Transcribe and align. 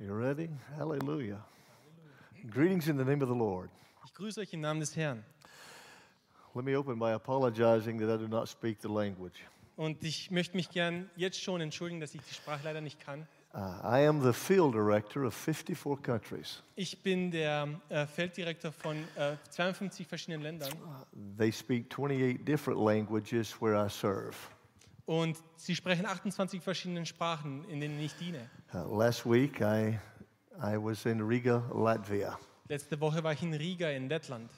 You 0.00 0.14
ready? 0.14 0.48
Hallelujah. 0.76 1.40
Greetings 2.48 2.86
in 2.86 2.96
the 2.96 3.04
name 3.04 3.20
of 3.20 3.28
the 3.28 3.34
Lord. 3.34 3.68
Ich 4.06 4.14
grüße 4.14 4.40
euch 4.40 4.52
im 4.52 4.60
Namen 4.60 4.78
des 4.78 4.94
Herrn. 4.94 5.24
Let 6.54 6.64
me 6.64 6.76
open 6.78 7.00
by 7.00 7.14
apologizing 7.14 7.98
that 7.98 8.08
I 8.08 8.16
do 8.16 8.28
not 8.28 8.48
speak 8.48 8.80
the 8.80 8.88
language. 8.88 9.42
Und 9.74 10.04
ich 10.04 10.30
möchte 10.30 10.56
mich 10.56 10.70
gern 10.70 11.10
jetzt 11.16 11.42
schon 11.42 11.60
entschuldigen, 11.60 12.00
dass 12.00 12.14
ich 12.14 12.20
die 12.22 12.34
Sprache 12.34 12.60
leider 12.62 12.80
nicht 12.80 13.00
kann. 13.00 13.26
Uh, 13.52 13.80
I 13.82 14.06
am 14.06 14.22
the 14.22 14.32
field 14.32 14.72
director 14.72 15.24
of 15.24 15.34
54 15.34 16.00
countries. 16.00 16.62
Ich 16.76 17.02
bin 17.02 17.32
der 17.32 17.66
äh, 17.88 18.06
Felddirektor 18.06 18.70
von 18.70 18.96
äh, 19.16 19.34
52 19.50 20.06
verschiedenen 20.06 20.42
Ländern 20.42 20.72
They 21.36 21.50
speak 21.50 21.90
28 21.90 22.44
different 22.44 22.78
languages 22.80 23.60
where 23.60 23.74
I 23.74 23.88
serve. 23.88 24.36
Und 25.08 25.38
sie 25.56 25.74
sprechen 25.74 26.04
28 26.04 26.60
verschiedene 26.60 27.06
Sprachen, 27.06 27.64
in 27.70 27.80
denen 27.80 27.98
ich 27.98 28.14
diene. 28.16 28.50
Uh, 28.74 28.98
last 28.98 29.24
week, 29.24 29.58
I, 29.62 29.98
I 30.62 30.76
was 30.76 31.06
in 31.06 31.22
Riga, 31.22 31.62
Latvia. 31.72 32.38
Letzte 32.68 33.00
Woche 33.00 33.24
war 33.24 33.32
ich 33.32 33.42
in 33.42 33.54
Riga 33.54 33.88
in 33.88 34.10
Lettland 34.10 34.50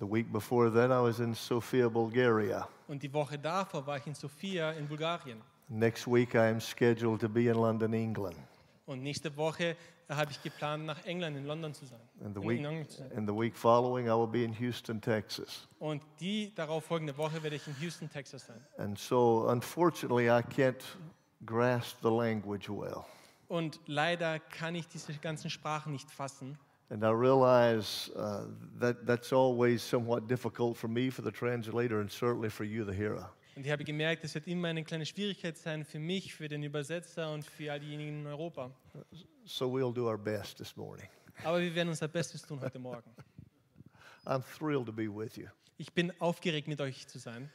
The 0.00 0.04
week 0.04 0.32
before 0.32 0.68
that, 0.72 0.90
I 0.90 1.00
was 1.00 1.20
in 1.20 1.32
Sofia, 1.32 1.88
Bulgaria. 1.88 2.66
und 2.88 3.00
die 3.00 3.12
Woche 3.12 3.38
davor 3.38 3.86
war 3.86 3.98
ich 3.98 4.06
in 4.08 4.14
Sofia 4.14 4.72
in 4.72 4.88
Bulgarien. 4.88 5.40
Next 5.68 6.08
week, 6.08 6.34
I 6.34 6.48
am 6.50 6.60
scheduled 6.60 7.20
to 7.20 7.28
be 7.28 7.48
in 7.48 7.54
London, 7.54 7.92
England. 7.92 8.36
Und 8.84 9.04
nächste 9.04 9.34
Woche 9.36 9.76
habe 10.08 10.30
ich 10.30 10.42
geplant, 10.42 10.86
nach 10.86 11.04
England, 11.04 11.36
in 11.36 11.46
London 11.46 11.74
zu 11.74 11.84
sein. 11.86 11.98
And 12.24 12.34
the 12.34 12.40
In- 12.42 12.48
week, 12.48 12.58
England 12.58 12.90
zu 12.90 12.98
sein. 12.98 13.12
and 13.16 13.28
the 13.28 13.34
week 13.34 13.56
following, 13.56 14.06
I 14.06 14.10
will 14.10 14.26
be 14.28 14.44
in 14.44 14.52
Houston, 14.54 15.00
Texas. 15.00 15.66
Und 15.78 16.02
die 16.20 16.52
darauf 16.54 16.84
folgende 16.84 17.16
Woche 17.16 17.42
werde 17.42 17.56
ich 17.56 17.66
in 17.66 17.74
Houston, 17.80 18.08
Texas 18.10 18.46
sein. 18.46 18.60
And 18.78 18.98
so, 18.98 19.48
unfortunately, 19.48 20.26
I 20.28 20.42
can't 20.42 20.82
grasp 21.44 21.96
the 22.02 22.10
language 22.10 22.68
well. 22.68 23.04
Und 23.48 23.80
leider 23.86 24.38
kann 24.38 24.74
ich 24.74 24.88
diese 24.88 25.12
ganzen 25.14 25.50
Sprachen 25.50 25.92
nicht 25.92 26.10
fassen. 26.10 26.58
And 26.88 27.02
I 27.02 27.08
realize 27.08 28.12
uh, 28.14 28.46
that 28.78 29.06
that's 29.06 29.32
always 29.32 29.82
somewhat 29.82 30.28
difficult 30.28 30.76
for 30.76 30.88
me, 30.88 31.10
for 31.10 31.24
the 31.24 31.32
translator, 31.32 32.00
and 32.00 32.08
certainly 32.10 32.48
for 32.48 32.64
you, 32.64 32.84
the 32.84 32.92
hearer. 32.94 33.28
Und 33.56 33.64
ich 33.64 33.72
habe 33.72 33.84
gemerkt, 33.84 34.22
es 34.22 34.34
wird 34.34 34.46
immer 34.48 34.68
eine 34.68 34.84
kleine 34.84 35.06
Schwierigkeit 35.06 35.56
sein 35.56 35.82
für 35.86 35.98
mich, 35.98 36.34
für 36.34 36.46
den 36.46 36.62
Übersetzer 36.62 37.32
und 37.32 37.42
für 37.42 37.72
all 37.72 37.80
diejenigen 37.80 38.20
in 38.20 38.26
Europa. 38.26 38.70
So 39.46 39.66
we'll 39.66 39.94
do 39.94 40.06
our 40.06 40.18
best 40.18 40.58
this 40.58 40.76
morning. 40.76 41.08
Aber 41.42 41.58
wir 41.60 41.74
werden 41.74 41.88
unser 41.88 42.06
Bestes 42.06 42.42
tun 42.42 42.60
heute 42.60 42.78
Morgen. 42.78 43.10
I'm 44.26 44.42
thrilled 44.58 44.84
to 44.84 44.92
be 44.92 45.08
with 45.08 45.36
you. 45.36 45.46
Ich 45.78 45.90
bin 45.94 46.12
aufgeregt, 46.20 46.68
mit 46.68 46.82
euch 46.82 47.08
zu 47.08 47.18
sein. 47.18 47.50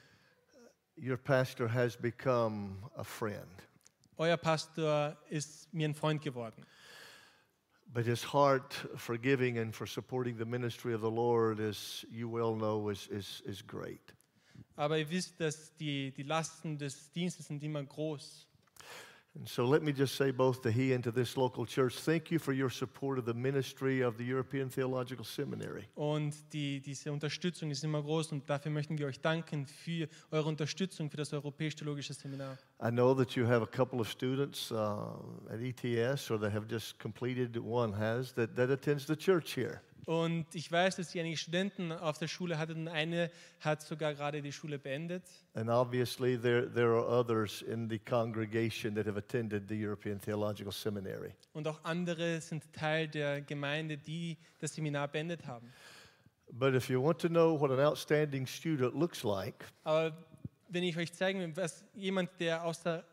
Your 0.97 1.17
pastor 1.17 1.71
has 1.71 1.95
become 1.95 2.77
a 2.95 3.03
friend, 3.03 3.67
Euer 4.17 4.37
Pastor 4.37 5.17
ist 5.29 5.71
mir 5.71 5.87
ein 5.87 5.93
Freund 5.95 6.21
geworden. 6.23 6.65
but 7.93 8.05
his 8.05 8.23
heart 8.23 8.73
for 8.95 9.17
giving 9.17 9.59
and 9.59 9.75
for 9.75 9.85
supporting 9.85 10.37
the 10.37 10.45
ministry 10.45 10.93
of 10.93 11.01
the 11.01 11.11
Lord, 11.11 11.59
as 11.59 12.05
you 12.09 12.27
well 12.27 12.55
know, 12.55 12.89
is, 12.89 13.07
is, 13.11 13.43
is 13.45 13.61
great. 13.61 14.13
Aber 14.75 14.97
ihr 14.97 15.09
wisst, 15.09 15.39
dass 15.39 15.75
die, 15.75 16.11
die 16.11 16.23
Lasten 16.23 16.77
des 16.77 17.11
Dienstes 17.11 17.47
sind 17.47 17.61
immer 17.63 17.83
groß. 17.83 18.47
And 19.33 19.47
so 19.47 19.65
let 19.65 19.81
me 19.81 19.93
just 19.93 20.15
say 20.15 20.29
both 20.31 20.61
to 20.63 20.69
he 20.69 20.91
and 20.91 21.01
to 21.05 21.11
this 21.11 21.37
local 21.37 21.65
church, 21.65 21.95
thank 21.95 22.31
you 22.31 22.37
for 22.37 22.51
your 22.51 22.69
support 22.69 23.17
of 23.17 23.25
the 23.25 23.33
ministry 23.33 24.01
of 24.01 24.17
the 24.17 24.25
European 24.25 24.69
Theological 24.69 25.23
Seminary. 25.23 25.87
Und 25.95 26.35
die, 26.51 26.81
diese 26.81 27.13
Unterstützung 27.13 27.71
ist 27.71 27.81
immer 27.85 28.01
groß 28.01 28.33
und 28.33 28.49
dafür 28.49 28.71
möchten 28.71 28.97
wir 28.97 29.07
euch 29.07 29.21
danken 29.21 29.65
für 29.65 30.09
eure 30.31 30.49
Unterstützung 30.49 31.09
für 31.09 31.15
das 31.15 31.31
Europäisch-Theologische 31.31 32.13
Seminar. 32.13 32.57
I 32.83 32.89
know 32.89 33.13
that 33.15 33.31
you 33.37 33.45
have 33.47 33.63
a 33.63 33.65
couple 33.65 34.01
of 34.01 34.09
students 34.09 34.69
uh, 34.69 35.13
at 35.49 35.61
ETS 35.61 36.29
or 36.29 36.37
that 36.37 36.51
have 36.51 36.67
just 36.69 36.99
completed, 36.99 37.55
one 37.57 37.93
has, 37.97 38.33
that, 38.33 38.53
that 38.57 38.69
attends 38.69 39.07
the 39.07 39.15
church 39.15 39.53
here. 39.55 39.81
Und 40.05 40.53
ich 40.53 40.71
weiß, 40.71 40.95
dass 40.95 41.13
ihr 41.13 41.21
einige 41.21 41.37
Studenten 41.37 41.91
auf 41.91 42.17
der 42.17 42.27
Schule 42.27 42.57
hattet 42.57 42.77
und 42.77 42.87
eine 42.87 43.29
hat 43.59 43.81
sogar 43.81 44.13
gerade 44.13 44.41
die 44.41 44.51
Schule 44.51 44.79
beendet. 44.79 45.23
And 45.53 45.69
obviously, 45.69 46.39
there, 46.39 46.71
there 46.73 46.89
are 46.89 47.05
others 47.07 47.61
in 47.61 47.89
the 47.89 47.99
congregation 47.99 48.95
that 48.95 49.05
have 49.05 49.17
attended 49.17 49.67
the 49.67 49.75
European 49.75 50.19
Theological 50.19 50.71
Seminary. 50.71 51.33
Und 51.53 51.67
auch 51.67 51.83
andere 51.83 52.41
sind 52.41 52.71
Teil 52.73 53.07
der 53.07 53.41
Gemeinde, 53.41 53.97
die 53.97 54.37
das 54.59 54.73
Seminar 54.73 55.07
beendet 55.07 55.45
haben. 55.45 55.71
But 56.51 56.73
if 56.73 56.89
you 56.89 57.01
want 57.01 57.19
to 57.21 57.29
know 57.29 57.57
what 57.59 57.71
an 57.71 57.79
outstanding 57.79 58.45
student 58.45 58.93
looks 58.93 59.23
like, 59.23 59.65
Aber 59.83 60.17
wenn 60.67 60.83
ich 60.83 60.97
euch 60.97 61.13
zeigen 61.13 61.39
will, 61.39 61.55
was 61.55 61.85
jemand, 61.93 62.29
der 62.39 62.63
aus 62.63 62.81
der, 62.81 63.05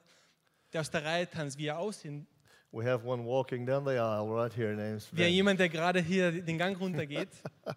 der 0.73 0.81
aus 0.81 0.91
der 0.91 1.05
Reihe 1.05 1.29
tanzt, 1.29 1.59
wie 1.59 1.67
er 1.67 1.79
aussieht, 1.79 2.27
we 2.73 2.85
have 2.85 3.05
one 3.05 3.25
walking 3.25 3.65
down 3.65 3.85
the 3.85 3.99
aisle 3.99 4.29
right 4.29 4.53
here. 4.53 4.75
Name's 4.75 5.09
er 5.13 5.19
Van. 5.19 5.33
jemand, 5.33 5.59
der 5.59 5.69
gerade 5.69 6.01
hier 6.01 6.33
den 6.33 6.59
Gang 6.59 6.77
runtergeht, 6.79 7.29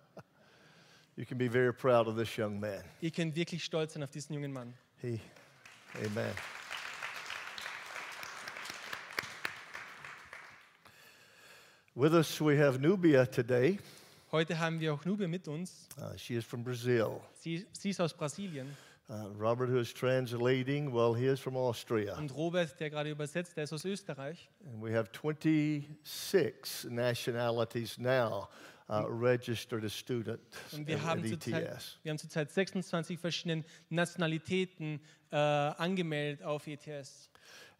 You 1.17 1.25
can 1.25 1.37
be 1.37 1.49
very 1.49 1.73
proud 1.73 2.07
of 2.07 2.15
this 2.15 2.37
young 2.37 2.59
man. 2.59 2.83
ihr 3.01 3.11
könnt 3.11 3.35
wirklich 3.35 3.63
stolz 3.63 3.93
sein 3.93 4.03
auf 4.03 4.11
diesen 4.11 4.33
jungen 4.33 4.51
Mann. 4.51 4.73
He, 5.01 5.19
amen. 6.05 6.31
With 11.93 12.13
us, 12.13 12.39
we 12.39 12.57
have 12.57 12.79
Nubia 12.79 13.25
today. 13.25 13.77
Heute 14.31 14.57
haben 14.57 14.79
wir 14.79 14.93
auch 14.93 15.03
Nube 15.03 15.27
mit 15.27 15.47
uns. 15.49 15.89
Uh, 15.97 16.17
she 16.17 16.35
is 16.35 16.45
from 16.45 16.63
Brazil. 16.63 17.19
Sie, 17.33 17.67
sie 17.73 17.89
ist 17.89 17.99
aus 17.99 18.13
Brasilien. 18.13 18.77
Uh, 19.11 19.27
Robert, 19.37 19.67
who 19.67 19.77
is 19.77 19.91
translating, 19.91 20.89
well, 20.93 21.13
he 21.13 21.25
is 21.25 21.37
from 21.41 21.57
Austria. 21.57 22.15
Und 22.17 22.33
Robert, 22.33 22.79
der 22.79 22.89
gerade 22.89 23.09
übersetzt, 23.09 23.57
der 23.57 23.65
ist 23.65 23.73
aus 23.73 23.83
Österreich. 23.83 24.49
And 24.65 24.81
we 24.81 24.93
have 24.93 25.09
26 25.11 26.89
nationalities 26.89 27.97
now 27.97 28.47
uh, 28.89 29.03
registered 29.09 29.83
as 29.83 29.91
students 29.91 30.57
Und 30.71 30.87
wir 30.87 30.95
at, 30.95 31.03
haben 31.03 31.25
at 31.25 31.45
ETS. 31.45 31.97
wir 32.03 32.09
haben 32.11 32.19
zurzeit 32.19 32.51
26 32.51 33.19
verschiedene 33.19 33.65
Nationalitäten 33.89 35.01
äh, 35.29 35.35
angemeldet 35.35 36.43
auf 36.45 36.65
ETS. 36.67 37.29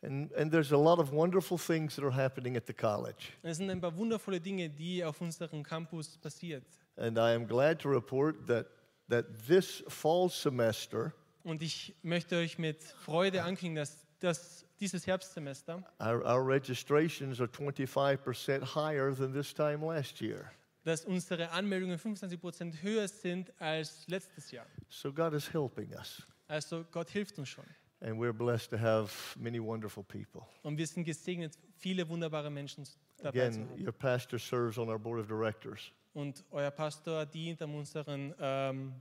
And, 0.03 0.33
and 0.35 0.51
there's 0.51 0.73
a 0.73 0.77
lot 0.77 0.99
of 0.99 1.13
wonderful 1.13 1.57
things 1.57 1.95
that 1.95 2.03
are 2.03 2.11
happening 2.11 2.57
at 2.57 2.67
the 2.67 2.73
college. 2.73 3.31
Es 3.41 3.55
sind 3.55 3.69
ein 3.69 3.79
paar 3.79 3.95
wundervolle 3.95 4.41
Dinge, 4.41 4.69
die 4.69 5.05
auf 5.05 5.21
unserem 5.21 5.63
Campus 5.63 6.17
passiert. 6.17 6.65
And 6.97 7.17
I 7.17 7.33
am 7.33 7.47
glad 7.47 7.79
to 7.79 7.89
report 7.89 8.47
that, 8.47 8.65
that 9.07 9.47
this 9.47 9.81
fall 9.87 10.27
semester, 10.27 11.13
Und 11.44 11.62
ich 11.62 11.96
möchte 12.03 12.38
euch 12.38 12.57
mit 12.57 12.84
Freude 12.84 13.44
ankündigen, 13.44 13.75
dass, 13.75 14.06
dass 14.19 14.66
dieses 14.79 15.06
Herbstsemester, 15.07 15.84
our, 16.00 16.24
our 16.25 16.46
registrations 16.46 17.40
are 17.40 17.47
25% 17.50 18.75
higher 18.75 19.16
than 19.16 19.34
this 19.34 19.53
time 19.53 19.85
last 19.85 20.22
year. 20.22 20.52
dass 20.84 21.06
unsere 21.06 21.52
Anmeldungen 21.52 22.00
25% 22.00 22.81
höher 22.81 23.07
sind 23.07 23.52
als 23.62 24.07
letztes 24.07 24.50
Jahr. 24.52 24.66
So 24.90 25.13
God 25.13 25.34
is 25.34 25.52
helping 25.53 25.94
us. 25.94 26.24
Also 26.47 26.84
Gott 26.91 27.09
hilft 27.09 27.38
uns 27.38 27.50
schon. 27.50 27.66
And 28.02 28.19
we're 28.19 28.34
blessed 28.34 28.72
to 28.72 28.78
have 28.79 29.12
many 29.40 29.59
wonderful 29.62 30.03
people. 30.03 30.41
Und 30.63 30.75
wir 30.78 30.88
sind 30.88 31.03
gesegnet, 31.03 31.56
viele 31.78 32.08
wunderbare 32.09 32.50
Menschen 32.50 32.84
dabei 33.18 33.50
zu 33.52 33.59
Again, 33.59 33.69
haben. 33.69 33.85
your 33.85 33.91
pastor 33.91 34.40
serves 34.40 34.79
on 34.79 34.90
our 34.90 34.97
board 34.97 35.19
of 35.19 35.28
directors. 35.28 35.91
Und 36.13 36.44
euer 36.50 36.72
Pastor 36.72 37.25
dient 37.28 37.62
an 37.62 37.73
unseren 37.75 38.34
ähm, 38.40 38.94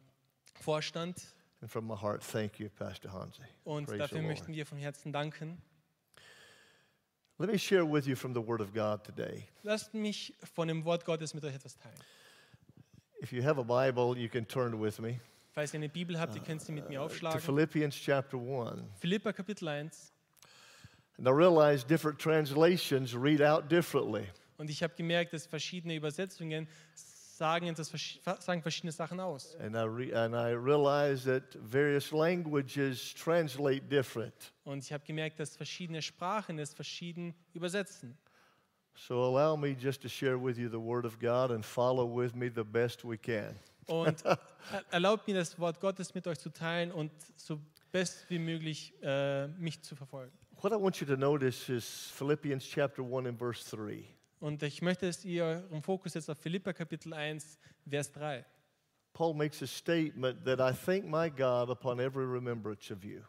Vorstand. 0.60 1.16
And 1.60 1.70
from 1.70 1.86
my 1.86 1.94
heart, 1.94 2.22
thank 2.22 2.58
you, 2.58 2.68
Pastor 2.70 3.12
Hansi. 3.12 3.42
Und 3.64 3.86
Praise 3.86 3.98
dafür 3.98 4.22
möchten 4.22 4.52
wir 4.52 4.64
von 4.64 4.78
Herzen 4.78 5.12
danken. 5.12 5.60
Let 7.38 7.50
me 7.50 7.58
share 7.58 7.84
with 7.84 8.06
you 8.06 8.16
from 8.16 8.34
the 8.34 8.40
Word 8.40 8.60
of 8.60 8.72
God 8.72 9.04
today. 9.04 9.48
Lasst 9.62 9.94
mich 9.94 10.34
von 10.54 10.68
dem 10.68 10.84
Wort 10.84 11.04
Gottes 11.04 11.34
mit 11.34 11.44
euch 11.44 11.54
etwas 11.54 11.76
teilen. 11.76 11.98
If 13.22 13.32
you 13.32 13.42
have 13.42 13.58
a 13.58 13.62
Bible, 13.62 14.16
you 14.16 14.28
can 14.28 14.46
turn 14.46 14.80
with 14.80 14.98
me 14.98 15.20
Falls 15.52 15.74
ihr 15.74 15.78
eine 15.78 15.88
Bibel 15.88 16.18
habt, 16.18 16.34
ihr 16.36 16.42
könnt 16.42 16.62
sie 16.62 16.72
mit 16.72 16.88
mir 16.88 16.98
to 16.98 17.04
aufschlagen. 17.04 17.40
Philippians 17.40 17.96
chapter 17.96 18.38
1. 18.38 18.82
Philippa 19.00 19.32
Kapitel 19.32 19.68
1. 19.68 20.12
And 21.18 21.26
I 21.26 21.30
realize 21.30 21.84
different 21.84 22.18
translations 22.18 23.14
read 23.14 23.42
out 23.42 23.68
differently. 23.70 24.28
Und 24.58 24.70
ich 24.70 24.82
habe 24.82 24.94
gemerkt, 24.94 25.32
dass 25.32 25.46
verschiedene 25.46 25.96
Übersetzungen 25.96 26.68
sagen, 27.40 27.68
etwas, 27.68 27.90
versch- 27.90 28.20
sagen 28.42 28.60
verschiedene 28.60 28.92
Sachen 28.92 29.18
aus. 29.18 29.56
And 29.56 29.74
I, 29.74 29.78
re- 29.86 30.12
and 30.14 30.34
I 30.34 30.52
realize 30.52 31.24
that 31.24 31.42
various 31.62 32.10
languages 32.12 33.14
translate 33.14 33.88
different. 33.88 34.52
Und 34.64 34.84
ich 34.84 34.92
habe 34.92 35.02
gemerkt, 35.06 35.40
dass 35.40 35.56
verschiedene 35.56 36.02
Sprachen 36.02 36.58
es 36.58 36.74
verschieden 36.74 37.34
übersetzen. 37.54 38.14
So 38.94 39.14
allow 39.24 39.56
me 39.56 39.70
just 39.70 40.02
to 40.02 40.08
share 40.08 40.36
with 40.36 40.58
you 40.58 40.68
the 40.68 40.78
Word 40.78 41.06
of 41.06 41.18
God 41.18 41.50
and 41.50 41.64
follow 41.64 42.04
with 42.06 42.34
me 42.34 42.50
the 42.54 42.62
best 42.62 43.04
we 43.04 43.16
can. 43.16 43.56
Und 43.86 44.22
er- 44.26 44.38
erlaubt 44.90 45.26
mir, 45.26 45.34
das 45.36 45.58
Wort 45.58 45.80
Gottes 45.80 46.14
mit 46.14 46.26
euch 46.26 46.38
zu 46.38 46.50
teilen 46.50 46.92
und 46.92 47.10
so 47.36 47.58
best 47.90 48.28
wie 48.28 48.38
möglich 48.38 48.92
äh, 49.02 49.48
mich 49.48 49.80
zu 49.82 49.96
verfolgen. 49.96 50.32
What 50.60 50.72
I 50.72 50.76
want 50.76 51.00
you 51.00 51.06
to 51.06 51.16
notice 51.16 51.70
is 51.70 52.10
Philippians 52.14 52.62
chapter 52.68 53.02
1 53.02 53.26
and 53.28 53.38
verse 53.38 53.64
3. 53.74 54.04
Und 54.40 54.62
ich 54.62 54.80
möchte, 54.80 55.06
dass 55.06 55.22
ihr 55.24 55.44
euren 55.44 55.82
Fokus 55.82 56.14
jetzt 56.14 56.30
auf 56.30 56.38
Philippa 56.38 56.72
Kapitel 56.72 57.12
1, 57.12 57.58
Vers 57.88 58.10
3. 58.12 58.44
Paul 59.12 59.34
makes 59.34 59.62
a 59.62 59.66
statement 59.66 60.44
that 60.44 60.60
I 60.60 60.72
thank 60.74 61.04
my 61.04 61.28
God 61.30 61.68
upon 61.68 62.00
every 62.00 62.24
remembrance 62.24 62.90
of 62.90 63.04
you. 63.04 63.20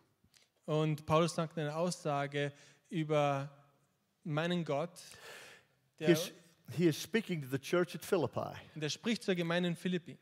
Und 0.66 1.06
Paulus 1.06 1.36
sagt 1.36 1.58
eine 1.58 1.76
Aussage 1.76 2.54
über 2.90 3.50
meinen 4.24 4.64
Gott. 4.64 4.92
He 5.98 6.06
Der, 6.06 6.10
is, 6.14 6.32
he 6.78 6.88
is 6.88 7.02
speaking 7.02 7.42
to 7.42 7.48
the 7.50 7.60
church 7.60 7.94
at 7.94 8.06
Philippi. 8.06 8.54
und 8.76 8.82
er 8.82 8.90
spricht 8.90 9.24
zur 9.24 9.36
Gemeinde 9.36 9.68
in 9.70 9.76
Philippi. 9.76 10.18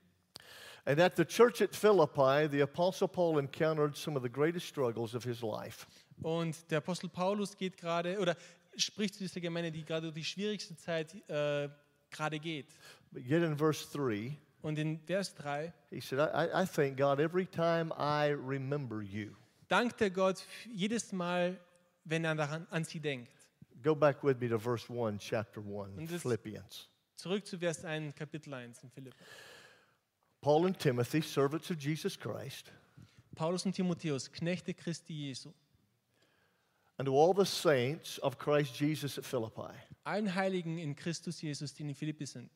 And 0.86 1.00
at 1.00 1.16
the 1.18 1.26
church 1.26 1.62
at 1.62 1.76
Philippi, 1.76 2.48
the 2.50 2.62
Apostle 2.64 3.08
Paul 3.08 3.38
encountered 3.38 3.96
some 3.96 4.18
of 4.18 4.24
the 4.24 4.30
greatest 4.30 4.66
struggles 4.66 5.14
of 5.14 5.24
his 5.24 5.42
life. 5.42 5.86
Und 6.24 6.56
der 6.72 6.80
Apostel 6.80 7.10
Paulus 7.10 7.56
geht 7.56 7.78
gerade 7.78 8.18
oder 8.18 8.36
spricht 8.76 9.16
zu 9.16 9.20
dieser 9.20 9.42
Gemeinde, 9.42 9.72
die 9.72 9.84
gerade 9.84 10.04
durch 10.08 10.16
die 10.16 10.24
schwierigste 10.24 10.76
Zeit 10.76 11.14
äh, 11.30 11.70
gerade 12.10 12.40
geht. 12.40 12.68
But 13.12 13.24
yet 13.24 13.44
in 13.44 13.58
verse 13.58 13.86
3, 13.98 14.38
Und 14.62 14.78
in 14.78 15.00
Vers 15.00 15.34
3 15.36 15.74
he 15.90 16.02
said, 16.02 16.20
I, 16.20 16.64
I- 16.64 16.66
thank 16.66 16.98
God 16.98 17.20
every 17.20 17.46
time 17.46 17.92
I 17.98 18.32
remember 18.34 19.02
you. 19.02 19.34
dankt 19.68 20.02
er 20.02 20.10
Gott 20.10 20.44
jedes 20.74 21.12
Mal, 21.12 21.58
wenn 22.06 22.24
er 22.26 22.36
daran, 22.36 22.68
an 22.70 22.84
sie 22.84 23.00
denkt. 23.00 23.32
Go 23.82 23.96
back 23.96 24.22
with 24.24 24.38
me 24.40 24.50
to 24.50 24.60
verse 24.60 24.90
1, 24.92 25.20
chapter 25.22 25.62
1, 25.62 25.98
And 25.98 26.10
this- 26.10 26.22
Philippians. 26.22 26.90
Zurück 27.16 27.46
zu 27.46 27.58
Vers 27.58 27.84
1, 27.86 28.14
Kapitel 28.16 28.54
1 28.54 28.84
in 28.84 28.90
Philipp. 28.92 29.14
Paul 30.42 30.66
and 30.68 30.78
Timothy, 30.80 31.22
servants 31.22 31.70
of 31.70 31.78
Jesus 31.82 32.18
Christ, 32.18 32.72
Paulus 33.36 33.66
und 33.66 33.74
Timotheus, 33.74 34.30
Knechte 34.32 34.74
Christi 34.74 35.14
Jesu, 35.28 35.52
and 37.00 37.08
to 37.08 37.16
all 37.16 37.34
the 37.34 37.46
saints 37.46 38.20
of 38.20 38.38
Christ 38.38 38.76
Jesus 38.76 39.18
at 39.18 39.26
Philippi, 39.26 39.74
allen 40.06 40.36
Heiligen 40.36 40.78
in 40.78 40.96
Christus 40.96 41.42
Jesus, 41.42 41.74
die 41.74 41.86
in 41.86 41.96
Philippi 41.96 42.26
sind, 42.26 42.52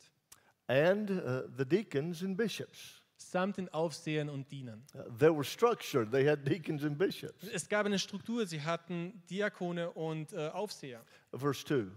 and 0.67 1.09
uh, 1.09 1.47
the 1.57 1.65
deacons 1.65 2.21
and 2.21 2.37
bishops. 2.37 3.01
samt 3.15 3.55
den 3.55 3.69
Aufsehern 3.69 4.29
und 4.29 4.51
Dienern. 4.51 4.83
Uh, 4.93 5.03
they 5.17 5.29
were 5.29 5.45
structured, 5.45 6.11
they 6.11 6.27
had 6.27 6.45
deacons 6.45 6.83
and 6.83 6.97
bishops. 6.97 7.47
Es 7.53 7.69
gab 7.69 7.85
eine 7.85 7.97
Struktur, 7.97 8.45
sie 8.45 8.61
hatten 8.61 9.23
Diakone 9.29 9.91
und 9.91 10.33
äh, 10.33 10.49
Aufseher. 10.49 11.01
Verse 11.31 11.63
2 11.65 11.87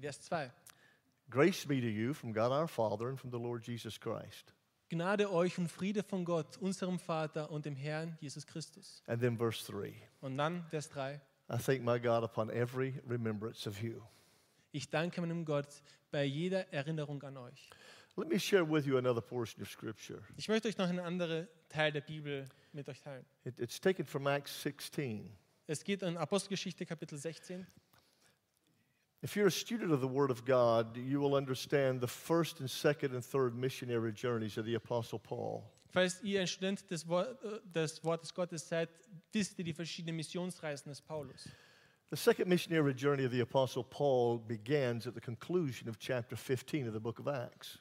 Vers 0.00 0.22
2. 0.22 0.50
Grace 1.28 1.66
be 1.66 1.80
to 1.80 1.86
you 1.86 2.14
from 2.14 2.32
God 2.32 2.50
our 2.52 2.68
Father 2.68 3.08
and 3.08 3.18
from 3.18 3.30
the 3.30 3.38
Lord 3.38 3.66
Jesus 3.66 3.98
Christ. 3.98 4.54
Gnade 4.88 5.30
euch 5.30 5.58
und 5.58 5.68
Friede 5.68 6.02
von 6.02 6.24
Gott, 6.24 6.56
unserem 6.58 6.98
Vater 6.98 7.50
und 7.50 7.64
dem 7.64 7.76
Herrn 7.76 8.16
Jesus 8.20 8.46
Christus. 8.46 9.02
And 9.06 9.20
then 9.20 9.36
verse 9.36 9.64
3 9.70 9.94
Und 10.20 10.36
dann 10.36 10.64
Vers 10.70 10.88
3. 10.88 11.20
I 11.50 11.56
thank 11.58 11.82
my 11.82 11.98
God 11.98 12.22
upon 12.22 12.50
every 12.50 12.94
remembrance 13.06 13.66
of 13.66 13.82
you. 13.82 14.00
Ich 14.72 14.88
danke 14.88 15.20
meinem 15.20 15.44
Gott 15.44 15.82
bei 16.12 16.24
jeder 16.24 16.72
Erinnerung 16.72 17.20
an 17.24 17.36
euch. 17.38 17.68
Let 18.16 18.28
me 18.28 18.38
share 18.38 18.64
with 18.64 18.86
you 18.86 18.98
another 18.98 19.20
portion 19.20 19.62
of 19.62 19.68
Scripture. 19.70 20.20
Ich 20.36 20.48
möchte 20.48 20.68
euch 20.68 20.78
noch 20.78 20.88
einen 20.88 21.00
anderen 21.00 21.48
Teil 21.68 21.90
der 21.92 22.02
Bibel 22.02 22.46
mit 22.72 22.88
euch 22.88 23.00
teilen. 23.00 23.24
It- 23.44 23.58
it's 23.58 23.80
taken 23.80 24.04
from 24.06 24.26
Acts 24.28 24.62
16. 24.62 25.28
Es 25.66 25.82
geht 25.82 26.02
in 26.02 26.16
Apostelgeschichte 26.16 26.86
Kapitel 26.86 27.18
16. 27.18 27.66
If 29.22 29.34
you're 29.36 29.46
a 29.48 29.50
student 29.50 29.92
of 29.92 30.00
the 30.00 30.08
Word 30.08 30.30
of 30.30 30.44
God, 30.44 30.96
you 30.96 31.20
will 31.20 31.34
understand 31.34 32.00
the 32.00 32.06
first 32.08 32.60
and 32.60 32.70
second 32.70 33.12
and 33.14 33.24
third 33.24 33.54
missionary 33.54 34.12
journeys 34.12 34.56
of 34.56 34.64
the 34.64 34.74
Apostle 34.76 35.18
Paul. 35.18 35.64
Falls 35.90 36.22
ihr 36.22 36.40
ein 36.40 36.46
Student 36.46 36.88
des, 36.90 37.06
Wor 37.08 37.26
äh, 37.26 37.60
des 37.64 38.02
Wortes 38.04 38.32
Gottes 38.32 38.68
seid, 38.68 38.88
wisst 39.32 39.58
ihr 39.58 39.64
die 39.64 39.72
verschiedenen 39.72 40.16
Missionsreisen 40.16 40.90
des 40.90 41.00
Paulus. 41.00 41.48
The 42.10 42.16
second 42.16 42.48
missionary 42.48 42.92
journey 42.92 43.24
of 43.24 43.32
the 43.32 43.40
Apostle 43.40 43.84
Paul 43.84 44.38
begins 44.38 45.06
at 45.06 45.14
the 45.14 45.20
conclusion 45.20 45.88
of 45.88 45.98
chapter 45.98 46.36
15 46.36 46.88
of 46.88 46.92
the 46.92 47.00
book 47.00 47.20
of 47.20 47.28
Acts. 47.28 47.78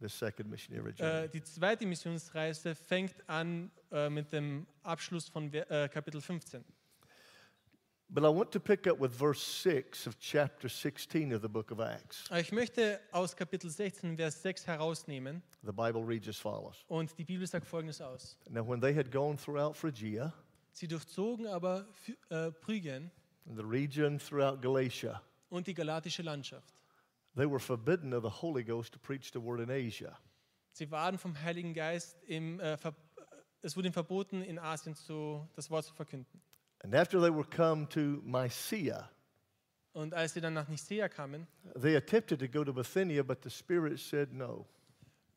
The 0.00 0.08
second 0.08 0.48
missionary 0.48 0.92
journey. 0.92 1.26
Äh, 1.26 1.28
die 1.28 1.42
zweite 1.42 1.84
Missionsreise 1.86 2.74
fängt 2.74 3.28
an 3.28 3.70
äh, 3.90 4.08
mit 4.08 4.32
dem 4.32 4.66
Abschluss 4.82 5.28
von 5.28 5.52
äh, 5.52 5.88
Kapitel 5.92 6.20
15. 6.20 6.64
But 8.10 8.24
I 8.24 8.28
want 8.30 8.50
to 8.52 8.60
pick 8.60 8.86
up 8.86 8.98
with 8.98 9.12
verse 9.14 9.42
6 9.42 10.06
of 10.06 10.18
chapter 10.18 10.68
16 10.70 11.30
of 11.32 11.42
the 11.42 11.48
book 11.48 11.70
of 11.70 11.78
Acts. 11.78 12.24
Ich 12.30 12.52
möchte 12.52 12.98
aus 13.12 13.36
Kapitel 13.36 13.68
16, 13.70 14.16
Vers 14.16 14.40
6 14.42 14.66
herausnehmen 14.66 15.42
The 15.62 15.72
Bible 15.72 16.02
reads 16.06 16.26
as 16.26 16.38
follows 16.38 16.84
und 16.88 17.16
die 17.18 17.24
Bibel 17.24 17.46
sagt 17.46 17.66
folgendes 17.66 18.00
aus. 18.00 18.38
Now, 18.48 18.66
when 18.66 18.80
they 18.80 18.94
had 18.94 19.10
gone 19.12 19.36
throughout 19.36 19.74
Phrygia, 19.76 20.32
Sie 20.72 20.88
durchzogen 20.88 21.46
aber 21.46 21.86
äh, 22.30 22.50
Phrygien 22.52 23.10
the 23.44 23.62
region 23.62 24.18
throughout 24.18 24.62
Galatia, 24.62 25.20
und 25.50 25.66
die 25.66 25.74
galatische 25.74 26.22
Landschaft. 26.22 26.80
they 27.36 27.46
were 27.46 27.60
forbidden 27.60 28.14
of 28.14 28.22
the 28.22 28.30
Holy 28.30 28.64
Ghost 28.64 28.94
to 28.94 28.98
preach 28.98 29.30
the 29.32 29.40
word 29.40 29.60
in 29.60 29.70
Asia. 29.70 30.16
Sie 30.72 30.90
waren 30.90 31.18
vom 31.18 31.38
Heiligen 31.38 31.74
Geist 31.74 32.16
im, 32.26 32.58
äh, 32.58 32.78
ver 32.78 32.94
es 33.60 33.76
wurde 33.76 33.88
ihnen 33.88 33.92
verboten, 33.92 34.40
in 34.40 34.58
Asien 34.58 34.94
zu, 34.94 35.46
das 35.56 35.68
Wort 35.68 35.84
zu 35.84 35.92
verkünden. 35.92 36.40
And 36.84 36.94
after 36.94 37.20
they 37.20 37.30
were 37.30 37.44
come 37.44 37.88
to 37.90 38.20
Mysia, 38.24 39.10
Und 39.92 40.14
als 40.14 40.34
sie 40.34 40.40
dann 40.40 40.54
nach 40.54 40.68
Nicea 40.68 41.08
kamen, 41.08 41.46
they 41.80 41.96
attempted 41.96 42.38
to 42.38 42.46
go 42.48 42.62
to 42.62 42.72
Bithynia, 42.72 43.22
but 43.22 43.42
the 43.42 43.50
Spirit 43.50 43.98
said 43.98 44.32
no. 44.32 44.66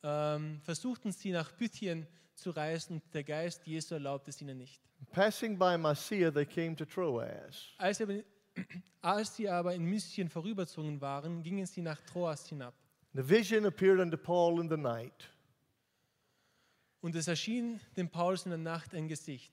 ähm, 0.03 0.61
versuchten 0.63 1.11
sie 1.11 1.31
nach 1.31 1.51
Bythien 1.53 2.05
zu 2.35 2.51
reisen 2.51 2.95
und 2.95 3.13
der 3.13 3.23
Geist 3.23 3.65
Jesu 3.65 3.95
erlaubte 3.95 4.29
es 4.29 4.39
ihnen 4.41 4.57
nicht. 4.57 4.81
Passing 5.11 5.57
by 5.57 5.77
Mysia, 5.77 6.29
they 6.31 6.45
came 6.45 6.75
to 6.75 6.85
Troas. 6.85 7.73
Als 7.77 7.97
sie 7.97 8.03
aber, 8.03 8.23
als 9.01 9.35
sie 9.35 9.49
aber 9.49 9.73
in 9.73 9.83
Mysien 9.83 10.29
vorüberzogen 10.29 11.01
waren, 11.01 11.41
gingen 11.41 11.65
sie 11.65 11.81
nach 11.81 11.99
Troas 12.01 12.47
hinab. 12.47 12.75
The 13.13 13.27
vision 13.27 13.65
appeared 13.65 13.99
unto 13.99 14.15
Paul 14.17 14.61
in 14.61 14.69
the 14.69 14.77
night. 14.77 15.29
Und 17.01 17.15
es 17.15 17.27
erschien 17.27 17.79
dem 17.97 18.09
Paulus 18.09 18.45
in 18.45 18.51
der 18.51 18.59
Nacht 18.59 18.93
ein 18.93 19.07
Gesicht. 19.07 19.51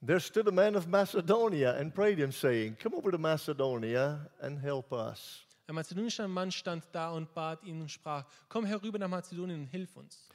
There 0.00 0.20
stood 0.20 0.46
a 0.46 0.52
man 0.52 0.76
of 0.76 0.86
Macedonia 0.86 1.74
and 1.78 1.92
prayed 1.92 2.18
him, 2.18 2.30
saying, 2.30 2.76
Come 2.80 2.94
over 2.94 3.10
to 3.10 3.18
Macedonia 3.18 4.30
and 4.40 4.58
help 4.58 4.92
us. 4.92 5.44
Ein 5.68 5.74
mazedonischer 5.74 6.28
Mann 6.28 6.50
stand 6.50 6.84
da 6.92 7.10
und 7.10 7.34
bat 7.34 7.62
ihn 7.64 7.80
und 7.80 7.90
sprach, 7.90 8.24
komm 8.48 8.64
herüber 8.64 8.98
nach 8.98 9.08
Mazedonien 9.08 9.60
und 9.62 9.66
hilf 9.66 9.96
uns. 9.96 10.28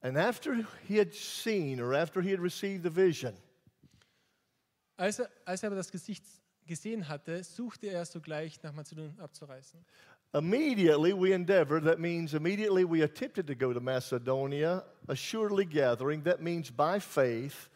And 0.00 0.16
after 0.16 0.64
he 0.86 0.96
had 0.96 1.12
seen, 1.12 1.80
or 1.80 1.92
after 1.92 2.22
he 2.22 2.30
had 2.30 2.40
received 2.40 2.82
the 2.84 2.90
vision, 2.90 3.34
Als 4.96 5.18
er, 5.18 5.28
als 5.44 5.62
er 5.62 5.66
aber 5.68 5.76
das 5.76 5.90
Gesicht 5.90 6.24
gesehen 6.66 7.08
hatte, 7.08 7.42
suchte 7.44 7.88
er 7.88 8.04
sogleich 8.04 8.62
nach 8.62 8.72
Mazedonien 8.72 9.18
abzureisen. 9.20 9.84
immediately 10.34 11.12
we 11.12 11.32
endeavored, 11.32 11.84
that 11.84 11.98
means 11.98 12.32
immediately 12.34 12.84
we 12.84 13.02
attempted 13.02 13.46
to 13.46 13.54
go 13.54 13.72
to 13.72 13.80
Macedonia, 13.80 14.84
assuredly 15.08 15.64
gathering, 15.64 16.22
that 16.22 16.40
means 16.40 16.70
by 16.70 17.00
faith. 17.00 17.68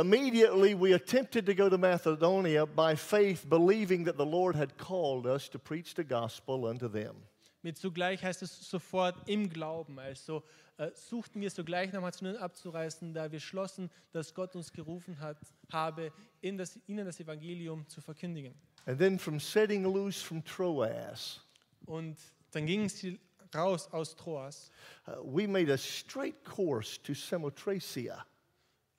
Immediately 0.00 0.74
we 0.74 0.92
attempted 0.94 1.44
to 1.46 1.54
go 1.54 1.68
to 1.68 1.76
Macedonia 1.76 2.66
by 2.66 2.94
faith, 2.94 3.44
believing 3.48 4.04
that 4.04 4.16
the 4.16 4.24
Lord 4.24 4.54
had 4.54 4.78
called 4.78 5.26
us 5.26 5.48
to 5.50 5.58
preach 5.58 5.94
the 5.94 6.04
gospel 6.04 6.66
unto 6.66 6.88
them. 6.88 7.16
Mit 7.64 7.76
zugleich 7.76 8.22
heißt 8.22 8.42
es 8.42 8.70
sofort 8.70 9.16
im 9.28 9.48
Glauben. 9.48 9.98
Also 9.98 10.44
äh, 10.76 10.92
suchten 10.94 11.40
wir 11.40 11.50
sogleich 11.50 11.92
nach 11.92 12.00
Mazedonien 12.00 12.40
abzureisen, 12.40 13.12
da 13.12 13.32
wir 13.32 13.40
schlossen, 13.40 13.90
dass 14.12 14.32
Gott 14.32 14.54
uns 14.54 14.72
gerufen 14.72 15.18
hat, 15.18 15.38
habe, 15.72 16.12
in 16.40 16.56
das, 16.56 16.78
ihnen 16.86 17.04
das 17.04 17.18
Evangelium 17.18 17.86
zu 17.88 18.00
verkündigen. 18.00 18.54
And 18.86 18.98
then 19.00 19.18
from 19.18 19.40
setting 19.40 19.82
loose 19.82 20.24
from 20.24 20.44
Troas, 20.44 21.40
Und 21.86 22.16
dann 22.52 22.66
gingen 22.66 22.88
sie 22.88 23.18
raus 23.52 23.88
aus 23.92 24.14
Troas. 24.14 24.70
uh, 25.08 25.20
we 25.24 25.48
made 25.48 25.72
a 25.72 25.76
straight 25.76 26.44
course 26.44 27.02
to 27.02 27.14
Samothracia. 27.14 28.24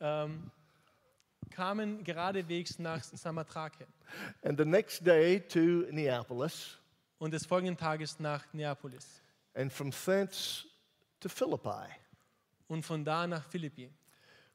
Ähm, 0.02 0.52
kamen 1.60 2.06
geradewegs 2.06 2.80
nach 2.80 3.04
Samathrake 3.04 3.86
And 4.44 4.58
the 4.58 4.64
next 4.64 5.06
day 5.06 5.42
to 5.42 5.86
Neapolis, 5.92 6.78
und 7.18 7.32
des 7.34 7.46
folgenden 7.46 7.76
Tages 7.76 8.18
nach 8.18 8.46
Neapolis. 8.54 9.22
And 9.54 9.72
from 9.72 9.92
thence 9.92 10.66
to 11.20 11.28
Philippi, 11.28 11.86
und 12.70 12.84
von 12.84 13.04
da 13.04 13.28
nach 13.28 13.44
Philippi, 13.44 13.92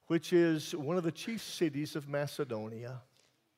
which 0.08 0.32
is 0.32 0.74
one 0.74 0.96
of 0.96 1.04
the 1.04 1.12
chief 1.12 1.42
cities 1.42 1.94
of 1.94 2.06
Macedonia, 2.08 3.02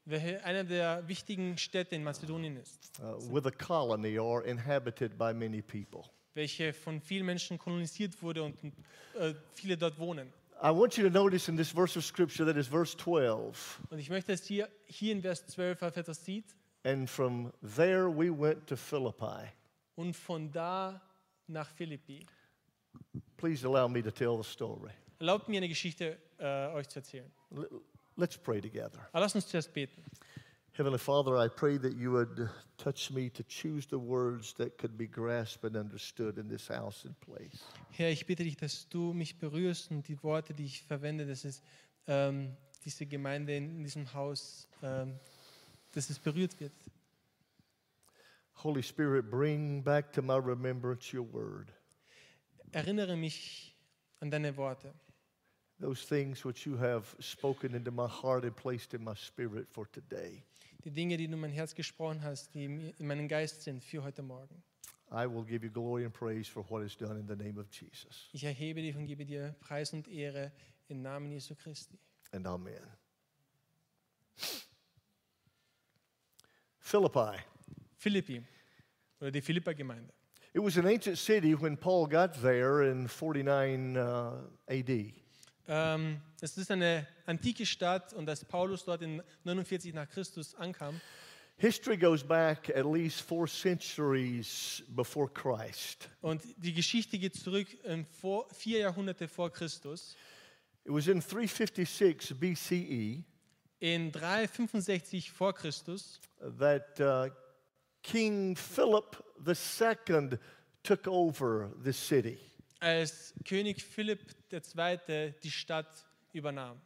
welche 0.04 0.42
eine 0.44 0.64
der 0.64 1.06
wichtigen 1.06 1.56
Städte 1.56 1.94
in 1.94 2.02
Mazedonien 2.02 2.56
ist, 2.56 2.98
uh, 2.98 3.32
with 3.32 3.46
a 3.46 3.52
colony 3.52 4.18
or 4.18 4.44
inhabited 4.44 5.16
by 5.16 5.32
many 5.32 5.62
people. 5.62 6.02
welche 6.34 6.72
von 6.72 7.00
vielen 7.00 7.26
Menschen 7.26 7.58
kolonisiert 7.58 8.20
wurde 8.20 8.42
und 8.42 8.56
äh, 9.14 9.34
viele 9.54 9.76
dort 9.76 9.96
wohnen. 10.00 10.32
I 10.62 10.70
want 10.70 10.96
you 10.96 11.04
to 11.04 11.10
notice 11.10 11.48
in 11.48 11.56
this 11.56 11.70
verse 11.70 11.96
of 11.96 12.04
scripture 12.04 12.44
that 12.46 12.56
is 12.56 12.66
verse 12.66 12.94
12. 12.96 13.80
Und 13.90 13.98
ich 13.98 14.08
möchte, 14.08 14.32
dass 14.32 14.48
ihr 14.48 14.68
hier 14.86 15.12
in 15.12 15.20
Vers 15.20 15.46
12 15.46 15.82
auf 15.82 15.96
etwas 15.96 16.24
sieht. 16.24 16.46
And 16.84 17.08
from 17.10 17.52
there 17.62 18.08
we 18.08 18.30
went 18.30 18.66
to 18.68 18.76
Philippi. 18.76 19.50
Und 19.96 20.14
von 20.16 20.50
da 20.50 21.00
nach 21.46 21.68
Philippi. 21.68 22.26
Please 23.36 23.66
allow 23.66 23.86
me 23.86 24.02
to 24.02 24.10
tell 24.10 24.36
the 24.42 24.48
story. 24.48 24.90
Erlaubt 25.18 25.48
mir 25.48 25.58
eine 25.58 25.68
Geschichte 25.68 26.18
äh, 26.38 26.68
euch 26.68 26.88
zu 26.88 27.00
erzählen. 27.00 27.30
Let's 28.16 28.38
pray 28.38 28.60
together. 28.60 29.08
Aber 29.12 29.20
lasst 29.20 29.34
uns 29.34 29.46
zuerst 29.46 29.72
beten. 29.74 30.02
Heavenly 30.76 30.98
Father, 30.98 31.38
I 31.38 31.48
pray 31.48 31.78
that 31.78 31.96
you 31.96 32.10
would 32.10 32.50
touch 32.76 33.10
me 33.10 33.30
to 33.30 33.42
choose 33.44 33.86
the 33.86 33.98
words 33.98 34.52
that 34.58 34.76
could 34.76 34.98
be 34.98 35.06
grasped 35.06 35.64
and 35.64 35.74
understood 35.74 36.36
in 36.36 36.48
this 36.48 36.68
house 36.68 37.06
and 37.06 37.18
place. 37.18 37.62
Herr, 37.92 38.10
ich 38.10 38.26
bitte 38.26 38.44
dich, 38.44 38.58
dass 38.58 38.86
du 38.90 39.14
mich 39.14 39.38
berührst 39.38 39.90
und 39.90 40.06
die 40.06 40.22
Worte, 40.22 40.52
die 40.52 40.66
ich 40.66 40.82
verwende, 40.82 41.24
dass 41.24 41.46
es 41.46 41.62
ähm, 42.06 42.54
diese 42.84 43.06
Gemeinde 43.06 43.56
in 43.56 43.82
diesem 43.84 44.12
Haus, 44.12 44.68
ähm, 44.82 45.18
dass 45.92 46.10
es 46.10 46.18
berührt 46.18 46.60
wird. 46.60 46.74
Holy 48.62 48.82
Spirit, 48.82 49.30
bring 49.30 49.82
back 49.82 50.12
to 50.12 50.20
my 50.20 50.36
remembrance 50.36 51.10
your 51.16 51.26
word, 51.32 51.72
Erinnere 52.72 53.16
mich 53.16 53.74
an 54.20 54.30
deine 54.30 54.54
Worte, 54.58 54.92
those 55.80 56.04
things 56.04 56.44
which 56.44 56.66
you 56.66 56.76
have 56.76 57.16
spoken 57.18 57.74
into 57.74 57.90
my 57.90 58.06
heart 58.06 58.44
and 58.44 58.54
placed 58.54 58.92
in 58.92 59.02
my 59.02 59.14
spirit 59.14 59.66
for 59.70 59.86
today. 59.86 60.44
Die 60.86 60.92
Dinge, 60.92 61.16
die 61.16 61.26
du 61.26 61.34
in 61.34 61.40
mein 61.40 61.50
Herz 61.50 61.74
gesprochen 61.74 62.22
hast, 62.22 62.54
die 62.54 62.64
in 62.64 63.06
meinem 63.06 63.26
Geist 63.26 63.62
sind 63.62 63.82
für 63.82 64.04
heute 64.04 64.22
Morgen. 64.22 64.62
I 65.10 65.26
will 65.26 65.44
give 65.44 65.64
you 65.64 65.70
glory 65.70 66.04
and 66.04 66.14
praise 66.14 66.48
for 66.48 66.64
what 66.70 66.84
is 66.84 66.96
done 66.96 67.18
in 67.18 67.26
the 67.26 67.34
name 67.34 67.60
of 67.60 67.66
Jesus. 67.72 68.28
Ich 68.32 68.44
erhebe 68.44 68.80
dich 68.80 68.96
und 68.96 69.06
gebe 69.06 69.24
dir 69.24 69.54
Preis 69.58 69.92
und 69.92 70.06
Ehre 70.06 70.52
im 70.88 71.02
Namen 71.02 71.30
Jesu 71.32 71.56
Christi. 71.56 71.98
And 72.30 72.46
amen. 72.46 72.80
Philippi. 76.78 77.36
Philippi 77.96 78.42
oder 79.20 79.32
die 79.32 79.40
Philippa-Gemeinde. 79.40 80.12
It 80.54 80.62
was 80.62 80.78
an 80.78 80.86
ancient 80.86 81.18
city 81.18 81.60
when 81.60 81.76
Paul 81.76 82.06
got 82.06 82.40
there 82.40 82.88
in 82.88 83.08
49 83.08 83.96
uh, 83.96 84.34
AD. 84.68 85.25
Ähm, 85.68 86.20
es 86.40 86.56
ist 86.56 86.70
eine 86.70 87.06
antike 87.24 87.66
Stadt 87.66 88.12
und 88.12 88.28
als 88.28 88.44
Paulus 88.44 88.84
dort 88.84 89.02
in 89.02 89.22
49 89.44 89.94
nach 89.94 90.08
Christus 90.08 90.54
ankam, 90.54 91.00
History 91.58 91.96
goes 91.96 92.22
back 92.22 92.70
at 92.76 92.84
least 92.84 93.22
four 93.22 93.46
centuries 93.48 94.82
before 94.88 95.28
Christ. 95.28 96.08
und 96.20 96.42
die 96.58 96.74
Geschichte 96.74 97.18
geht 97.18 97.34
zurück 97.34 97.66
in 97.84 98.04
vor, 98.04 98.46
vier 98.52 98.80
Jahrhunderte 98.80 99.26
vor 99.26 99.50
Christus. 99.50 100.14
It 100.84 100.92
was 100.92 101.08
in 101.08 101.20
356 101.20 102.34
BCE 102.38 103.24
In 103.80 104.10
365 104.10 105.30
vor 105.30 105.52
Christus 105.52 106.20
that 106.58 106.98
uh, 107.00 107.28
King 108.02 108.56
Philip 108.56 109.22
II 109.46 110.38
took 110.82 111.06
over 111.06 111.70
the 111.82 111.92
city. 111.92 112.38
Als 112.80 113.34
König 113.44 113.82
Philipp 113.82 114.20
II. 114.52 115.34
die 115.42 115.50
Stadt 115.50 116.06
übernahm. 116.32 116.80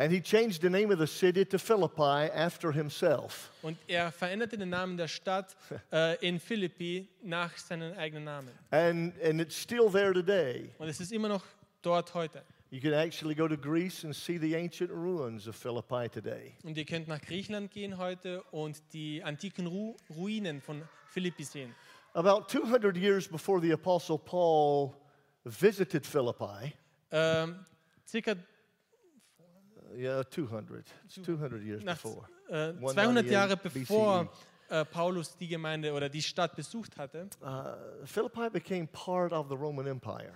And 0.00 0.12
he 0.12 0.20
changed 0.20 0.62
the 0.62 0.70
name 0.70 0.92
of 0.92 1.00
the 1.00 1.08
city 1.08 1.44
to 1.44 1.58
Philippi 1.58 2.30
after 2.32 2.70
himself. 2.70 3.50
Und 3.62 3.76
er 3.88 4.12
veränderte 4.12 4.56
den 4.56 4.70
Namen 4.70 4.96
der 4.96 5.08
Stadt 5.08 5.56
äh, 5.92 6.14
in 6.24 6.38
Philippi 6.38 7.08
nach 7.22 7.56
seinem 7.56 7.98
eigenen 7.98 8.24
Namen. 8.24 8.50
And, 8.70 9.20
and 9.20 9.40
it's 9.40 9.60
still 9.60 9.90
there 9.90 10.12
today. 10.12 10.70
Und 10.78 10.88
es 10.88 11.00
ist 11.00 11.10
immer 11.10 11.26
noch 11.26 11.44
dort 11.82 12.14
heute. 12.14 12.44
You 12.70 12.80
can 12.80 12.92
actually 12.92 13.34
go 13.34 13.48
to 13.48 13.56
Greece 13.56 14.04
and 14.04 14.14
see 14.14 14.38
the 14.38 14.54
ancient 14.54 14.90
ruins 14.90 15.48
of 15.48 15.56
Philippi 15.56 16.08
today. 16.08 16.54
Und 16.62 16.76
ihr 16.76 16.84
könnt 16.84 17.08
nach 17.08 17.20
Griechenland 17.20 17.72
gehen 17.72 17.98
heute 17.98 18.44
und 18.52 18.80
die 18.92 19.24
antiken 19.24 19.66
Ru 19.66 19.96
Ruinen 20.14 20.60
von 20.60 20.82
Philippi 21.08 21.42
sehen. 21.42 21.74
About 22.18 22.48
200 22.48 22.96
years 22.96 23.28
before 23.28 23.60
the 23.60 23.70
Apostle 23.70 24.18
Paul 24.18 24.96
visited 25.44 26.04
Philippi, 26.04 26.74
Ähm, 27.12 27.64
circa 28.04 28.32
uh, 28.32 29.96
yeah, 29.96 30.22
200. 30.28 30.84
It's 31.04 31.14
200 31.24 31.62
years 31.62 31.84
nach, 31.84 31.94
before. 31.94 32.28
198 32.48 32.94
200 32.94 33.30
Jahre 33.30 33.56
bevor 33.56 34.28
äh, 34.68 34.84
Paulus 34.84 35.36
die 35.36 35.46
Gemeinde 35.46 35.92
oder 35.92 36.08
die 36.08 36.20
Stadt 36.20 36.56
besucht 36.56 36.96
hatte, 36.98 37.28
Uh, 37.40 38.04
Philippi 38.04 38.50
became 38.50 38.88
part 38.88 39.32
of 39.32 39.48
the 39.48 39.54
Roman 39.56 39.86
Empire. 39.86 40.34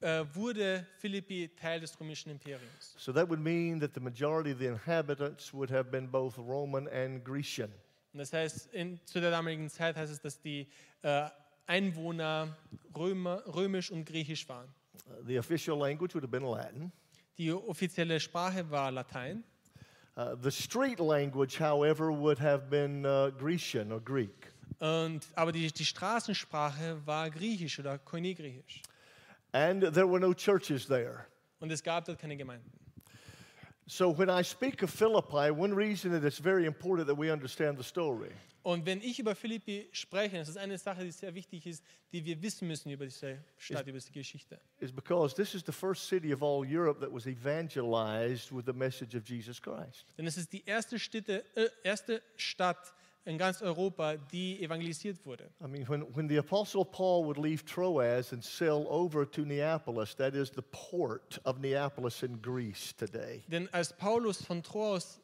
äh, 0.00 0.24
wurde 0.34 0.84
Philippi 0.98 1.48
Teil 1.54 1.78
des 1.78 1.98
römischen 2.00 2.30
Imperiums. 2.32 2.96
So 2.98 3.12
that 3.12 3.28
would 3.28 3.38
mean 3.40 3.78
that 3.78 3.94
the 3.94 4.00
majority 4.00 4.50
of 4.50 4.58
the 4.58 4.66
inhabitants 4.66 5.54
would 5.54 5.70
have 5.70 5.92
been 5.92 6.08
both 6.10 6.36
Roman 6.36 6.88
and 6.88 7.22
Grecian. 7.22 7.72
Und 8.12 8.18
das 8.18 8.32
heißt, 8.32 8.72
in, 8.74 9.00
zu 9.06 9.20
der 9.20 9.30
damaligen 9.30 9.68
Zeit 9.70 9.96
heißt 9.96 10.12
es, 10.12 10.20
dass 10.20 10.40
die 10.40 10.68
äh, 11.02 11.28
Einwohner 11.66 12.56
Römer, 12.94 13.42
römisch 13.46 13.90
und 13.90 14.04
griechisch 14.04 14.48
waren. 14.48 14.68
Uh, 15.06 15.24
the 15.26 15.38
official 15.38 15.78
language 15.78 16.14
would 16.14 16.22
have 16.22 16.30
been 16.30 16.44
Latin. 16.44 16.92
Die 17.38 17.50
offizielle 17.50 18.20
Sprache 18.20 18.70
war 18.70 18.90
Latein. 18.90 19.44
Uh, 20.16 20.36
the 20.42 20.50
street 20.50 20.98
language, 20.98 21.58
however, 21.58 22.10
would 22.12 22.38
have 22.38 22.68
been 22.68 23.06
uh, 23.06 23.30
Grecian 23.38 23.90
or 23.90 24.00
Greek. 24.00 24.52
Und, 24.78 25.26
aber 25.34 25.52
die, 25.52 25.72
die 25.72 25.84
Straßensprache 25.84 27.00
war 27.06 27.30
griechisch 27.30 27.78
oder 27.78 27.98
Koine-griechisch. 27.98 28.82
And 29.52 29.80
there 29.94 30.06
were 30.06 30.20
no 30.20 30.34
churches 30.34 30.86
there. 30.86 31.26
Und 31.60 31.70
es 31.70 31.82
gab 31.82 32.04
dort 32.04 32.18
keine 32.18 32.36
Gemeinden. 32.36 32.70
So 33.86 34.10
when 34.10 34.30
I 34.30 34.42
speak 34.42 34.82
of 34.82 34.90
Philippi, 34.90 35.50
one 35.50 35.74
reason 35.74 36.12
that 36.12 36.24
it's 36.24 36.38
very 36.38 36.66
important 36.66 37.08
that 37.08 37.18
we 37.18 37.30
understand 37.30 37.76
the 37.78 37.84
story 37.84 38.30
Und 38.64 38.86
wenn 38.86 39.00
ich 39.02 39.18
über 39.18 39.34
Philippi 39.34 39.88
spreche, 39.90 40.38
das 40.38 40.48
ist 40.48 40.56
eine 40.56 40.78
Sache, 40.78 41.02
die 41.02 41.10
sehr 41.10 41.34
wichtig 41.34 41.66
ist, 41.66 41.82
die 42.12 42.24
wir 42.24 42.40
wissen 42.42 42.68
müssen 42.68 42.90
über 42.92 43.04
diese 43.04 43.38
Stadt, 43.58 43.88
über 43.88 43.98
diese 43.98 44.12
Geschichte. 44.12 44.60
is 44.78 44.92
because 44.92 45.34
this 45.34 45.54
is 45.54 45.64
the 45.66 45.72
first 45.72 46.06
city 46.08 46.32
of 46.32 46.42
all 46.44 46.64
Europe 46.64 47.00
that 47.00 47.12
was 47.12 47.26
evangelized 47.26 48.52
with 48.52 48.64
the 48.64 48.72
message 48.72 49.16
of 49.16 49.28
Jesus 49.28 49.60
Christ. 49.60 50.06
Denn 50.16 50.26
es 50.28 50.36
ist 50.36 50.52
die 50.52 50.62
erste, 50.64 51.00
Städte, 51.00 51.44
äh, 51.56 51.68
erste 51.82 52.22
Stadt 52.36 52.94
in 53.24 53.38
ganz 53.38 53.62
Europa, 53.62 54.16
die 54.16 54.60
evangelisiert 54.62 55.24
wurde. 55.24 55.48
I 55.60 55.68
mean, 55.68 55.86
when, 55.88 56.02
when 56.14 56.28
the 56.28 56.38
Apostle 56.38 56.84
Paul 56.84 57.24
would 57.26 57.38
leave 57.38 57.64
Troas 57.64 58.32
and 58.32 58.42
sail 58.42 58.86
over 58.88 59.24
to 59.24 59.42
Neapolis, 59.44 60.14
that 60.16 60.34
is 60.34 60.50
the 60.50 60.62
port 60.62 61.38
of 61.44 61.60
Neapolis 61.60 62.22
in 62.22 62.40
Greece 62.42 62.92
today, 62.96 63.42
Denn 63.48 63.68
als 63.72 63.92
Paulus 63.92 64.44
von 64.44 64.62
Troas 64.62 65.20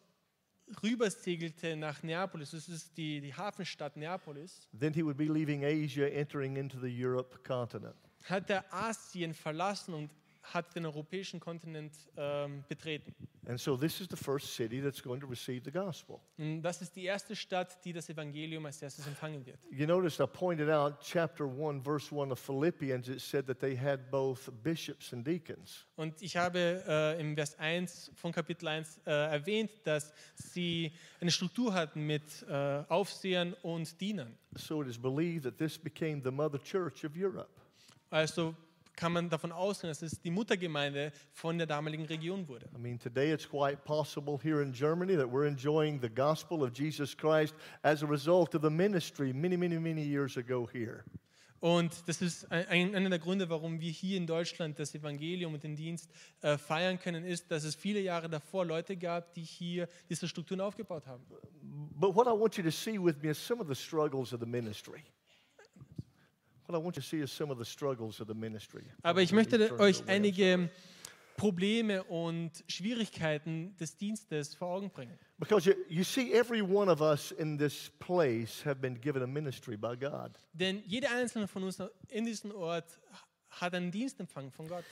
rübersegelte 0.82 1.76
nach 1.76 2.02
Neapolis, 2.02 2.50
das 2.50 2.68
ist 2.68 2.96
die, 2.96 3.20
die 3.20 3.34
Hafenstadt 3.34 3.96
Neapolis, 3.96 4.68
then 4.78 4.92
he 4.92 5.02
would 5.02 5.16
be 5.16 5.26
leaving 5.26 5.64
Asia, 5.64 6.06
entering 6.06 6.56
into 6.56 6.78
the 6.78 6.88
Europe 7.04 7.38
continent. 7.42 7.96
hat 8.28 8.50
er 8.50 8.64
Asien 8.72 9.32
verlassen 9.34 9.94
und 9.94 10.10
hat 10.52 10.74
den 10.74 10.86
europäischen 10.86 11.40
Kontinent 11.40 11.92
ähm, 12.16 12.64
betreten. 12.68 13.14
And 13.48 13.58
so 13.58 13.78
this 13.78 13.98
is 13.98 14.08
the 14.10 14.16
first 14.16 14.54
city 14.54 14.82
that's 14.82 15.02
going 15.02 15.20
to 15.20 15.26
receive 15.26 15.62
the 15.64 15.70
gospel. 15.70 16.20
Und 16.36 16.60
das 16.60 16.82
ist 16.82 16.94
die 16.94 17.04
erste 17.04 17.34
Stadt, 17.34 17.82
die 17.82 17.94
das 17.94 18.10
Evangelium 18.10 18.66
als 18.66 18.82
erstes 18.82 19.06
empfangen 19.06 19.44
wird. 19.46 19.58
You 19.70 19.86
notice 19.86 20.20
I 20.20 20.26
pointed 20.26 20.68
out 20.68 21.00
chapter 21.00 21.44
1, 21.46 21.82
verse 21.82 22.14
1 22.14 22.30
of 22.30 22.38
Philippians, 22.38 23.08
it 23.08 23.22
said 23.22 23.46
that 23.46 23.58
they 23.58 23.74
had 23.74 24.10
both 24.10 24.50
bishops 24.62 25.14
and 25.14 25.26
deacons. 25.26 25.86
Und 25.96 26.20
ich 26.20 26.36
habe 26.36 26.84
äh, 26.86 27.18
im 27.20 27.34
Vers 27.36 27.58
1 27.58 28.12
von 28.16 28.32
Kapitel 28.32 28.68
1 28.68 29.00
äh, 29.06 29.10
erwähnt, 29.10 29.70
dass 29.84 30.12
sie 30.34 30.92
eine 31.18 31.30
Struktur 31.30 31.72
hatten 31.72 32.06
mit 32.06 32.42
äh, 32.42 32.84
Aufsehern 32.88 33.54
und 33.62 33.98
Dienern. 33.98 34.36
So 34.56 34.82
it 34.82 34.88
is 34.88 34.98
believed 34.98 35.44
that 35.44 35.56
this 35.56 35.78
became 35.78 36.20
the 36.22 36.30
mother 36.30 36.58
church 36.62 37.02
of 37.02 37.12
Europe. 37.16 37.48
Also 38.10 38.54
kann 38.98 39.12
man 39.12 39.30
davon 39.30 39.52
ausgehen, 39.52 39.88
dass 39.90 40.02
es 40.02 40.20
die 40.20 40.30
Muttergemeinde 40.30 41.12
von 41.32 41.56
der 41.56 41.66
damaligen 41.68 42.04
Region 42.06 42.48
wurde. 42.48 42.66
I 42.74 42.78
mean, 42.80 42.98
today 42.98 43.32
it's 43.32 43.48
quite 43.48 43.84
possible 43.84 44.38
here 44.42 44.60
in 44.60 44.72
Germany 44.72 45.14
that 45.16 45.28
we're 45.30 45.46
enjoying 45.46 46.00
the 46.02 46.08
gospel 46.10 46.62
of 46.64 46.72
Jesus 46.76 47.16
Christ 47.16 47.54
as 47.82 48.02
a 48.02 48.06
result 48.06 48.54
of 48.56 48.62
the 48.62 48.70
ministry 48.70 49.32
many, 49.32 49.56
many, 49.56 49.78
many 49.78 50.02
years 50.02 50.36
ago 50.36 50.68
here. 50.72 51.04
Und 51.60 51.92
das 52.06 52.22
ist 52.22 52.50
ein, 52.52 52.66
ein- 52.68 52.94
einer 52.94 53.10
der 53.10 53.18
Gründe, 53.18 53.48
warum 53.50 53.80
wir 53.80 53.90
hier 53.90 54.16
in 54.16 54.26
Deutschland 54.28 54.78
das 54.78 54.94
Evangelium 54.94 55.54
und 55.54 55.62
den 55.64 55.74
Dienst 55.74 56.08
äh, 56.40 56.56
feiern 56.56 57.00
können, 57.00 57.24
ist, 57.24 57.50
dass 57.50 57.64
es 57.64 57.74
viele 57.74 58.00
Jahre 58.00 58.28
davor 58.28 58.64
Leute 58.64 58.96
gab, 58.96 59.32
die 59.34 59.42
hier 59.42 59.88
diese 60.08 60.28
Strukturen 60.28 60.60
aufgebaut 60.60 61.06
haben. 61.06 61.24
But 61.98 62.14
what 62.14 62.26
I 62.28 62.30
want 62.30 62.56
you 62.56 62.62
to 62.64 62.70
see 62.70 62.96
with 62.98 63.16
me 63.22 63.30
is 63.30 63.38
some 63.44 63.60
of 63.60 63.66
the 63.68 63.74
struggles 63.74 64.32
of 64.32 64.38
the 64.40 64.46
ministry. 64.46 65.02
Aber 69.02 69.22
ich 69.22 69.32
möchte 69.32 69.78
euch 69.78 70.08
einige 70.08 70.70
Probleme 71.38 72.02
und 72.04 72.64
Schwierigkeiten 72.66 73.76
des 73.76 73.96
Dienstes 73.96 74.54
vor 74.54 74.68
Augen 74.68 74.90
bringen. 74.90 75.16
Because 75.38 75.70
you, 75.70 75.76
you 75.88 76.02
see, 76.02 76.32
every 76.32 76.60
one 76.60 76.90
of 76.90 77.00
us 77.00 77.30
in 77.30 77.56
this 77.56 77.90
place 78.00 78.64
have 78.64 78.80
been 78.80 79.00
given 79.00 79.22
a 79.22 79.26
ministry 79.26 79.76
by 79.76 79.96
God. 79.96 80.32
Denn 80.52 80.82
jeder 80.84 81.10
einzelne 81.12 81.46
von 81.46 81.62
uns 81.62 81.80
in 82.08 82.24
diesem 82.24 82.50
Ort 82.50 83.00
hat 83.50 83.72
einen 83.72 83.92
Dienst 83.92 84.18
empfangen 84.18 84.50
von 84.50 84.66
Gott. 84.68 84.84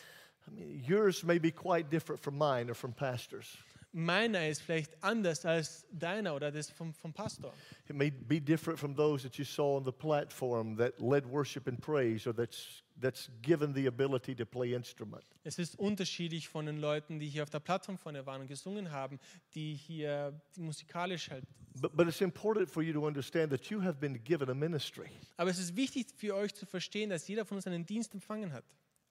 I 0.47 0.51
mean, 0.53 0.85
yours 0.85 1.25
may 1.25 1.41
be 1.41 1.51
quite 1.51 1.91
different 1.91 2.23
from 2.23 2.39
mine 2.39 2.71
or 2.71 2.75
from 2.75 2.93
pastors. 2.93 3.59
Meiner 3.99 4.47
ist 4.47 4.61
vielleicht 4.61 5.03
anders 5.03 5.47
als 5.47 5.87
deiner 5.91 6.35
oder 6.35 6.53
das 6.53 6.69
vom, 6.69 6.93
vom 6.93 7.15
Pastor. 7.15 7.55
It 7.89 7.97
may 7.97 8.11
be 8.11 8.39
different 8.39 8.79
from 8.79 8.95
those 8.95 9.23
that 9.23 9.39
you 9.39 9.45
saw 9.47 9.79
on 9.79 9.87
the 9.87 9.91
platform 9.91 10.77
that 10.77 11.01
led 11.01 11.25
worship 11.25 11.67
and 11.67 11.81
praise 11.81 12.29
or 12.29 12.35
that's, 12.35 12.83
that's 13.01 13.31
given 13.41 13.73
the 13.75 13.87
ability 13.87 14.35
to 14.35 14.45
play 14.45 14.75
instrument. 14.75 15.25
Es 15.45 15.59
ist 15.59 15.79
unterschiedlich 15.79 16.47
von 16.47 16.67
den 16.67 16.77
Leuten, 16.77 17.19
die 17.19 17.27
hier 17.27 17.43
auf 17.43 17.49
der 17.49 17.61
Plattform 17.61 17.97
vorne 17.97 18.27
waren 18.27 18.43
und 18.43 18.49
gesungen 18.49 18.91
haben, 18.91 19.19
die 19.55 19.73
hier 19.73 20.39
musikalisch 20.59 21.31
halt. 21.31 21.45
But, 21.81 21.97
but 21.97 22.07
it's 22.07 22.21
important 22.21 22.69
for 22.69 22.83
you 22.83 22.93
to 22.93 23.07
understand 23.07 23.51
that 23.51 23.65
you 23.71 23.81
have 23.81 23.95
been 23.99 24.23
given 24.23 24.51
a 24.51 24.55
ministry. 24.55 25.09
Aber 25.39 25.49
es 25.49 25.59
ist 25.59 25.75
wichtig 25.75 26.09
für 26.15 26.35
euch 26.35 26.55
zu 26.55 26.67
verstehen, 26.67 27.09
dass 27.09 27.27
jeder 27.29 27.47
von 27.47 27.57
uns 27.57 27.67
einen 27.67 27.87
Dienst 27.87 28.13
empfangen 28.13 28.53
hat. 28.53 28.65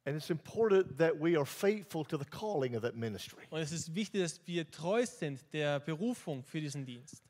And 0.06 0.16
it's 0.16 0.30
important 0.30 1.00
that 1.00 1.20
we 1.20 1.36
are 1.36 1.46
faithful 1.46 2.06
to 2.06 2.18
the 2.18 2.26
calling 2.26 2.76
of 2.76 2.84
that 2.84 2.96
ministry. 2.96 3.44
Und 3.50 3.62
es 3.62 3.72
ist 3.72 3.94
wichtig, 3.96 4.22
dass 4.22 4.40
wir 4.46 4.70
treu 4.70 5.06
sind 5.06 5.40
der 5.52 5.80
Berufung 5.80 6.44
für 6.44 6.62
diesen 6.62 6.86
Dienst. 6.86 7.24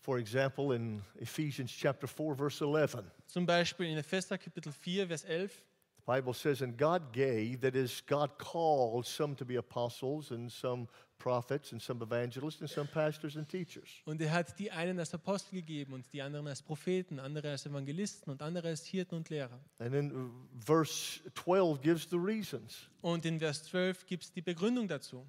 For 0.00 0.18
example, 0.18 0.72
in 0.72 1.02
Ephesians 1.18 1.72
chapter 1.72 2.06
4, 2.06 2.34
verse 2.34 2.60
11, 2.60 3.10
Zum 3.26 3.46
Beispiel 3.46 3.86
in 3.86 3.96
Epheser 3.96 4.36
Kapitel 4.36 4.70
4, 4.70 5.06
Vers 5.06 5.24
11. 5.24 5.62
the 5.96 6.02
Bible 6.04 6.34
says, 6.34 6.60
And 6.60 6.76
God 6.76 7.12
gave, 7.12 7.62
that 7.62 7.74
is, 7.74 8.02
God 8.06 8.36
called 8.36 9.06
some 9.06 9.34
to 9.36 9.46
be 9.46 9.56
apostles, 9.56 10.30
and 10.30 10.52
some 10.52 10.88
prophets, 11.18 11.72
and 11.72 11.80
some 11.80 12.02
evangelists, 12.04 12.60
and 12.60 12.68
some 12.68 12.88
pastors 12.88 13.36
and 13.36 13.48
teachers. 13.48 13.88
Und 14.04 14.20
er 14.20 14.30
hat 14.32 14.58
die 14.58 14.70
einen 14.70 14.98
als 14.98 15.14
Apostel 15.14 15.56
gegeben 15.60 15.94
und 15.94 16.12
die 16.12 16.20
anderen 16.22 16.46
als 16.48 16.62
Propheten, 16.62 17.18
andere 17.18 17.50
als 17.50 17.66
Evangelisten 17.66 18.30
und 18.32 18.42
andere 18.42 18.68
als 18.68 18.84
Hirten 18.84 19.16
und 19.16 19.28
Lehrer. 19.30 19.58
And 19.78 19.92
then 19.92 20.12
uh, 20.12 20.30
verse 20.60 21.20
12 21.34 21.80
gives 21.80 22.08
the 22.10 22.16
reasons 22.18 22.88
Und 23.02 23.24
in 23.24 23.38
Vers 23.38 23.62
12 23.64 24.06
gibt 24.06 24.24
es 24.24 24.32
die 24.32 24.42
Begründung 24.42 24.88
dazu. 24.88 25.26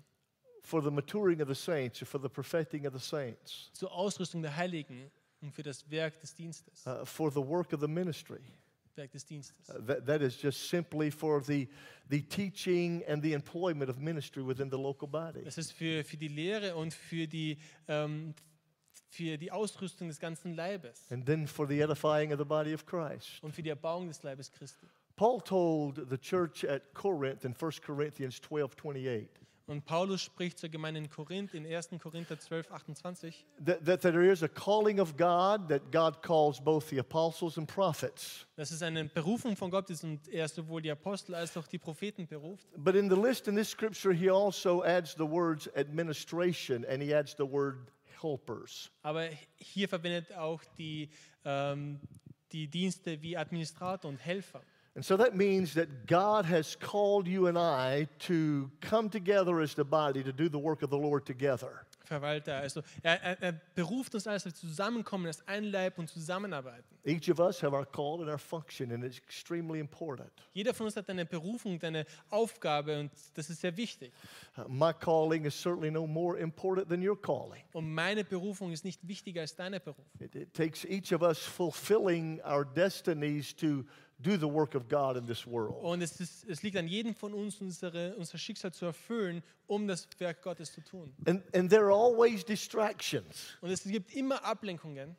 for 0.64 0.82
the 0.82 0.90
maturing 0.90 1.42
of 1.42 1.48
the 1.48 1.54
saints, 1.56 2.02
or 2.02 2.06
for 2.08 2.20
the 2.20 2.28
perfecting 2.30 2.88
of 2.88 2.94
the 2.94 3.00
saints, 3.00 3.70
Zur 3.74 3.92
Ausrüstung 3.92 4.42
der 4.42 4.56
Heiligen 4.56 5.12
und 5.42 5.52
für 5.54 5.62
das 5.64 5.90
Werk 5.92 6.20
des 6.22 6.34
Dienstes. 6.34 6.86
uh, 6.88 7.06
for 7.06 7.30
the 7.32 7.38
work 7.40 7.72
of 7.74 7.80
the 7.82 7.88
ministry. 7.88 8.42
Werk 8.98 9.12
des 9.12 9.26
Dienstes. 9.26 9.70
Uh, 9.70 9.80
that, 9.86 10.06
that 10.06 10.22
is 10.22 10.36
just 10.42 10.70
simply 10.70 11.10
for 11.12 11.42
the, 11.42 11.68
the 12.10 12.22
teaching 12.22 13.04
and 13.08 13.22
the 13.22 13.34
employment 13.34 13.90
of 13.90 14.00
ministry 14.00 14.44
within 14.44 14.70
the 14.70 14.78
local 14.78 15.08
body. 15.08 15.44
Das 15.44 15.58
ist 15.58 15.72
für, 15.74 16.04
für 16.04 16.18
die 16.18 16.28
Lehre 16.30 16.76
und 16.76 16.94
für 16.94 17.28
die, 17.28 17.58
ähm, 17.88 18.34
für 19.10 19.38
die 19.38 19.52
Ausrüstung 19.52 20.08
des 20.08 20.20
ganzen 20.20 20.56
Leibes 20.56 21.12
And 21.12 21.26
then 21.26 21.48
for 21.48 21.68
the 21.68 21.82
edifying 21.82 22.32
of 22.32 22.40
the 22.40 22.46
body 22.46 22.74
of 22.74 22.86
Christ. 22.86 23.42
und 23.42 23.54
für 23.54 23.62
die 23.64 23.70
Erbauung 23.70 24.08
des 24.08 24.24
Leibes 24.24 24.52
Christi. 24.52 24.88
Paul 25.16 25.40
told 25.42 26.10
the 26.10 26.18
church 26.18 26.66
at 26.66 26.94
Corinth 26.94 27.46
in 27.46 27.54
1 27.54 27.82
Corinthians 27.82 28.40
12 28.42 28.76
28 28.76 29.30
Und 29.68 29.84
Paulus 29.84 30.22
spricht 30.22 30.60
zur 30.60 30.70
Gemeinde 30.70 31.00
in 31.00 31.10
Korinth 31.10 31.56
in 31.56 31.66
1. 31.66 31.90
Korinther 32.00 32.40
12, 32.40 32.72
28, 32.72 33.46
that, 33.66 33.84
that 33.84 34.02
there 34.02 34.24
is 34.24 34.44
a 34.44 34.48
calling 34.48 35.00
of 35.00 35.18
God, 35.18 35.68
that 35.70 35.92
God 35.92 36.22
calls 36.22 36.60
both 36.60 36.88
the 36.90 37.00
apostles 37.00 37.58
and 37.58 37.68
prophets. 37.68 38.46
dass 38.56 38.70
es 38.70 38.84
eine 38.84 39.06
Berufung 39.06 39.56
von 39.56 39.72
Gott 39.72 39.90
ist 39.90 40.04
und 40.04 40.28
er 40.28 40.48
sowohl 40.48 40.84
die 40.84 40.92
Apostel 40.92 41.34
als 41.34 41.58
auch 41.58 41.66
die 41.66 41.80
Propheten 41.80 42.28
beruft. 42.28 42.68
But 42.78 42.96
in 42.96 43.10
the 43.10 43.16
list 43.16 43.48
in 43.48 43.56
this 43.56 43.70
scripture, 43.70 44.14
he 44.14 44.30
also 44.30 44.84
adds 44.84 45.16
the 45.16 45.28
words 45.28 45.68
administration 45.76 46.86
and 46.86 47.02
he 47.02 47.16
adds 47.16 47.36
the 47.36 47.50
word 47.50 47.92
helpers. 48.22 48.92
Aber 49.02 49.30
hier 49.58 49.90
verwendet 49.90 50.32
auch 50.34 50.62
die, 50.78 51.10
ähm, 51.44 52.00
die 52.52 52.68
Dienste 52.68 53.20
wie 53.24 53.36
Administrator 53.36 54.10
und 54.10 54.18
Helfer. 54.18 54.62
And 54.96 55.04
so 55.04 55.18
that 55.18 55.36
means 55.36 55.74
that 55.74 56.08
God 56.08 56.46
has 56.46 56.78
called 56.78 57.28
you 57.28 57.48
and 57.48 57.58
I 57.58 58.08
to 58.20 58.72
come 58.80 59.10
together 59.10 59.60
as 59.60 59.74
the 59.74 59.84
body 59.84 60.24
to 60.24 60.32
do 60.32 60.48
the 60.48 60.58
work 60.58 60.84
of 60.84 60.90
the 60.90 60.98
Lord 60.98 61.26
together. 61.26 61.86
Verwalter. 62.06 62.62
Also 62.62 62.82
er, 63.04 63.22
er, 63.22 63.42
er 63.42 63.52
beruft 63.76 64.16
uns 64.16 64.28
als 64.28 64.46
wir 64.46 64.54
zusammenkommen, 64.54 65.28
als 65.28 65.46
ein 65.48 65.66
Leib 65.66 65.98
und 65.98 66.10
zusammenarbeiten. 66.10 66.86
Each 67.04 67.30
of 67.30 67.40
us 67.40 67.62
have 67.62 67.76
our 67.76 67.86
call 67.86 68.22
and 68.22 68.30
our 68.30 68.38
function, 68.38 68.92
and 68.92 69.04
it's 69.04 69.18
extremely 69.18 69.80
important. 69.80 70.30
Jeder 70.54 70.74
von 70.74 70.86
uns 70.86 70.96
hat 70.96 71.10
eine 71.10 71.26
Berufung, 71.26 71.82
eine 71.82 72.06
Aufgabe 72.30 73.00
und 73.00 73.12
das 73.34 73.50
ist 73.50 73.62
sehr 73.62 73.76
wichtig. 73.76 74.12
Uh, 74.58 74.64
my 74.68 74.94
calling 74.94 75.46
is 75.46 75.60
certainly 75.60 75.92
no 75.92 76.08
more 76.08 76.38
important 76.40 76.88
than 76.90 77.08
your 77.08 77.20
calling. 77.20 77.64
Und 77.74 77.92
meine 77.92 78.24
Berufung 78.24 78.72
ist 78.72 78.86
nicht 78.86 79.08
wichtiger 79.08 79.42
als 79.42 79.56
deine 79.56 79.80
Berufung. 79.80 80.06
It, 80.20 80.36
it 80.36 80.54
takes 80.54 80.86
each 80.86 81.12
of 81.12 81.22
us 81.22 81.40
fulfilling 81.40 82.40
our 82.44 82.66
destinies 82.66 83.56
to 83.56 83.84
do 84.26 84.38
the 84.38 84.52
work 84.52 84.76
of 84.76 84.88
God 84.90 85.16
in 85.18 85.26
this 85.28 85.46
world. 85.46 85.76
Und 85.84 86.02
es, 86.02 86.20
ist, 86.20 86.46
es 86.50 86.64
liegt 86.64 86.78
an 86.78 86.88
jedem 86.88 87.14
von 87.14 87.34
uns, 87.34 87.62
unsere, 87.62 88.16
unser 88.16 88.38
Schicksal 88.38 88.74
zu 88.74 88.86
erfüllen, 88.86 89.44
um 89.68 89.88
das 89.88 90.08
Werk 90.18 90.42
Gottes 90.42 90.74
zu 90.74 90.82
tun. 90.82 91.14
And, 91.26 91.44
and 91.56 91.70
there 91.70 91.86
are 91.86 91.94
always 91.94 92.44
distractions. 92.44 93.58
Und 93.62 93.70
es 93.70 93.84
gibt 93.84 94.14
immer 94.14 94.44
Ablenkungen. 94.44 95.16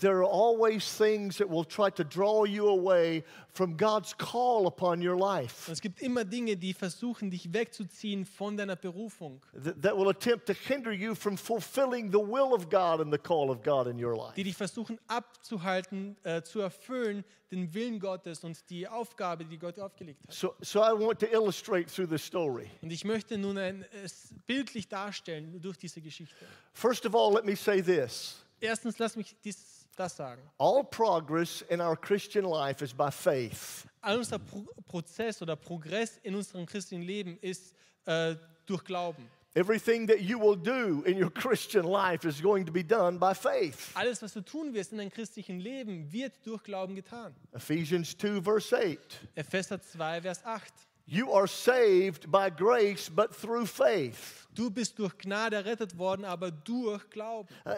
There 0.00 0.20
are 0.20 0.24
always 0.24 0.90
things 0.96 1.36
that 1.36 1.48
will 1.50 1.64
try 1.64 1.90
to 1.90 2.02
draw 2.02 2.44
you 2.44 2.68
away 2.68 3.22
from 3.52 3.76
God's 3.76 4.14
call 4.14 4.66
upon 4.66 5.02
your 5.02 5.16
life, 5.16 5.68
es 5.70 5.80
gibt 5.80 6.00
immer 6.00 6.24
Dinge, 6.24 6.56
die 6.56 6.72
versuchen, 6.72 7.30
dich 7.30 7.52
wegzuziehen 7.52 8.24
von 8.24 8.56
deiner 8.56 8.76
Berufung. 8.76 9.42
that, 9.52 9.82
that 9.82 9.94
will 9.94 10.08
attempt 10.08 10.46
to 10.46 10.54
hinder 10.54 10.90
you 10.90 11.14
from 11.14 11.36
fulfilling 11.36 12.10
the 12.10 12.18
will 12.18 12.54
of 12.54 12.70
God 12.70 13.00
and 13.00 13.12
the 13.12 13.18
call 13.18 13.50
of 13.50 13.62
God 13.62 13.88
in 13.88 14.02
your 14.02 14.16
life. 14.16 14.34
die 14.36 14.44
dich 14.44 14.56
versuchen 14.56 14.98
abzuhalten, 15.06 16.16
äh, 16.22 16.40
zu 16.40 16.60
erfüllen, 16.60 17.22
den 17.50 17.74
Willen 17.74 18.00
Gottes 18.00 18.44
und 18.44 18.70
die 18.70 18.88
Aufgabe, 18.88 19.44
die 19.44 19.58
Gott 19.58 19.78
aufgelegt 19.78 20.22
hat. 20.26 20.32
So, 20.32 20.54
so 20.62 20.80
I 20.80 20.92
want 20.92 21.18
to 21.20 21.26
illustrate 21.26 21.90
through 21.94 22.08
this 22.08 22.24
story. 22.24 22.70
Und 22.80 22.90
ich 22.90 23.04
möchte 23.04 23.36
nun 23.36 23.58
ein, 23.58 23.84
es 24.02 24.32
bildlich 24.46 24.88
darstellen 24.88 25.60
durch 25.60 25.76
diese 25.76 26.00
Geschichte. 26.00 26.34
First 26.72 27.04
of 27.04 27.14
all, 27.14 27.34
let 27.34 27.44
me 27.44 27.54
say 27.54 27.82
this 27.82 28.42
Erstens, 28.60 28.98
lass 28.98 29.16
mich 29.16 29.36
dies, 29.44 29.86
das 29.96 30.16
sagen. 30.16 30.42
all 30.58 30.84
progress 30.84 31.62
in 31.68 31.80
our 31.80 31.96
Christian 31.96 32.44
life 32.44 32.82
is 32.84 32.92
by 32.92 33.10
faith. 33.10 33.86
All 34.00 34.18
unser 34.18 34.38
Pro 34.38 34.66
Prozess 34.86 35.42
oder 35.42 35.56
Progress 35.56 36.18
in 36.22 36.34
unserem 36.34 36.66
christlichen 36.66 37.02
Leben 37.02 37.36
ist 37.40 37.74
äh, 38.06 38.36
durch 38.66 38.84
Glauben. 38.84 39.28
Everything 39.54 40.06
that 40.06 40.20
you 40.20 40.38
will 40.38 40.56
do 40.56 41.02
in 41.04 41.20
your 41.20 41.30
Christian 41.30 41.84
life 41.84 42.24
is 42.24 42.40
going 42.40 42.64
to 42.64 42.70
be 42.70 42.84
done 42.84 43.18
by 43.18 43.34
faith. 43.34 43.90
Alles, 43.94 44.22
was 44.22 44.32
du 44.34 44.40
tun 44.40 44.72
wirst 44.72 44.92
in 44.92 44.98
deinem 44.98 45.10
christlichen 45.10 45.58
Leben, 45.58 46.12
wird 46.12 46.34
durch 46.44 46.62
Glauben 46.62 46.94
getan. 46.94 47.34
Ephesians 47.52 48.16
2, 48.16 48.40
verse 48.42 48.72
8. 48.76 48.98
Epheser 49.34 49.80
2, 49.80 50.20
Vers 50.22 50.44
8. 50.44 50.72
You 51.06 51.32
are 51.32 51.48
saved 51.48 52.30
by 52.30 52.50
grace, 52.50 53.08
but 53.10 53.34
through 53.34 53.66
faith. 53.66 54.46
Du 54.58 54.70
bist 54.70 54.98
durch 54.98 55.16
Gnade 55.16 55.54
errettet 55.54 55.96
worden, 55.96 56.24
aber 56.24 56.50
durch 56.50 57.08
Glauben. 57.10 57.48
Uh, 57.64 57.74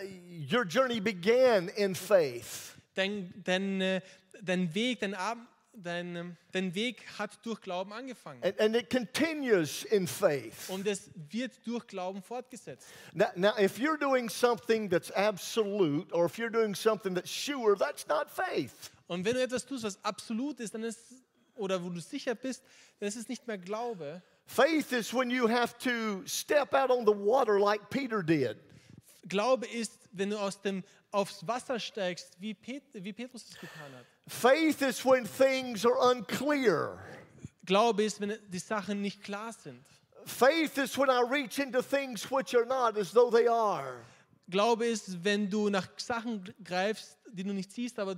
your 0.51 0.65
journey 0.65 0.99
began 0.99 1.69
in 1.69 1.95
faith. 1.95 2.75
Dein, 2.95 3.35
dein, 3.45 3.83
äh, 3.83 4.01
dein 4.41 4.75
Weg, 4.75 5.01
dein, 5.01 5.13
Ab 5.13 5.37
dein, 5.75 6.17
ähm, 6.17 6.37
dein 6.53 6.75
Weg 6.75 7.05
hat 7.19 7.39
durch 7.45 7.61
Glauben 7.61 7.93
angefangen. 7.93 8.43
And, 8.43 8.59
and 8.59 8.75
it 8.75 8.89
continues 8.89 9.85
in 9.85 10.07
faith. 10.07 10.71
Und 10.71 10.87
es 10.87 11.11
wird 11.31 11.53
durch 11.67 11.87
Glauben 11.87 12.23
fortgesetzt. 12.23 12.89
Now, 13.13 13.27
now, 13.37 13.53
if 13.59 13.79
you're 13.79 13.99
doing 13.99 14.31
something 14.31 14.89
that's 14.89 15.11
absolute, 15.13 16.11
or 16.15 16.25
if 16.25 16.39
you're 16.39 16.51
doing 16.51 16.75
something 16.75 17.15
that's 17.15 17.31
sure, 17.31 17.77
that's 17.77 18.07
not 18.09 18.31
faith. 18.31 18.91
Und 19.07 19.27
wenn 19.27 19.35
du 19.35 19.43
etwas 19.43 19.67
tust, 19.67 19.85
was 19.85 20.03
absolut 20.03 20.61
ist, 20.61 20.73
dann 20.73 20.85
ist 20.85 20.99
oder 21.57 21.85
wo 21.85 21.91
du 21.91 22.01
sicher 22.01 22.35
bist, 22.35 22.63
dann 22.99 23.09
ist 23.09 23.17
es 23.17 23.29
nicht 23.29 23.47
mehr 23.47 23.59
Glaube. 23.59 24.23
Faith 24.51 24.93
is 24.93 25.15
when 25.15 25.31
you 25.31 25.47
have 25.47 25.79
to 25.79 26.27
step 26.27 26.75
out 26.75 26.91
on 26.91 27.05
the 27.05 27.13
water 27.13 27.61
like 27.61 27.89
Peter 27.89 28.21
did. 28.21 28.57
Glaube 29.29 29.65
ist, 29.65 29.93
wenn 30.13 30.31
du 30.31 30.39
aus 30.39 30.61
dem, 30.61 30.83
aufs 31.13 31.47
Wasser 31.47 31.79
steigst, 31.79 32.37
wie, 32.41 32.53
Pet, 32.53 32.83
wie 32.93 33.13
Petrus 33.13 33.45
es 33.49 33.55
getan 33.55 33.93
hat. 33.97 34.05
Faith 34.27 34.83
is 34.83 35.05
when 35.05 35.25
things 35.25 35.87
are 35.87 35.97
unclear. 36.13 36.99
Glaube 37.65 38.03
ist, 38.03 38.21
wenn 38.21 38.37
die 38.49 38.59
Sachen 38.59 39.01
nicht 39.01 39.23
klar 39.23 39.53
sind. 39.53 39.85
Faith 40.25 40.79
is 40.79 40.99
when 40.99 41.09
I 41.09 41.23
reach 41.23 41.61
into 41.61 41.81
things 41.81 42.29
which 42.29 42.53
are 42.57 42.67
not 42.67 42.99
as 42.99 43.13
though 43.13 43.31
they 43.31 43.47
are. 43.47 44.03
Glaube 44.49 44.85
ist, 44.85 45.23
wenn 45.23 45.49
du 45.49 45.71
nach 45.71 45.87
Sachen 45.97 46.53
greifst, 46.65 47.17
die 47.33 47.45
du 47.45 47.53
nicht 47.53 47.71
siehst, 47.71 48.01
aber 48.01 48.17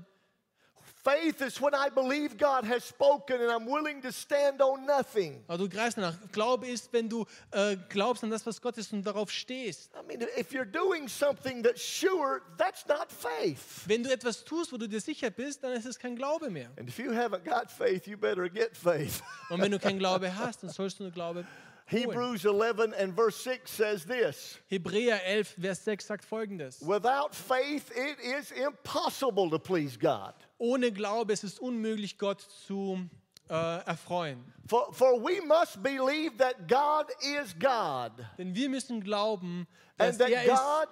Faith 1.05 1.41
is 1.41 1.61
when 1.61 1.75
I 1.75 1.89
believe 1.89 2.37
God 2.39 2.65
has 2.65 2.85
spoken 2.85 3.41
and 3.41 3.51
I'm 3.51 3.67
willing 3.67 4.01
to 4.03 4.13
stand 4.13 4.63
on 4.63 4.87
nothing. 4.87 5.43
aber 5.49 5.59
du 5.59 5.69
greifst 5.69 5.99
danach. 5.99 6.17
Glaube 6.31 6.69
ist, 6.69 6.93
wenn 6.93 7.09
du 7.09 7.27
äh, 7.51 7.77
glaubst 7.89 8.23
an 8.23 8.31
das, 8.31 8.47
was 8.47 8.61
Gott 8.61 8.79
ist 8.79 8.93
und 8.93 9.05
darauf 9.05 9.29
stehst. 9.29 9.91
I 9.97 10.07
mean, 10.07 10.25
if 10.39 10.53
you're 10.53 10.65
doing 10.65 11.09
something 11.09 11.61
that's 11.61 11.83
sure, 11.83 12.43
that's 12.57 12.87
not 12.87 13.11
faith. 13.11 13.83
Wenn 13.87 14.05
du 14.05 14.13
etwas 14.13 14.45
tust, 14.45 14.73
wo 14.73 14.77
du 14.77 14.89
dir 14.89 15.01
sicher 15.01 15.31
bist, 15.31 15.65
dann 15.65 15.73
ist 15.73 15.87
es 15.87 15.99
kein 15.99 16.15
Glaube 16.15 16.51
mehr. 16.51 16.71
And 16.79 16.89
if 16.89 17.01
you 17.01 17.11
haven't 17.11 17.45
got 17.45 17.69
faith, 17.69 18.07
you 18.07 18.17
better 18.17 18.49
get 18.49 18.77
faith. 18.77 19.23
Und 19.51 19.61
wenn 19.61 19.73
du 19.73 19.81
keinen 19.81 19.99
Glaube 19.99 20.33
hast, 20.37 20.63
dann 20.63 20.71
sollst 20.71 21.01
du 21.01 21.03
nur 21.03 21.13
Glaube. 21.13 21.45
Hebrews 21.87 22.45
11 22.45 22.95
and 22.99 23.15
verse 23.15 23.37
6 23.43 23.71
says 23.71 24.05
this 24.05 24.59
Hebräer 24.71 25.21
11, 25.25 25.57
Vers 25.61 25.85
6 25.85 26.07
sagt 26.07 26.25
folgendes. 26.25 26.81
Without 26.81 27.35
faith, 27.35 27.91
it 27.91 28.19
is 28.21 28.51
impossible 28.53 29.51
to 29.51 29.59
please 29.59 29.99
God. 29.99 30.35
Ohne 30.63 30.93
Glaube 30.93 31.33
ist 31.33 31.43
es 31.43 31.59
unmöglich, 31.59 32.19
Gott 32.19 32.41
zu 32.41 33.09
äh, 33.49 33.85
erfreuen. 33.85 34.45
For, 34.69 34.93
for 34.93 35.21
we 35.21 35.45
must 35.45 35.83
believe 35.83 36.37
that 36.37 36.69
God 36.69 37.11
is 37.21 37.53
God, 37.59 38.13
Denn 38.39 38.55
wir 38.55 38.69
müssen 38.69 39.03
glauben, 39.03 39.67
and 39.99 40.11
dass 40.11 40.19
that 40.19 40.31
er 40.31 40.45
ist, 40.45 40.51
God, 40.51 40.89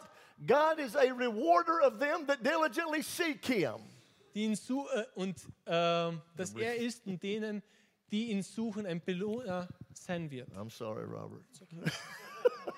God 0.49 0.79
is 0.85 0.97
a 0.97 1.13
rewarder 1.13 1.87
of 1.87 2.01
them 2.01 2.27
that 2.27 2.45
diligently 2.45 3.01
seek 3.01 3.47
Him. 3.47 3.77
die 4.35 4.43
ihn 4.43 4.57
su 4.57 4.89
äh, 4.93 5.05
und 5.15 5.37
äh, 5.67 6.19
dass 6.37 6.53
er 6.57 6.75
ist 6.75 7.07
und 7.07 7.23
denen, 7.23 7.63
die 8.11 8.31
ihn 8.31 8.43
suchen, 8.43 8.87
ein 8.87 9.01
Belohner 9.01 9.69
sein 9.93 10.29
wird. 10.33 10.51
I'm 10.51 10.71
sorry, 10.71 11.05
Robert. 11.05 11.45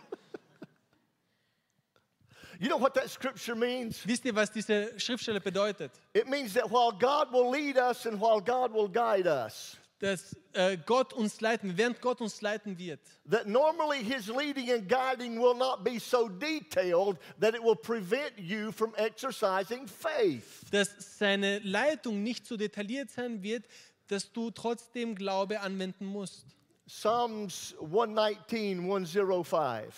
you 2.63 2.69
know 2.69 2.77
what 2.77 2.95
that 2.95 3.11
scripture 3.11 3.57
means? 3.57 4.07
Wisst 4.07 4.25
ihr, 4.25 4.35
was 4.37 4.49
diese 4.49 4.93
Schriftstelle 4.97 5.41
bedeutet? 5.41 5.91
It 6.15 6.29
means 6.29 6.55
that 6.55 6.71
while 6.71 6.93
God 6.93 7.33
will 7.33 7.51
lead 7.51 7.77
us 7.77 8.07
and 8.07 8.21
while 8.21 8.41
God 8.41 8.73
will 8.73 8.87
guide 8.89 9.27
us, 9.27 9.77
dass 9.99 10.37
äh, 10.53 10.77
Gott 10.87 11.13
uns 11.13 11.41
leiten, 11.41 11.77
während 11.77 12.01
Gott 12.01 12.21
uns 12.21 12.41
leiten 12.41 12.79
wird, 12.79 13.01
that 13.29 13.49
normally 13.49 14.05
his 14.05 14.29
leading 14.29 14.71
and 14.71 14.89
guiding 14.89 15.41
will 15.41 15.55
not 15.55 15.83
be 15.83 15.99
so 15.99 16.29
detailed 16.29 17.19
that 17.41 17.55
it 17.57 17.63
will 17.63 17.75
prevent 17.75 18.39
you 18.39 18.71
from 18.71 18.93
exercising 18.97 19.89
faith. 19.89 20.63
dass 20.71 21.19
seine 21.19 21.59
Leitung 21.65 22.23
nicht 22.23 22.47
so 22.47 22.57
detailliert 22.57 23.11
sein 23.11 23.43
wird, 23.43 23.65
dass 24.07 24.33
du 24.33 24.53
trotzdem 24.53 25.17
Glaube 25.17 25.61
anwenden 25.61 26.07
musst. 26.07 26.47
Psalms 26.87 27.75
119, 27.81 28.79
105. 28.81 29.93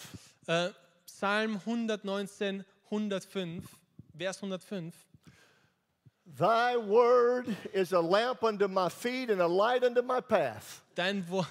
Äh, 0.46 0.70
Psalm 1.16 1.61
119, 1.64 2.64
105, 2.88 3.79
Vers 4.16 4.42
105. 4.42 4.92
Thy 6.27 6.77
word 6.77 7.57
is 7.72 7.92
a 7.92 8.00
lamp 8.00 8.42
unto 8.42 8.66
my 8.66 8.88
feet 8.88 9.31
and 9.31 9.40
a 9.40 9.46
light 9.46 9.85
unto 9.85 10.03
my 10.03 10.20
path. 10.20 10.83
Dein 10.96 11.24
Wort. 11.29 11.46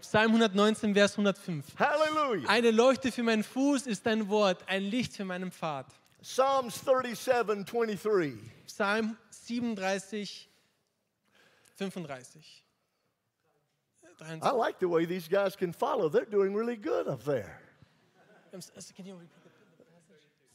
Psalm 0.00 0.32
119, 0.32 0.94
Vers 0.94 1.18
105. 1.18 1.74
Hallelujah. 1.78 2.48
Eine 2.48 2.70
Leuchte 2.70 3.12
für 3.12 3.22
meinen 3.22 3.42
Fuß 3.42 3.86
ist 3.88 4.06
dein 4.06 4.26
Wort, 4.30 4.66
ein 4.66 4.82
Licht 4.82 5.14
für 5.14 5.26
meinen 5.26 5.52
Pfad. 5.52 5.86
Psalms 6.22 6.80
37, 6.82 7.66
23. 7.66 8.38
Psalm 8.66 9.18
37, 9.28 10.48
35. 11.76 12.63
I 14.42 14.50
like 14.50 14.78
the 14.78 14.88
way 14.88 15.04
these 15.04 15.28
guys 15.28 15.56
can 15.56 15.72
follow. 15.72 16.08
They're 16.08 16.24
doing 16.24 16.54
really 16.54 16.76
good 16.76 17.08
up 17.08 17.24
there. 17.24 17.60
Um, 18.52 18.60
can 18.96 19.06
you 19.06 19.14
repeat 19.14 19.30
the- 19.42 19.50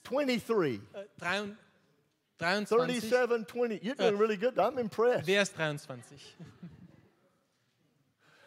23, 0.04 0.82
Äh, 0.95 1.06
23, 1.19 1.56
23, 2.39 2.65
37, 2.65 3.45
20. 3.45 3.80
You're 3.84 3.95
doing 3.95 4.17
really 4.17 4.38
good. 4.38 4.58
I'm 4.58 4.78
impressed. 4.80 5.26
Vers 5.28 5.50
23. 5.50 6.17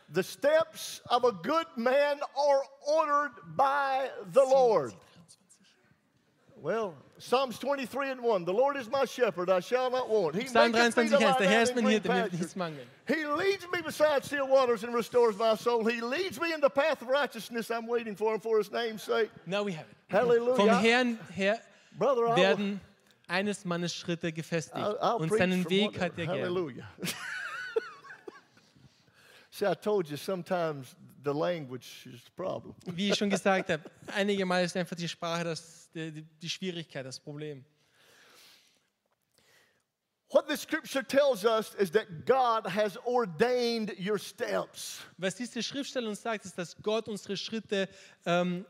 The 0.08 0.22
steps 0.22 1.00
of 1.08 1.24
a 1.24 1.32
good 1.32 1.66
man 1.76 2.20
are 2.36 2.62
ordered 2.86 3.32
by 3.56 4.10
the 4.32 4.44
Lord. 4.44 4.92
Well, 6.62 6.94
Psalms 7.18 7.58
23 7.58 8.10
and 8.10 8.22
1. 8.22 8.44
The 8.44 8.52
Lord 8.52 8.76
is 8.76 8.88
my 8.88 9.04
shepherd, 9.04 9.50
I 9.50 9.58
shall 9.58 9.90
not 9.90 10.08
want. 10.08 10.36
He 10.36 10.46
Psalm 10.46 10.70
me 10.70 10.78
23, 10.78 11.08
to 11.08 11.14
1. 11.16 11.20
lie 11.20 11.32
Der 11.32 11.38
down 11.38 11.48
Herr 11.48 11.56
in 11.56 11.62
ist 11.62 11.74
mein 11.74 11.84
green 11.84 11.92
Hirte, 11.92 12.08
mir 12.08 12.22
wird 12.22 12.32
nichts 12.32 12.54
mangeln. 12.56 12.86
He 13.08 13.26
leads 13.26 13.66
me 13.72 13.82
beside 13.82 14.24
still 14.24 14.46
waters 14.46 14.84
and 14.84 14.94
restores 14.94 15.36
my 15.36 15.56
soul. 15.56 15.84
He 15.84 16.00
leads 16.00 16.40
me 16.40 16.54
in 16.54 16.60
the 16.60 16.70
path 16.70 17.02
of 17.02 17.08
righteousness. 17.08 17.68
I'm 17.70 17.88
waiting 17.88 18.14
for 18.14 18.32
him 18.32 18.40
for 18.40 18.58
his 18.58 18.70
name's 18.70 19.02
sake. 19.02 19.30
Now 19.44 19.64
we 19.64 19.72
have 19.72 19.86
it. 19.90 19.96
Hallelujah. 20.08 20.54
Vom 20.54 20.68
Herrn 20.68 21.18
her 21.34 21.58
Brother, 21.98 22.36
werden 22.36 22.80
eines 23.26 23.64
Mannes 23.64 23.92
Schritte 23.92 24.32
gefestigt 24.32 24.76
I'll, 24.76 24.98
I'll 25.00 25.16
und 25.20 25.32
seinen 25.36 25.68
Weg 25.68 25.98
hat 25.98 26.16
er. 26.16 26.28
Hallelujah. 26.28 26.86
See, 29.50 29.66
I 29.66 29.74
told 29.74 30.08
you 30.08 30.16
sometimes 30.16 30.94
the 31.24 31.32
language 31.34 32.06
is 32.06 32.22
the 32.24 32.30
problem. 32.36 32.74
Wie 32.86 33.10
ich 33.10 33.18
schon 33.18 33.30
gesagt 33.30 33.68
habe, 33.68 33.82
einige 34.14 34.46
Mal 34.46 34.64
ist 34.64 34.76
einfach 34.76 34.96
die 34.96 35.08
Sprache 35.08 35.44
das, 35.44 35.81
die, 35.94 36.22
die- 36.40 36.48
Schwierigkeit, 36.48 37.04
das 37.06 37.18
Problem. 37.20 37.64
What 40.30 40.48
the 40.48 40.56
scripture 40.56 41.02
tells 41.02 41.44
us 41.44 41.74
is 41.74 41.90
that 41.90 42.24
God 42.24 42.66
has 42.66 42.96
ordained 43.04 43.92
your 43.98 44.18
steps. 44.18 45.00
Was 45.18 45.34
diese 45.34 45.62
Schriftstelle 45.62 46.08
uns 46.08 46.22
sagt, 46.22 46.46
ist, 46.46 46.56
dass 46.56 46.74
Gott 46.82 47.06
unsere 47.08 47.36
Schritte 47.36 47.86
ähm, 48.24 48.64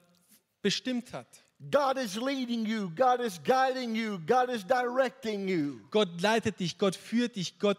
bestimmt 0.60 1.12
hat. 1.12 1.28
God 1.70 1.96
is 1.98 2.16
leading 2.16 2.66
you, 2.66 2.90
God 2.90 3.20
is 3.20 3.40
guiding 3.44 3.94
you, 3.94 4.18
God 4.26 4.48
is 4.48 4.64
directing 4.66 5.46
you. 5.46 5.78
Gott 5.92 6.20
leitet 6.20 6.58
dich, 6.58 6.76
Gott 6.76 6.96
führt 6.96 7.36
dich, 7.36 7.56
Gott 7.60 7.78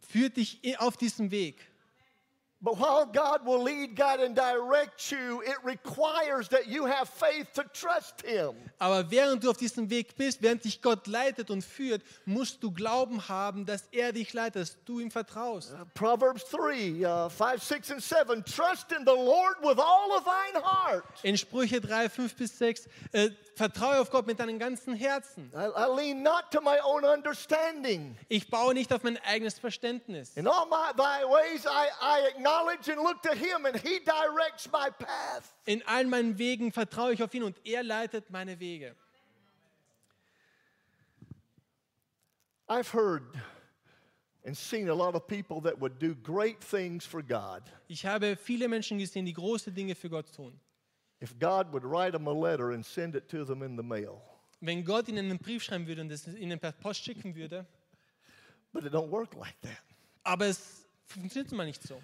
führt 0.00 0.36
dich 0.36 0.60
auf 0.80 0.96
diesem 0.96 1.30
Weg. 1.30 1.70
But 2.64 2.78
while 2.78 3.04
God 3.04 3.44
will 3.44 3.62
lead, 3.62 3.94
guide, 3.94 4.20
and 4.20 4.34
direct 4.34 5.12
you, 5.12 5.42
it 5.42 5.58
requires 5.62 6.48
that 6.48 6.66
you 6.66 6.86
have 6.86 7.10
faith 7.10 7.52
to 7.56 7.64
trust 7.74 8.22
Him. 8.22 8.54
Aber 8.78 9.10
während 9.10 9.44
du 9.44 9.50
auf 9.50 9.58
diesem 9.58 9.90
Weg 9.90 10.16
bist, 10.16 10.40
während 10.40 10.64
dich 10.64 10.80
Gott 10.80 11.06
leitet 11.06 11.50
und 11.50 11.62
führt, 11.62 12.00
musst 12.24 12.62
du 12.62 12.70
Glauben 12.70 13.28
haben, 13.28 13.66
dass 13.66 13.84
er 13.92 14.12
dich 14.12 14.32
leitet, 14.32 14.62
dass 14.62 14.78
du 14.86 14.98
ihm 14.98 15.10
vertraust. 15.10 15.74
Proverbs 15.92 16.44
3 16.52 17.26
uh, 17.26 17.28
5, 17.28 17.62
6, 17.62 17.90
and 17.90 18.02
7. 18.02 18.44
Trust 18.46 18.92
in 18.92 19.04
the 19.04 19.12
Lord 19.12 19.60
with 19.60 19.78
all 19.78 20.16
of 20.16 20.24
thine 20.24 20.62
heart. 20.64 21.04
In 21.22 21.36
Sprüche 21.36 21.82
3, 21.82 22.08
5 22.08 22.34
bis 22.34 22.56
6, 22.56 22.88
äh, 23.12 23.28
vertraue 23.56 24.00
auf 24.00 24.08
Gott 24.08 24.26
mit 24.26 24.40
deinem 24.40 24.58
ganzen 24.58 24.94
Herzen. 24.94 25.52
I, 25.54 25.66
I 25.66 25.94
lean 25.94 26.22
not 26.22 26.44
to 26.50 26.62
my 26.62 26.78
own 26.82 27.04
understanding. 27.04 28.16
Ich 28.30 28.48
baue 28.48 28.72
nicht 28.72 28.90
auf 28.90 29.02
mein 29.02 29.18
eigenes 29.18 29.58
Verständnis. 29.58 30.34
In 30.34 30.48
all 30.48 30.64
my 30.64 30.92
thy 30.96 31.24
ways 31.28 31.66
I, 31.66 31.88
I 32.00 32.26
acknowledge 32.28 32.53
In 35.66 35.82
allen 35.86 36.10
meinen 36.10 36.38
Wegen 36.38 36.72
vertraue 36.72 37.12
ich 37.14 37.22
auf 37.22 37.32
ihn 37.34 37.42
und 37.42 37.56
er 37.64 37.82
leitet 37.82 38.30
meine 38.30 38.58
Wege. 38.60 38.94
I've 42.68 42.92
heard 42.92 43.22
and 44.46 44.56
seen 44.56 44.88
a 44.88 44.94
lot 44.94 45.14
of 45.14 45.26
people 45.26 45.60
that 45.62 45.78
would 45.80 45.98
do 46.00 46.14
great 46.14 46.60
things 46.60 47.04
for 47.04 47.22
God 47.22 47.62
Ich 47.88 48.06
habe 48.06 48.36
viele 48.36 48.68
Menschen 48.68 48.98
gesehen, 48.98 49.26
die 49.26 49.34
große 49.34 49.70
Dinge 49.70 49.94
für 49.94 50.08
Gott 50.08 50.32
tun. 50.34 50.58
if 51.20 51.38
God 51.38 51.72
would 51.72 51.84
write 51.84 52.12
them 52.12 52.26
a 52.26 52.32
letter 52.32 52.72
and 52.72 52.84
send 52.84 53.14
it 53.14 53.28
to 53.28 53.44
them 53.44 53.62
in 53.62 53.76
the 53.76 53.82
mail. 53.82 54.20
Wenn 54.60 54.82
Gott 54.84 55.08
ihnen 55.08 55.30
einen 55.30 55.38
Brief 55.38 55.62
schreiben 55.62 55.86
würde 55.86 56.00
und 56.02 56.10
es 56.10 56.26
ihnen 56.26 56.58
per 56.58 56.72
Post 56.72 57.04
schicken 57.04 57.34
würde, 57.34 57.66
But 58.72 58.84
it 58.84 58.92
don't 58.92 59.10
work 59.10 59.34
like 59.34 59.60
that. 59.62 59.78
aber 60.24 60.46
es 60.46 60.86
funktioniert 61.06 61.52
mal 61.52 61.66
nicht 61.66 61.82
so. 61.82 62.00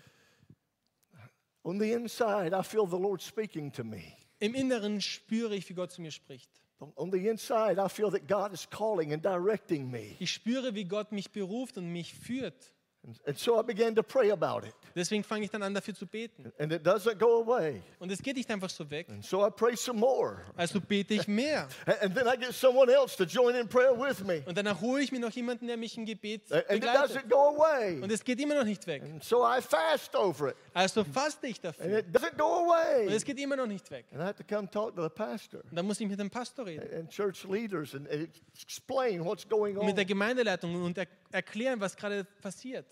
On 1.63 1.79
the 1.79 1.93
inside, 1.93 2.55
I 2.55 2.63
feel 2.63 2.87
the 2.87 2.97
Lord 2.99 3.21
speaking 3.21 3.71
to 3.73 3.85
me. 3.85 4.17
Im 4.39 4.55
Inneren 4.55 5.01
spüre 5.01 5.55
ich, 5.55 5.69
wie 5.69 5.75
Gott 5.75 5.93
zu 5.93 6.01
mir 6.01 6.11
spricht. 6.11 6.51
On- 6.97 7.11
the 7.13 7.29
inside, 7.29 7.79
I 7.79 7.89
feel 7.91 8.11
that 8.11 8.27
God 8.27 8.55
is 8.55 8.67
calling 8.71 9.13
and 9.13 9.23
directing 9.23 9.91
me. 9.91 10.17
Ich 10.19 10.33
spüre, 10.33 10.75
wie 10.75 10.85
Gott 10.85 11.13
mich 11.13 11.31
beruft 11.31 11.77
und 11.77 11.93
mich 11.93 12.15
führt. 12.15 12.73
And, 13.03 13.19
and 13.27 13.39
so 13.39 13.59
I 13.59 13.63
began 13.63 13.95
to 13.95 14.03
pray 14.03 14.31
about 14.31 14.67
it. 14.67 14.75
Deswegen 14.95 15.25
fange 15.25 15.45
ich 15.47 15.51
dann 15.51 15.63
an, 15.63 15.73
dafür 15.73 15.95
zu 15.95 16.07
beten. 16.07 16.53
And 16.59 16.71
it 16.71 16.87
doesn't 16.87 17.15
go 17.19 17.41
away. 17.43 17.81
Und 17.99 18.13
es 18.13 18.23
geht 18.23 18.37
nicht 18.37 18.51
einfach 18.51 18.69
so 18.69 18.91
weg. 18.91 19.09
And 19.09 19.25
so 19.25 19.47
I 19.47 19.51
pray 19.51 19.75
some 19.75 19.99
more. 19.99 20.43
Also 20.55 20.81
bete 20.83 21.15
ich 21.15 21.27
mehr. 21.27 21.67
And 22.03 22.15
then 22.15 22.27
I 22.27 22.37
get 22.37 22.53
someone 22.53 22.93
else 22.93 23.17
to 23.17 23.25
join 23.25 23.55
in 23.55 23.67
prayer 23.69 23.99
with 23.99 24.23
me. 24.25 24.43
Und 24.47 24.59
danach 24.59 24.81
hole 24.83 25.03
ich 25.03 25.13
mir 25.13 25.21
noch 25.21 25.31
jemanden, 25.31 25.67
der 25.67 25.79
mich 25.79 25.97
im 25.97 26.05
Gebet 26.05 26.43
A- 26.53 26.57
And 26.57 26.63
it 26.65 26.69
begleitet. 26.81 27.17
doesn't 27.17 27.29
go 27.31 27.57
away. 27.57 28.01
Und 28.03 28.13
es 28.13 28.23
geht 28.23 28.39
immer 28.39 28.55
noch 28.57 28.65
nicht 28.65 28.87
weg. 28.87 29.03
And 29.03 29.25
so 29.25 29.47
I 29.47 29.63
fast 29.63 30.15
over 30.15 30.51
it. 30.51 30.57
Also 30.75 31.03
faste 31.05 31.47
ich 31.47 31.57
And 31.65 31.65
dafür. 31.65 31.99
it 32.01 32.07
doesn't 32.15 32.37
go 32.37 32.45
Und 32.59 32.71
away. 32.71 33.07
es 33.15 33.25
geht 33.25 33.39
immer 33.39 33.57
noch 33.57 33.67
nicht 33.67 33.91
weg. 33.91 34.05
And 34.13 34.21
I 34.21 34.25
have 34.27 34.37
to 34.37 34.45
come 34.45 34.71
talk 34.71 34.95
to 34.95 35.03
the 35.03 35.09
pastor 35.09 35.61
Und 35.71 35.75
dann 35.77 35.87
muss 35.87 35.99
ich 36.01 36.07
mit 36.09 36.21
dem 36.21 36.29
Pastor 36.29 36.67
reden. 36.67 36.87
and 36.99 37.09
church 37.09 37.45
leaders 37.45 37.95
and, 37.95 38.07
and 38.11 38.29
explain 38.63 39.25
what's 39.25 39.49
going 39.49 39.79
Und 39.79 39.87
mit 39.87 39.97
der 39.97 40.05
on. 40.05 40.09
Gemeindeleitung 40.09 40.75
und 40.83 40.99
er 40.99 41.07
erklären, 41.33 41.81
was 41.81 41.97
gerade 41.97 42.25
passiert. 42.43 42.85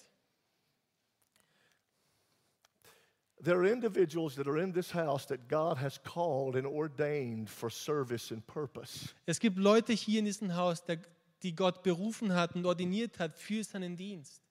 There 3.41 3.57
are 3.57 3.65
individuals 3.65 4.35
that 4.35 4.49
are 4.49 4.59
in 4.59 4.73
this 4.73 4.91
house 4.91 5.27
that 5.27 5.49
God 5.49 5.79
has 5.79 5.99
called 5.99 6.57
and 6.57 6.67
ordained 6.67 7.49
for 7.49 7.71
service 7.71 8.33
and 8.33 8.45
purpose. 8.47 9.15
Es 9.27 9.39
gibt 9.39 9.59
Leute 9.59 9.93
hier 9.93 10.19
in 10.19 10.25
diesem 10.25 10.57
Haus, 10.57 10.85
der, 10.85 10.99
die 11.43 11.55
Gott 11.55 11.85
berufen 11.85 12.35
hat 12.35 12.57
und 12.57 12.67
ordiniert 12.67 13.19
hat 13.21 13.37
für 13.37 13.63
seinen 13.63 13.97
Dienst. 13.97 14.43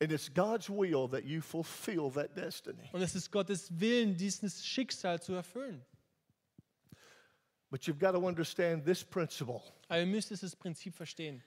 And 0.00 0.12
it's 0.12 0.28
God's 0.32 0.68
will 0.68 1.08
that 1.08 1.24
you 1.24 1.40
fulfill 1.40 2.10
that 2.10 2.36
destiny. 2.36 2.88
Und 2.92 3.00
es 3.00 3.14
ist 3.14 3.32
Gottes 3.32 3.68
Willen, 3.80 4.16
dieses 4.16 4.64
Schicksal 4.64 5.20
zu 5.20 5.32
erfüllen. 5.32 5.82
But 7.70 7.82
you've 7.82 7.98
got 7.98 8.12
to 8.12 8.26
understand 8.26 8.84
this 8.84 9.02
principle 9.02 9.62
Aber 9.88 10.00
ihr 10.00 10.06
müsst 10.06 10.30
dieses 10.30 10.54
Prinzip 10.54 10.94
verstehen. 10.94 11.42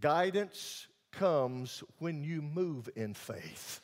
guidance 0.00 0.88
comes 1.12 1.84
when 1.98 2.24
you 2.24 2.40
move 2.42 2.88
in 2.96 3.14
faith 3.14 3.80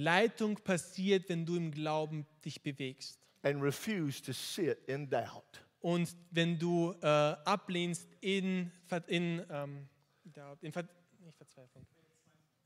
Leitung 0.00 0.56
passiert, 0.56 1.28
wenn 1.28 1.44
du 1.44 1.56
im 1.56 1.70
Glauben 1.70 2.26
dich 2.44 2.62
bewegst. 2.62 3.20
and 3.42 3.62
refuse 3.62 4.20
to 4.20 4.32
sit 4.32 4.78
in 4.86 5.08
doubt. 5.08 5.60
Und 5.80 6.14
wenn 6.30 6.58
du 6.58 6.94
äh, 7.00 7.06
ablehnst 7.06 8.06
in, 8.20 8.70
in, 9.06 9.44
ähm, 9.50 9.88
Doubt, 10.24 10.62
in, 10.62 10.72
Ver, 10.72 10.84
nicht 11.20 11.36
Verzweiflung, 11.36 11.86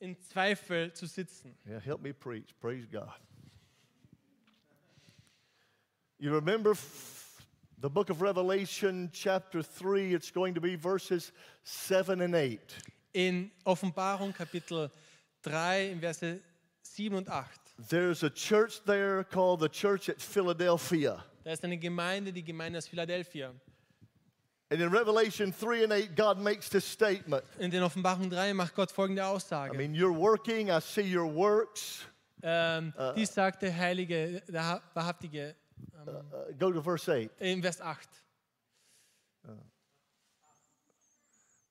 in 0.01 0.21
Zweifel 0.21 0.93
zu 0.93 1.07
sitzen. 1.07 1.57
Yeah, 1.67 1.79
help 1.79 2.03
me 2.03 2.13
preach. 2.13 2.55
Praise 2.61 2.87
God. 2.87 3.13
You 6.19 6.33
remember 6.35 6.75
the 7.81 7.89
book 7.89 8.11
of 8.11 8.21
Revelation, 8.21 9.11
chapter 9.13 9.63
3, 9.63 10.15
it's 10.15 10.33
going 10.33 10.55
to 10.55 10.61
be 10.61 10.77
verses 10.77 11.33
7 11.63 12.21
and 12.21 12.35
8. 12.35 12.61
In 13.13 13.51
Offenbarung 13.65 14.33
Kapitel 14.35 14.91
3, 15.43 15.91
in 15.93 16.01
Verse 16.01 16.19
7 16.19 16.41
und 17.15 17.29
8. 17.29 17.49
There's 17.89 18.23
a 18.23 18.31
church 18.31 18.81
there 18.87 19.25
called 19.25 19.61
the 19.61 19.69
Church 19.69 20.09
at 20.09 20.21
Philadelphia. 20.21 21.25
Da 21.45 21.53
ist 21.53 21.65
eine 21.65 21.77
Gemeinde, 21.77 22.33
die 22.33 22.43
Gemeinde 22.45 22.79
aus 22.79 22.87
Philadelphia. 22.89 23.53
And 24.71 24.81
in 24.81 24.89
Revelation 24.89 25.53
3 25.53 25.85
and 25.85 25.93
8, 25.93 26.17
God 26.17 26.39
makes 26.39 26.69
this 26.71 26.85
statement. 26.91 27.45
In 27.59 27.71
den 27.71 27.83
Offenbarung 27.83 28.31
3 28.31 28.55
macht 28.55 28.75
Gott 28.75 28.91
folgende 28.91 29.25
Aussage. 29.27 29.75
I 29.75 29.77
mean, 29.77 29.95
you're 29.95 30.17
working, 30.17 30.69
I 30.71 30.81
see 30.81 31.03
your 31.03 31.27
works. 31.33 32.07
Ähm, 32.43 32.93
dies 33.17 33.33
sagt 33.35 33.63
der 33.63 33.77
Heilige, 33.77 34.43
der 34.49 34.65
Ha- 34.65 34.83
Wahrhaftige 34.95 35.55
Uh, 36.07 36.53
go 36.59 36.71
to 36.71 36.83
verse 36.83 37.09
8. 37.11 37.31
in 37.41 37.63
Vers 37.63 37.81
8. 37.81 38.09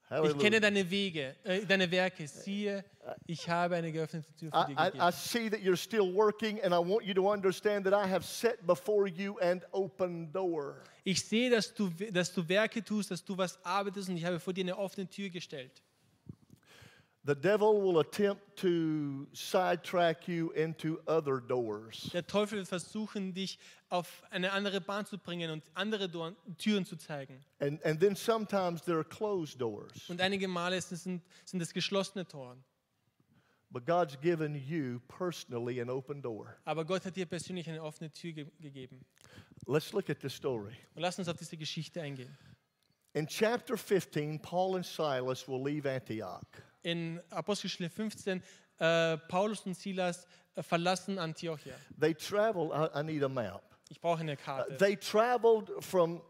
Ich 0.06 0.12
Hallelujah. 0.12 0.38
kenne 0.38 0.60
deine 0.60 0.92
Wege, 0.92 1.36
äh, 1.44 1.66
deine 1.66 1.90
Werke. 1.90 2.28
Siehe, 2.28 2.84
ich 3.26 3.50
habe 3.50 3.76
eine 3.76 3.92
geöffnete 3.92 4.32
Tür 4.36 4.52
für 4.52 4.68
dich 4.68 4.78
I, 4.78 5.00
I 5.00 5.12
see 5.12 5.50
that 5.50 5.62
you're 5.62 5.78
still 5.78 6.14
working, 6.14 6.62
and 6.62 6.74
I 6.74 6.78
want 6.78 7.06
you 7.06 7.14
to 7.14 7.32
understand 7.32 7.86
that 7.86 7.94
I 7.94 8.08
have 8.08 8.24
set 8.24 8.66
before 8.68 9.08
you 9.08 9.38
an 9.40 9.64
open 9.72 10.32
door. 10.32 10.76
Ich 11.04 11.24
sehe, 11.24 11.50
dass 11.50 11.74
du, 11.74 11.90
dass 12.12 12.32
du 12.34 12.48
Werke 12.48 12.84
tust, 12.84 13.12
dass 13.12 13.24
du 13.24 13.38
was 13.38 13.58
arbeitest 13.66 14.10
und 14.10 14.18
ich 14.18 14.26
habe 14.26 14.40
vor 14.40 14.54
dir 14.54 14.66
eine 14.66 14.78
offene 14.78 15.08
Tür 15.08 15.30
gestellt. 15.30 15.82
The 17.26 17.36
devil 17.36 17.82
will 17.82 18.00
attempt 18.00 18.58
to 18.58 19.28
sidetrack 19.34 20.28
you 20.28 20.52
into 20.52 21.00
other 21.08 21.40
doors. 21.40 22.10
Der 22.12 22.28
Teufel 22.28 22.58
wird 22.58 22.68
versuchen, 22.68 23.34
dich 23.34 23.58
auf 23.88 24.24
eine 24.30 24.52
andere 24.52 24.82
Bahn 24.82 25.06
zu 25.06 25.18
bringen 25.18 25.50
und 25.50 25.64
andere 25.74 26.10
Dor- 26.10 26.36
Türen 26.58 26.86
zu 26.86 26.98
zeigen. 26.98 27.40
And, 27.60 27.82
and 27.86 28.02
then 28.02 28.18
sometimes 28.18 28.82
there 28.82 28.98
are 28.98 29.06
closed 29.06 29.62
doors. 29.62 30.10
Und 30.10 30.20
einige 30.20 30.50
Male 30.50 30.82
sind, 30.82 31.22
sind 31.46 31.62
es 31.62 31.72
geschlossene 31.74 32.28
Toren. 32.28 32.62
But 33.70 33.86
God's 33.86 34.20
given 34.20 34.54
you 34.54 35.00
personally 35.08 35.80
an 35.82 35.90
open 35.90 36.22
door. 36.22 36.58
Aber 36.66 36.84
Gott 36.84 37.06
hat 37.06 37.16
dir 37.16 37.26
persönlich 37.26 37.70
eine 37.70 37.82
offene 37.82 38.12
Tür 38.12 38.34
ge 38.34 38.48
gegeben. 38.60 39.06
Let's 39.66 39.94
look 39.94 40.10
at 40.10 40.20
this 40.20 40.36
story. 40.36 40.76
Und 40.94 41.02
lass 41.02 41.18
uns 41.18 41.30
auf 41.30 41.38
diese 41.38 41.56
Geschichte 41.56 42.02
eingehen. 42.02 42.38
In 43.14 43.28
chapter 43.28 43.78
15, 43.78 44.42
Paul 44.42 44.76
and 44.76 44.86
Silas 44.86 45.48
will 45.48 45.64
leave 45.64 45.90
Antioch. 45.90 46.42
In 46.84 47.20
Apostelgeschichte 47.30 47.90
15, 47.90 48.44
äh, 48.80 49.18
Paulus 49.30 49.62
und 49.66 49.76
Silas 49.76 50.28
äh, 50.56 50.62
verlassen 50.64 51.18
Antiochia. 51.18 51.74
They 52.00 52.14
traveled, 52.14 52.72
I, 52.72 53.00
I 53.00 53.04
need 53.04 53.24
a 53.24 53.30
map. 53.30 53.64
Ich 53.90 54.00
brauche 54.00 54.20
eine 54.22 54.34
Uh, 54.34 54.44
Karte. 54.44 54.78
they 54.78 54.96
traveled 54.96 55.72
from 55.84 56.22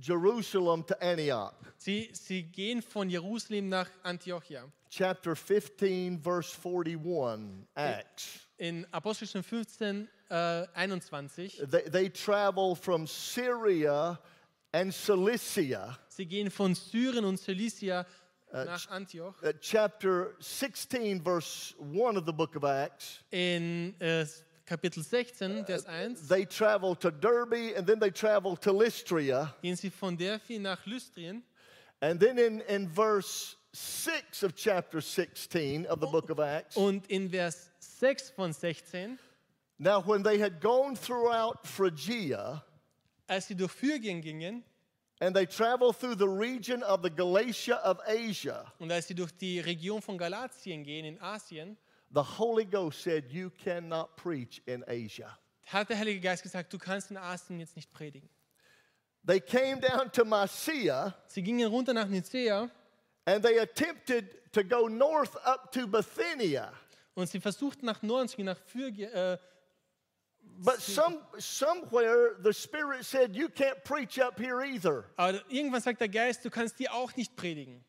Jerusalem 0.00 0.84
to 0.86 0.94
Antioch. 1.00 1.52
Sie, 1.76 2.10
sie 2.12 2.42
gehen 2.44 2.82
von 2.82 3.08
Jerusalem 3.10 3.68
nach 3.68 3.88
Antiochia. 4.02 4.64
Chapter 4.90 5.34
15, 5.36 6.20
verse 6.22 6.54
41, 6.56 7.66
Acts. 7.74 8.40
In 8.58 8.86
Apostelgeschichte 8.92 9.42
15, 9.42 10.08
äh, 10.30 10.66
21, 10.74 11.62
They, 11.70 11.90
they 11.90 12.10
travel 12.10 12.74
from 12.76 13.06
Syria 13.06 14.18
and 14.72 14.92
Cilicia. 14.94 15.98
sie 16.08 16.26
gehen 16.26 16.50
von 16.50 16.74
Syrien 16.74 17.24
und 17.24 17.38
Cilicia 17.38 18.06
Uh, 18.52 18.64
nach 18.64 18.90
Antioch. 18.90 19.34
Uh, 19.42 19.52
chapter 19.60 20.34
16, 20.40 21.20
verse 21.20 21.74
1 21.78 22.16
of 22.16 22.24
the 22.24 22.32
book 22.32 22.56
of 22.56 22.64
Acts. 22.64 23.20
In 23.30 23.94
uh, 24.00 24.04
äh, 24.04 24.26
Kapitel 24.66 25.02
16, 25.02 25.60
uh, 25.60 25.64
Vers 25.64 25.86
1, 25.86 26.16
They 26.28 26.44
travel 26.46 26.94
to 26.96 27.10
Derbe 27.10 27.74
and 27.76 27.86
then 27.86 27.98
they 27.98 28.10
travel 28.10 28.56
to 28.56 28.72
Lystria. 28.72 29.52
gehen 29.62 29.76
sie 29.76 29.90
von 29.90 30.16
Derphi 30.16 30.58
nach 30.58 30.84
Lystrien. 30.86 31.42
And 32.00 32.18
then 32.18 32.38
in, 32.38 32.60
in 32.62 32.88
verse 32.88 33.56
6 33.72 34.42
of 34.42 34.54
chapter 34.54 35.00
16 35.00 35.86
of 35.86 36.00
the 36.00 36.06
book 36.06 36.30
of 36.30 36.38
Acts, 36.38 36.76
Und 36.76 37.06
in 37.08 37.28
Vers 37.28 37.70
6 37.80 38.30
von 38.30 38.52
16, 38.52 39.18
now 39.78 40.00
when 40.00 40.22
they 40.22 40.38
had 40.38 40.60
gone 40.60 40.96
throughout 40.96 41.66
Phrygia 41.66 42.62
als 43.28 43.46
sie 43.46 43.54
durch 43.54 43.72
Phrygien 43.72 44.20
gingen 44.22 44.64
and 45.20 45.34
they 45.34 45.46
traveled 45.46 45.96
through 45.96 46.14
the 46.16 46.28
region 46.28 46.82
of 46.84 47.02
the 47.02 47.10
Galatia 47.10 47.76
of 47.84 47.98
Asia, 48.06 48.64
und 48.78 48.90
als 48.92 49.08
sie 49.08 49.14
durch 49.14 49.32
die 49.32 49.60
Region 49.60 50.00
von 50.00 50.16
Galatien 50.18 50.84
gehen, 50.84 51.04
in 51.04 51.20
Asien, 51.20 51.76
the 52.14 52.22
Holy 52.22 52.64
Ghost 52.64 53.02
said, 53.02 53.24
You 53.30 53.50
cannot 53.50 54.16
preach 54.16 54.62
in 54.66 54.84
Asia. 54.86 55.36
hat 55.66 55.88
der 55.90 55.98
Heilige 55.98 56.20
Geist 56.20 56.42
gesagt, 56.42 56.72
du 56.72 56.78
kannst 56.78 57.10
in 57.10 57.16
Asien 57.16 57.60
jetzt 57.60 57.76
nicht 57.76 57.92
predigen. 57.92 58.28
They 59.26 59.40
came 59.40 59.80
down 59.80 60.10
to 60.12 60.24
Mysia 60.24 61.14
Sie 61.26 61.42
gingen 61.42 61.68
runter 61.68 61.92
nach 61.92 62.06
Nicea 62.08 62.70
and 63.26 63.44
they 63.44 63.58
attempted 63.58 64.52
to 64.52 64.62
go 64.64 64.88
north 64.88 65.36
up 65.44 65.70
to 65.72 65.86
Bithynia. 65.86 66.72
und 67.14 67.28
sie 67.28 67.40
versuchten 67.40 67.84
nach 67.84 68.00
Norden 68.00 68.28
zu 68.28 68.36
gehen, 68.36 68.46
nach 68.46 68.56
Phrygien, 68.58 69.12
äh, 69.12 69.36
But 70.60 70.80
some, 70.80 71.18
somewhere 71.38 72.34
the 72.42 72.52
Spirit 72.52 73.04
said, 73.04 73.36
You 73.36 73.48
can't 73.48 73.82
preach 73.84 74.18
up 74.18 74.38
here 74.40 74.60
either. 74.64 75.04
aber 75.16 75.40
irgendwann 75.48 75.80
sagt 75.80 76.00
der 76.00 76.08
Geist, 76.08 76.44
du 76.44 76.50
kannst 76.50 76.78
hier 76.78 76.92
auch 76.92 77.14
nicht 77.16 77.36
predigen. 77.36 77.84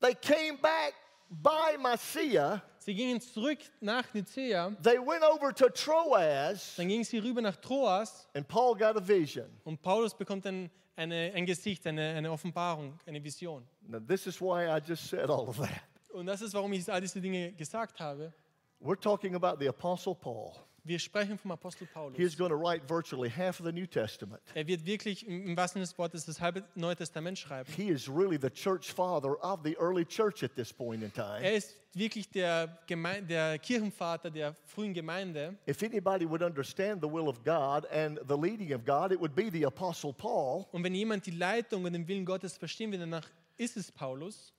They 0.00 0.14
came 0.14 0.56
back 0.58 0.94
by 1.28 1.76
Mysia. 1.78 2.62
Sie 2.78 2.94
gingen 2.94 3.20
zurück 3.20 3.58
nach 3.80 4.04
Nicea, 4.14 4.70
They 4.82 4.98
went 4.98 5.22
over 5.22 5.54
to 5.54 5.68
Troas, 5.70 6.76
dann 6.76 6.88
gingen 6.88 7.04
sie 7.04 7.18
rüber 7.18 7.40
nach 7.42 7.56
Troas 7.56 8.28
and 8.34 8.46
Paul 8.46 8.74
got 8.76 8.96
a 8.96 9.06
vision. 9.06 9.46
und 9.64 9.80
Paulus 9.80 10.14
bekommt 10.14 10.46
ein, 10.46 10.70
eine, 10.96 11.32
ein 11.34 11.46
Gesicht, 11.46 11.86
eine, 11.86 12.14
eine 12.14 12.30
Offenbarung, 12.30 12.98
eine 13.06 13.22
Vision. 13.22 13.66
Now, 13.86 14.00
this 14.00 14.26
is 14.26 14.40
why 14.40 14.66
I 14.68 14.80
just 14.86 15.06
said 15.08 15.30
all 15.30 15.48
of 15.48 15.56
that. 15.58 15.82
Und 16.12 16.26
das 16.26 16.40
ist, 16.42 16.54
warum 16.54 16.72
ich 16.72 16.90
all 16.90 17.00
diese 17.00 17.20
Dinge 17.20 17.52
gesagt 17.52 17.98
habe. 18.00 18.32
We're 18.80 19.00
talking 19.00 19.34
about 19.34 19.58
the 19.58 19.68
Apostle 19.68 20.14
Paul. 20.14 20.54
Wir 20.86 20.98
sprechen 20.98 21.38
vom 21.38 21.50
Apostel 21.50 21.86
Paulus. 21.86 22.14
He 22.14 22.24
is 22.24 22.36
going 22.36 22.50
to 22.50 22.56
write 22.56 22.86
virtually 22.86 23.30
half 23.30 23.58
of 23.58 23.64
the 23.64 23.72
New 23.72 23.86
Testament. 23.86 24.42
Er 24.54 24.66
wird 24.66 24.84
wirklich 24.84 25.26
im 25.26 25.56
wahrsten 25.56 25.80
Sinne 25.80 25.86
des 25.86 25.96
Wortes 25.96 26.26
das 26.26 26.42
halbe 26.42 26.62
Neue 26.74 26.94
Testament 26.94 27.38
schreiben. 27.38 27.72
He 27.74 27.88
is 27.88 28.06
really 28.06 28.38
the 28.38 28.50
church 28.50 28.92
father 28.92 29.42
of 29.42 29.60
the 29.64 29.74
early 29.78 30.04
church 30.04 30.42
at 30.44 30.54
this 30.54 30.70
point 30.70 31.02
in 31.02 31.10
time. 31.10 31.40
Er 31.42 31.54
ist 31.54 31.74
wirklich 31.94 32.28
der, 32.28 32.78
Geme 32.86 33.22
der 33.22 33.58
Kirchenvater 33.58 34.30
der 34.30 34.54
frühen 34.66 34.92
Gemeinde. 34.92 35.56
If 35.66 35.82
anybody 35.82 36.28
would 36.28 36.42
understand 36.42 37.00
the 37.02 37.08
will 37.08 37.28
of 37.28 37.42
God 37.42 37.86
and 37.90 38.20
the 38.28 38.36
leading 38.36 38.74
of 38.74 38.84
God, 38.84 39.10
it 39.10 39.18
would 39.18 39.34
be 39.34 39.50
the 39.50 39.64
Apostle 39.64 40.12
Paul. 40.12 40.66
Und 40.70 40.84
wenn 40.84 40.94
jemand 40.94 41.24
die 41.24 41.30
Leitung 41.30 41.86
und 41.86 41.94
den 41.94 42.06
Willen 42.06 42.26
Gottes 42.26 42.58
verstehen 42.58 42.92
will, 42.92 42.98
danach 42.98 43.26
ist 43.56 43.78
es 43.78 43.90
Paulus. 43.90 44.52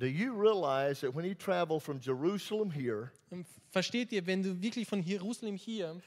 Do 0.00 0.06
you 0.06 0.32
realize 0.32 1.02
that 1.02 1.14
when 1.14 1.26
he 1.26 1.34
traveled 1.34 1.82
from 1.82 2.00
Jerusalem 2.00 2.70
here, 2.70 3.12
ähm, 3.30 3.44
versteht 3.70 4.10
ihr, 4.12 4.26
wenn 4.26 4.42
du 4.42 4.58
wirklich 4.62 4.88
von 4.88 5.02
Jerusalem 5.02 5.56
hier, 5.56 6.00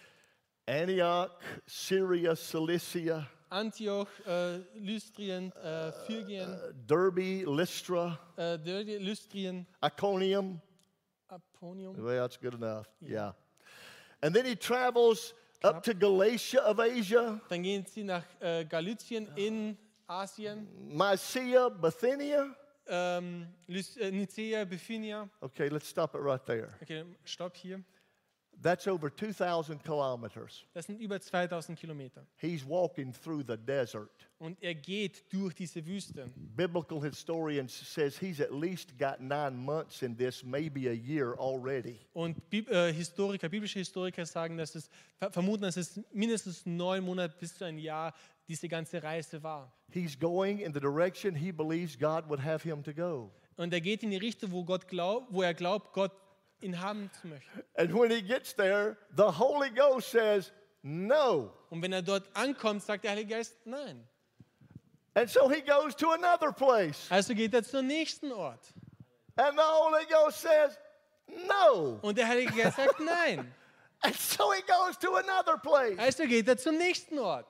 Antioch, 0.66 1.30
Syria, 1.68 2.36
Cilicia, 2.36 3.28
Antioch, 3.52 4.08
äh, 4.26 4.58
Lystrien, 4.80 5.52
äh, 5.58 5.92
Phrygien, 5.92 6.50
uh, 6.50 6.74
Derbe, 6.88 7.44
Lystra, 7.46 8.18
äh, 8.36 8.58
Derbe, 8.58 8.98
Lystrien, 8.98 9.68
Iconium, 9.86 10.60
Aponium, 11.28 11.96
Well, 11.96 12.20
that's 12.20 12.40
good 12.40 12.56
enough. 12.56 12.88
Yeah. 13.00 13.34
And 14.24 14.34
then 14.34 14.48
he 14.48 14.56
travels 14.56 15.36
up 15.64 15.84
to 15.84 15.94
Galatia 15.94 16.62
of 16.62 16.80
Asia, 16.80 17.40
dann 17.48 17.62
gehen 17.62 17.86
sie 17.86 18.04
nach 18.04 18.26
äh, 18.40 18.66
Galizien 18.66 19.28
in 19.36 19.78
Asien, 20.08 20.68
Mysia, 20.90 21.70
Bithynia. 21.70 22.56
Ähm, 22.88 23.48
Lys 23.68 23.98
äh, 23.98 24.66
Bithynia. 24.70 25.30
Okay, 25.42 25.70
let's 25.70 25.90
stop 25.90 26.16
it 26.16 26.22
right 26.22 26.44
there. 26.46 26.70
Okay, 26.82 27.06
stopp 27.26 27.56
hier. 27.56 27.84
That's 28.62 28.88
over 28.88 29.10
2,000 29.10 29.84
kilometers. 29.84 30.64
Das 30.74 30.86
sind 30.86 31.00
über 31.00 31.20
2000 31.20 31.78
Kilometer. 31.78 32.26
He's 32.38 32.64
walking 32.64 33.12
through 33.12 33.44
the 33.48 33.58
desert. 33.58 34.12
Und 34.38 34.62
er 34.62 34.76
geht 34.76 35.24
durch 35.34 35.54
diese 35.56 35.86
Wüste. 35.86 36.30
Biblical 36.36 37.02
historians 37.02 37.74
says 37.74 38.18
he's 38.18 38.40
at 38.40 38.52
least 38.54 38.98
got 38.98 39.20
nine 39.20 39.56
months 39.56 40.02
in 40.02 40.16
this, 40.16 40.44
maybe 40.44 40.90
a 40.90 40.94
year 40.94 41.36
already. 41.40 42.00
Und 42.14 42.50
Bib 42.50 42.70
äh, 42.70 42.94
Historiker, 42.94 43.50
biblische 43.50 43.80
Historiker 43.80 44.26
sagen, 44.26 44.58
dass 44.58 44.76
es, 44.76 44.90
ver 45.18 45.32
vermuten, 45.32 45.64
dass 45.64 45.78
es 45.78 46.00
mindestens 46.12 46.66
neun 46.66 47.04
Monate 47.04 47.36
bis 47.40 47.56
zu 47.56 47.66
ein 47.66 47.78
Jahr 47.78 48.14
diese 48.54 48.70
ganze 48.70 49.02
Reise 49.02 49.42
war. 49.42 49.72
He's 49.92 50.18
going 50.18 50.60
in 50.60 50.74
the 50.74 50.80
direction 50.80 51.36
he 51.36 51.52
believes 51.52 51.98
God 51.98 52.30
would 52.30 52.44
have 52.44 52.64
him 52.64 52.84
to 52.84 52.94
go. 52.94 53.32
Und 53.56 53.74
er 53.74 53.82
geht 53.82 54.04
in 54.04 54.12
die 54.12 54.18
Richtung, 54.18 54.52
wo, 54.52 54.64
Gott 54.64 54.88
glaub, 54.88 55.28
wo 55.32 55.42
er 55.42 55.54
glaubt, 55.54 55.94
Gott 55.94 56.12
ihn 56.62 56.80
haben 56.80 57.10
zu 57.20 57.28
möchten. 57.28 57.64
And 57.76 57.94
when 57.94 58.12
he 58.12 58.22
gets 58.22 58.56
there, 58.56 58.96
the 59.16 59.24
Holy 59.24 59.70
Ghost 59.72 60.12
says, 60.12 60.52
No. 60.84 61.52
Und 61.70 61.82
wenn 61.82 61.94
er 61.94 62.02
dort 62.02 62.30
ankommt, 62.36 62.84
sagt 62.84 63.06
der 63.06 63.12
Heilige 63.12 63.36
Geist, 63.36 63.56
nein. 63.66 64.08
And 65.16 65.30
so 65.30 65.50
he 65.50 65.62
goes 65.62 65.96
to 65.96 66.12
another 66.12 66.52
place. 66.52 67.10
Also 67.10 67.34
geht 67.34 67.54
er 67.54 67.64
zum 67.64 67.88
nächsten 67.88 68.32
Ort. 68.32 68.74
And 69.36 69.58
the 69.58 69.64
Holy 69.64 70.06
Ghost 70.06 70.42
says, 70.42 70.78
No. 71.28 72.00
Und 72.02 72.18
der 72.18 72.28
Heilige 72.28 72.52
Geist 72.54 72.78
sagt, 72.78 73.00
nein. 73.00 73.52
And 74.02 74.16
so 74.16 74.52
he 74.52 74.62
goes 74.64 74.98
to 75.00 75.16
another 75.16 75.58
place. 75.58 75.98
Also 75.98 76.26
geht 76.26 76.48
er 76.48 76.58
zum 76.58 76.78
nächsten 76.78 77.18
Ort. 77.20 77.48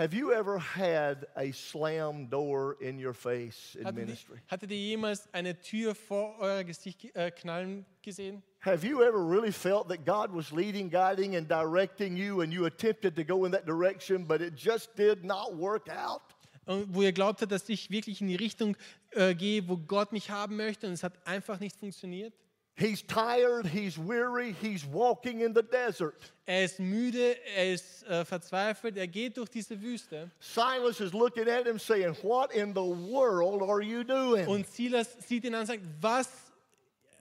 Have 0.00 0.14
you 0.14 0.32
ever 0.32 0.58
had 0.58 1.26
a 1.36 1.52
slam 1.52 2.28
door 2.28 2.78
in 2.80 2.98
your 2.98 3.12
face 3.12 3.76
in 3.78 3.94
ministry? 3.94 4.38
ihr 4.50 4.78
jemals 4.78 5.28
eine 5.30 5.60
Tür 5.60 5.94
vor 5.94 6.38
euer 6.38 6.64
Gesicht 6.64 7.14
äh, 7.14 7.30
knallen 7.30 7.84
gesehen? 8.00 8.42
Have 8.60 8.82
you 8.82 9.02
ever 9.02 9.18
really 9.18 9.52
felt 9.52 9.90
that 9.90 10.06
God 10.06 10.34
was 10.34 10.52
leading, 10.52 10.88
guiding, 10.88 11.36
and 11.36 11.46
directing 11.46 12.16
you, 12.16 12.40
and 12.40 12.50
you 12.50 12.64
attempted 12.64 13.14
to 13.14 13.22
go 13.22 13.44
in 13.44 13.52
that 13.52 13.66
direction, 13.66 14.24
but 14.24 14.40
it 14.40 14.54
just 14.56 14.96
did 14.96 15.22
not 15.22 15.54
work 15.54 15.90
out? 15.90 16.22
Und 16.64 16.94
wo 16.94 17.02
ihr 17.02 17.12
glaubt 17.12 17.42
habt, 17.42 17.52
dass 17.52 17.68
ich 17.68 17.90
wirklich 17.90 18.22
in 18.22 18.28
die 18.28 18.36
Richtung 18.36 18.78
äh, 19.10 19.34
gehe, 19.34 19.68
wo 19.68 19.76
Gott 19.76 20.12
mich 20.12 20.30
haben 20.30 20.56
möchte 20.56 20.86
und 20.86 20.94
es 20.94 21.02
hat 21.02 21.12
einfach 21.26 21.60
nicht 21.60 21.76
funktioniert. 21.76 22.32
He's 22.76 23.02
tired, 23.02 23.66
he's 23.66 23.98
weary, 23.98 24.52
he's 24.52 24.86
walking 24.86 25.40
in 25.42 25.52
the 25.52 25.62
desert. 25.62 26.32
Er 26.46 26.64
ist 26.64 26.80
müde, 26.80 27.36
er 27.54 27.74
ist 27.74 28.02
äh, 28.04 28.24
verzweifelt, 28.24 28.96
er 28.96 29.06
geht 29.06 29.36
durch 29.36 29.50
diese 29.50 29.80
Wüste. 29.80 30.30
Silas 30.40 30.98
is 31.00 31.12
looking 31.12 31.46
at 31.46 31.66
him 31.66 31.78
saying, 31.78 32.16
What 32.22 32.52
in 32.52 32.72
the 32.72 32.80
world 32.80 33.62
are 33.62 33.82
you 33.82 34.02
doing? 34.02 34.46
Und 34.46 34.66
Silas 34.66 35.08
sieht 35.26 35.44
ihn 35.44 35.54
an 35.54 35.60
und 35.60 35.66
sagt, 35.66 35.82
was, 36.00 36.28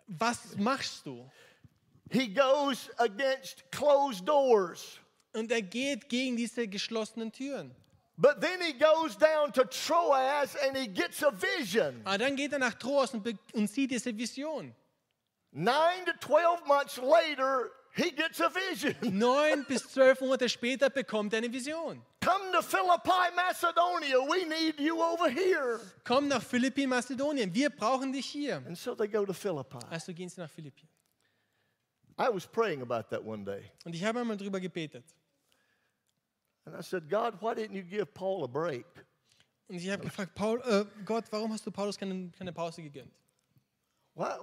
was 0.08 0.56
machst 0.58 1.06
du? 1.06 1.30
He 2.10 2.28
goes 2.28 2.90
against 2.98 3.70
closed 3.72 4.26
doors. 4.26 5.00
Und 5.34 5.52
er 5.52 5.62
geht 5.62 6.10
gegen 6.10 6.38
diese 6.38 6.68
geschlossenen 6.68 7.32
Türen. 7.32 7.76
But 8.18 8.42
then 8.42 8.60
he 8.62 8.74
goes 8.74 9.16
down 9.16 9.52
to 9.54 9.64
Troas 9.64 10.56
and 10.66 10.76
he 10.76 10.88
gets 10.88 11.22
a 11.24 11.32
vision. 11.32 12.02
Aber 12.04 12.18
dann 12.18 12.36
geht 12.36 12.52
er 12.52 12.60
nach 12.60 12.74
Troas 12.74 13.14
und, 13.14 13.26
und 13.54 13.70
sieht 13.70 13.92
diese 13.92 14.18
Vision. 14.18 14.74
Nine 15.52 16.06
to 16.06 16.14
12 16.20 16.68
months 16.68 16.98
later, 16.98 17.72
he 17.96 18.12
gets 18.12 18.40
a 18.40 18.50
vision. 18.50 18.96
Neun 19.18 19.66
bis 19.68 19.84
zwölf 19.88 20.22
Monate 20.22 20.48
später 20.48 20.90
bekommt 20.90 21.34
er 21.34 21.38
eine 21.38 21.52
Vision. 21.52 22.02
Come 22.22 22.52
to 22.52 22.62
Philippi, 22.62 23.34
Macedonia. 23.36 24.20
We 24.20 24.46
need 24.46 24.80
you 24.80 25.02
over 25.02 25.30
here. 25.30 25.80
Komm 26.04 26.28
nach 26.28 26.44
Philippi, 26.44 26.86
Mazedonien. 26.86 27.54
Wir 27.54 27.70
brauchen 27.70 28.12
dich 28.12 28.28
hier. 28.28 28.58
And 28.58 28.78
so 28.78 28.94
they 28.94 29.08
go 29.08 29.26
to 29.26 29.34
Philippi. 29.34 29.80
Also 29.90 30.14
gehen 30.14 30.30
sie 30.30 30.40
nach 30.40 30.50
Philippi. 30.50 30.88
I 32.20 32.30
was 32.30 32.46
praying 32.46 32.82
about 32.82 33.10
that 33.10 33.24
one 33.24 33.44
day. 33.44 33.72
Und 33.86 33.96
ich 33.96 34.04
habe 34.04 34.20
einmal 34.20 34.38
drüber 34.38 34.60
gebetet. 34.60 35.06
And 36.66 36.76
I 36.76 36.84
said, 36.84 37.10
God, 37.10 37.42
why 37.42 37.56
didn't 37.56 37.74
you 37.74 37.84
give 37.84 38.06
Paul 38.14 38.44
a 38.44 38.48
break? 38.48 38.86
Und 39.68 39.78
ich 39.78 39.90
habe 39.90 40.04
gefragt, 40.04 40.36
Paul, 40.36 40.62
äh, 40.66 40.86
Gott, 41.06 41.26
warum 41.32 41.54
hast 41.54 41.66
du 41.66 41.72
Paulus 41.72 41.98
keine, 41.98 42.30
keine 42.38 42.52
Pause 42.52 42.84
gegönnt? 42.84 43.14
Why, 44.14 44.36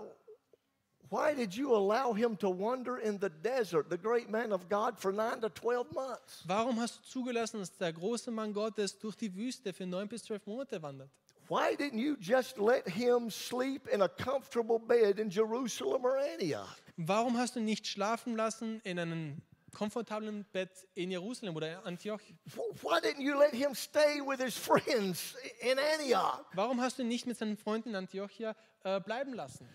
why 1.11 1.35
did 1.35 1.55
you 1.55 1.75
allow 1.75 2.13
him 2.13 2.37
to 2.39 2.49
wander 2.49 2.99
in 2.99 3.19
the 3.21 3.29
desert, 3.31 3.89
the 3.91 3.99
great 3.99 4.29
man 4.29 4.53
of 4.53 4.69
God, 4.69 4.99
for 4.99 5.13
nine 5.13 5.41
to 5.41 5.49
12 5.49 5.93
months? 5.93 6.43
Warum 6.47 6.79
hast 6.81 6.99
du 6.99 7.03
zugelassen, 7.05 7.61
dass 7.61 7.77
der 7.77 7.93
große 7.93 8.31
Mann 8.31 8.53
Gottes 8.53 8.99
durch 8.99 9.17
die 9.17 9.35
Wüste 9.35 9.73
für 9.73 9.87
neun 9.87 10.09
bis 10.09 10.25
zwölf 10.25 10.47
Monate 10.47 10.81
wandert? 10.83 11.11
Why 11.49 11.77
didn't 11.77 11.99
you 12.01 12.17
just 12.21 12.59
let 12.59 12.89
him 12.89 13.31
sleep 13.31 13.87
in 13.89 14.03
a 14.03 14.09
comfortable 14.09 14.81
bed 14.81 15.21
in 15.21 15.31
Jerusalem 15.31 16.05
or 16.05 16.17
Antioch? 16.19 16.77
Warum 16.97 17.37
hast 17.39 17.55
du 17.55 17.61
nicht 17.61 17.87
schlafen 17.87 18.35
lassen 18.35 18.81
in 18.83 18.99
einem 18.99 19.41
komfortablen 19.73 20.45
Bett 20.53 20.71
in 20.95 21.11
Jerusalem 21.13 21.55
oder 21.55 21.85
Antioch? 21.85 22.21
Wh- 22.47 22.83
Why 22.83 22.99
didn't 23.01 23.21
you 23.23 23.39
let 23.39 23.53
him 23.53 23.75
stay 23.77 24.21
with 24.27 24.41
his 24.43 24.57
friends 24.59 25.37
in 25.61 25.79
Antioch? 25.79 26.45
Warum 26.55 26.81
hast 26.81 26.99
du 26.99 27.05
nicht 27.05 27.27
mit 27.27 27.37
seinen 27.39 27.57
Freunden 27.57 27.91
in 27.91 27.95
Antiochia 27.97 28.57
äh, 28.83 28.99
bleiben 29.01 29.33
lassen? 29.35 29.69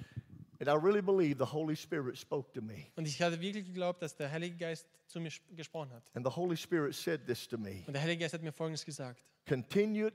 Und 2.95 3.07
ich 3.07 3.21
hatte 3.21 3.41
wirklich 3.41 3.65
geglaubt, 3.65 4.01
dass 4.01 4.15
der 4.15 4.31
Heilige 4.31 4.57
Geist 4.57 4.87
zu 5.07 5.19
mir 5.19 5.31
gesprochen 5.55 5.91
hat. 5.91 6.03
And 6.13 6.25
the 6.25 6.35
Holy 6.35 6.55
Spirit 6.55 6.93
said 6.93 7.25
this 7.25 7.47
to 7.47 7.57
me 7.57 7.83
Und 7.87 7.93
der 7.93 8.01
Heilige 8.01 8.21
Geist 8.23 8.33
hat 8.33 8.41
mir 8.41 8.51
Folgendes 8.51 8.85
gesagt. 8.85 9.23
continued, 9.47 10.13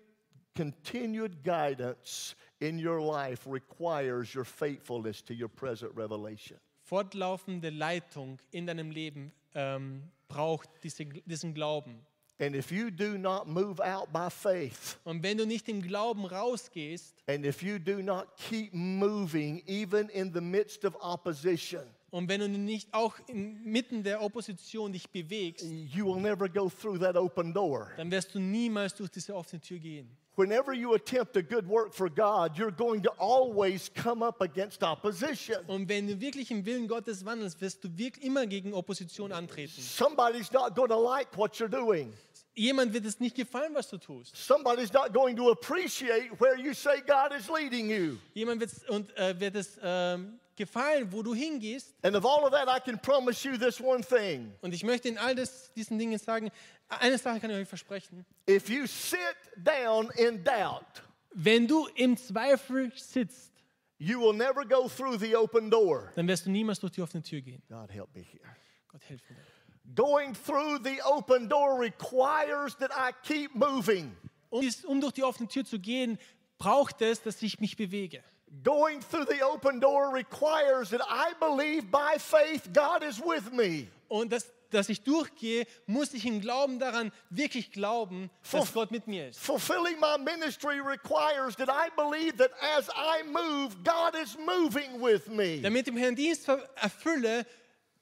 continued 0.57 1.43
guidance 1.43 2.37
in 2.61 2.79
your 2.79 3.01
life 3.01 3.47
requires 3.51 4.35
your 4.35 4.45
faithfulness 4.45 5.23
to 5.25 5.35
your 5.35 5.49
present 5.49 5.93
revelation. 5.97 6.59
Fortlaufende 6.83 7.71
Leitung 7.71 8.39
in 8.53 8.67
deinem 8.67 8.91
Leben 8.91 9.33
ähm, 9.55 10.05
braucht 10.29 10.69
diese, 10.85 11.05
diesen 11.05 11.53
Glauben. 11.55 12.07
And 12.39 12.55
if 12.55 12.71
you 12.71 12.91
do 12.91 13.17
not 13.17 13.47
move 13.47 13.81
out 13.81 14.13
by 14.13 14.29
faith, 14.31 14.99
Und 15.05 15.23
wenn 15.23 15.39
du 15.39 15.47
nicht 15.47 15.69
im 15.69 15.81
Glauben 15.81 16.27
rausgehst 16.27 17.15
and 17.27 17.47
if 17.47 17.63
you 17.63 17.79
do 17.79 18.03
not 18.03 18.27
keep 18.37 18.75
moving 18.75 19.63
even 19.67 20.09
in 20.11 20.33
the 20.35 20.41
midst 20.43 20.85
of 20.85 20.95
opposition, 21.01 21.81
und 22.11 22.29
wenn 22.29 22.41
du 22.41 22.49
nicht 22.49 22.93
auch 22.93 23.15
inmitten 23.27 24.03
der 24.03 24.23
Opposition 24.23 24.93
dich 24.93 25.09
bewegst, 25.11 25.65
you 25.65 26.07
will 26.07 26.21
never 26.21 26.49
go 26.49 26.69
through 26.69 26.99
that 26.99 27.17
open 27.17 27.53
door. 27.55 27.91
dann 27.97 28.11
wirst 28.11 28.35
du 28.35 28.39
niemals 28.39 28.95
durch 28.95 29.11
diese 29.11 29.35
offene 29.35 29.61
Tür 29.61 29.79
gehen. 29.79 30.09
Whenever 30.37 30.75
you 30.75 30.93
attempt 30.93 31.35
a 31.39 31.43
good 31.43 31.67
work 31.67 31.95
for 31.95 32.11
God, 32.11 32.59
you're 32.59 32.71
going 32.71 33.03
to 33.03 33.11
always 33.19 33.91
come 33.95 34.23
up 34.23 34.43
against 34.43 34.83
opposition. 34.83 35.65
Und 35.67 35.89
wenn 35.89 36.07
du 36.07 36.21
wirklich 36.21 36.51
im 36.51 36.67
Willen 36.67 36.87
Gottes 36.87 37.25
wandelst, 37.25 37.59
wirst 37.63 37.83
du 37.83 37.89
wirklich 37.97 38.23
immer 38.23 38.47
gegen 38.47 38.75
Opposition 38.75 39.33
antreten. 39.33 39.81
Somebody's 39.81 40.53
not 40.53 40.75
going 40.75 40.91
to 40.91 41.01
like 41.01 41.35
what 41.39 41.55
you're 41.59 41.71
doing. 41.71 42.13
Jemand 42.55 42.93
wird 42.93 43.07
es 43.07 43.19
nicht 43.19 43.35
gefallen, 43.35 43.75
was 43.75 43.89
du 43.89 43.97
tust. 43.97 44.37
Somebody's 44.37 44.93
not 44.93 45.15
going 45.15 45.37
to 45.37 45.51
appreciate 45.51 46.31
where 46.39 46.57
you 46.59 46.75
say 46.75 47.03
God 47.07 47.33
is 47.33 47.49
leading 47.49 47.89
you. 47.91 48.19
Jemand 48.35 48.61
wird's, 48.61 48.87
und 48.89 49.17
äh, 49.17 49.39
wird 49.41 49.57
es 49.57 49.79
ähm, 49.83 50.39
gefallen, 50.57 51.13
wo 51.13 51.23
du 51.23 51.35
hingehst. 51.35 51.95
And 52.03 52.17
of 52.17 52.25
all 52.25 52.45
of 52.45 52.53
that, 52.53 52.67
I 52.67 52.81
can 52.81 52.99
promise 52.99 53.47
you 53.47 53.57
this 53.59 53.81
one 53.81 54.03
thing. 54.03 54.53
Und 54.63 54.75
ich 54.75 54.85
möchte 54.85 55.09
in 55.09 55.19
all 55.19 55.35
das, 55.35 55.73
diesen 55.75 55.99
Dingen 55.99 56.19
sagen, 56.19 56.51
eine 56.89 57.19
Sache 57.19 57.41
kann 57.41 57.51
ich 57.51 57.57
euch 57.57 57.69
versprechen. 57.69 58.25
If 58.49 58.69
you 58.69 58.87
sit 58.87 59.19
down 59.57 60.11
in 60.17 60.43
doubt, 60.45 61.03
Wenn 61.33 61.67
du 61.67 61.87
im 61.95 62.17
Zweifel 62.17 62.93
sitzt, 62.97 63.53
you 63.99 64.21
will 64.21 64.33
never 64.35 64.65
go 64.65 64.89
through 64.89 65.19
the 65.19 65.35
open 65.37 65.71
door. 65.71 66.13
dann 66.15 66.27
wirst 66.29 66.47
du 66.47 66.51
niemals 66.51 66.81
durch 66.81 66.93
die 66.93 67.03
offene 67.03 67.23
Tür 67.23 67.41
gehen. 67.41 67.63
God 67.69 67.91
help 67.91 68.15
me 68.15 68.23
here. 68.23 68.57
Gott 68.89 69.03
hilf 69.05 69.21
mir. 69.29 69.37
Going 69.95 70.35
through 70.35 70.79
the 70.83 71.01
open 71.03 71.49
door 71.49 71.79
requires 71.79 72.77
that 72.77 72.91
I 72.91 73.13
keep 73.23 73.55
moving. 73.55 74.17
Um, 74.51 74.69
um 74.87 75.01
durch 75.01 75.13
die 75.13 75.23
offene 75.23 75.49
Tür 75.49 75.65
zu 75.65 75.79
gehen, 75.79 76.19
braucht 76.59 77.03
es, 77.03 77.23
dass 77.23 77.43
ich 77.43 77.61
mich 77.61 77.77
bewege. 77.77 78.23
Going 78.63 79.01
through 79.01 79.27
the 79.29 79.43
open 79.43 79.81
door 79.81 80.13
requires 80.13 80.91
that 80.91 81.03
I 81.03 81.35
believe 81.39 81.91
by 81.91 82.19
faith 82.19 82.73
God 82.73 83.03
is 83.03 83.21
with 83.21 83.53
me. 83.53 83.89
Und 84.09 84.33
das, 84.33 84.53
dass 84.71 84.89
ich 84.89 85.03
durchgehe, 85.03 85.67
muss 85.87 86.15
ich 86.15 86.25
im 86.27 86.41
Glauben 86.41 86.79
daran 86.79 87.13
wirklich 87.31 87.73
glauben, 87.73 88.31
dass 88.51 88.73
Gott 88.73 88.91
mit 88.91 89.07
mir 89.07 89.29
ist. 89.29 89.39
Fulfilling 89.39 89.99
my 90.01 90.19
ministry 90.19 90.81
requires 90.81 91.57
that 91.57 91.69
I 91.69 91.91
believe 91.97 92.37
that 92.37 92.51
as 92.77 92.89
I 92.89 93.25
move, 93.25 93.77
God 93.85 94.15
is 94.23 94.37
moving 94.39 95.01
with 95.01 95.29
me. 95.29 95.61
Damit 95.61 95.89
ich 95.89 95.95
meinen 95.95 96.17
Dienst 96.17 96.49
erfülle, 96.77 97.47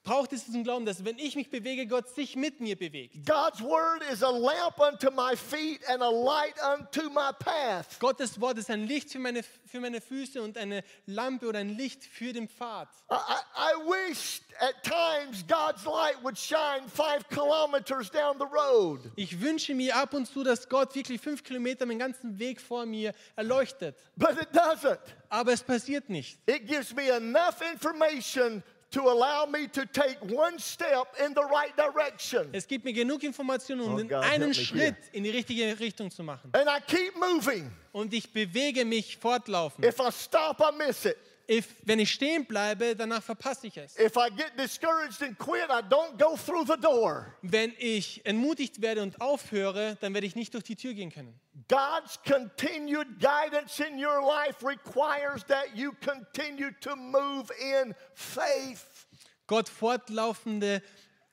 braucht 0.04 0.34
es 0.34 0.44
diesen 0.44 0.64
Glauben, 0.64 0.84
dass 0.84 1.04
wenn 1.04 1.18
ich 1.18 1.34
mich 1.34 1.50
bewege, 1.50 1.86
Gott 1.86 2.08
sich 2.14 2.36
mit 2.36 2.60
mir 2.60 2.76
bewegt. 2.76 3.26
God's 3.26 3.62
word 3.62 4.02
is 4.12 4.22
a 4.22 4.30
lamp 4.30 4.78
unto 4.78 5.10
my 5.10 5.34
feet 5.34 5.80
and 5.88 6.02
a 6.02 6.10
light 6.10 6.54
unto 6.62 7.08
my 7.08 7.32
path. 7.38 7.98
Gottes 7.98 8.38
Wort 8.40 8.58
ist 8.58 8.70
ein 8.70 8.86
Licht 8.86 9.10
für 9.10 9.18
meine, 9.18 9.42
für 9.42 9.80
meine 9.80 10.00
Füße 10.00 10.42
und 10.42 10.58
eine 10.58 10.84
Lampe 11.06 11.48
oder 11.48 11.60
ein 11.60 11.70
Licht 11.70 12.04
für 12.04 12.32
den 12.32 12.48
Pfad. 12.48 12.88
I, 13.10 13.14
I, 13.56 13.72
wish 13.86 14.42
at 14.60 14.82
times 14.82 15.42
God's 15.46 15.84
light 15.86 16.22
would 16.22 16.38
shine 16.38 16.86
five 16.86 17.26
kilometers 17.30 18.10
down 18.10 18.36
the 18.38 18.44
road. 18.44 19.00
Ich 19.16 19.40
wünsche 19.40 19.74
mir 19.74 19.96
ab 19.96 20.12
und 20.12 20.26
zu, 20.26 20.44
dass 20.44 20.68
Gott 20.68 20.94
wirklich 20.94 21.20
fünf 21.20 21.42
Kilometer 21.42 21.86
den 21.86 21.98
ganzen 21.98 22.38
Weg 22.38 22.60
vor 22.60 22.84
mir 22.84 23.14
erleuchtet. 23.36 23.96
But 24.16 24.40
it 24.40 24.48
doesn't. 24.52 24.98
Aber 25.30 25.52
es 25.52 25.62
passiert 25.62 26.10
nicht. 26.10 26.38
It 26.46 26.66
gives 26.66 26.94
me 26.94 27.08
enough 27.10 27.60
information 27.72 28.62
to 28.94 29.09
allow 29.09 29.46
me 29.46 29.66
to 29.68 29.85
take 29.87 30.18
one 30.22 30.59
step 30.59 31.09
in 31.24 31.35
the 31.35 31.42
right 31.42 31.76
direction. 31.76 32.48
Es 32.52 32.66
gibt 32.66 32.85
mir 32.85 32.92
genug 32.92 33.22
Informationen, 33.22 33.83
um 33.83 33.94
Oh 33.94 33.98
den 33.98 34.09
God, 34.09 34.22
einen 34.24 34.54
Schritt 34.54 34.96
in 35.12 35.24
die 35.24 35.30
richtige 35.30 35.78
Richtung 35.78 36.11
zu 36.11 36.22
machen. 36.22 36.50
And 36.52 36.68
I 36.68 36.80
keep 36.80 37.16
moving. 37.16 37.70
Und 37.92 38.14
ich 38.14 38.33
bewege 38.33 38.85
mich 38.85 39.16
fortlaufend. 39.16 39.85
If 39.85 39.98
I 39.98 40.11
stop, 40.12 40.61
I 40.61 40.76
miss 40.76 41.04
it. 41.04 41.16
If, 41.46 41.74
wenn 41.85 41.98
ich 41.98 42.11
stehen 42.11 42.46
bleibe, 42.46 42.96
danach 42.96 43.22
verpasse 43.22 43.66
ich 43.66 43.76
es. 43.76 43.98
If 43.98 44.16
I 44.16 44.30
get 44.35 44.52
discouraged 44.57 45.22
and 45.22 45.38
quit, 45.38 45.68
I 45.68 45.83
don't 45.83 46.16
go 46.18 46.37
through 46.37 46.64
the 46.66 46.80
door. 46.80 47.35
Wenn 47.42 47.74
ich 47.78 48.24
entmutigt 48.24 48.80
werde 48.80 49.02
und 49.02 49.20
aufhöre, 49.20 49.98
dann 50.00 50.14
werde 50.14 50.26
ich 50.26 50.37
nicht 50.37 50.54
durch 50.54 50.64
die 50.64 50.76
Tür 50.76 50.94
gehen 50.94 51.11
können. 51.12 51.38
God's 51.68 52.18
continued 52.24 53.20
guidance 53.20 53.81
in 53.81 53.98
your 53.98 54.22
life 54.22 54.62
requires 54.62 55.44
that 55.44 55.77
you 55.77 55.92
continue 56.00 56.70
to 56.81 56.94
move 56.94 57.50
in 57.61 57.94
faith. 58.14 59.07
Gott 59.46 59.68
fortlaufende 59.68 60.83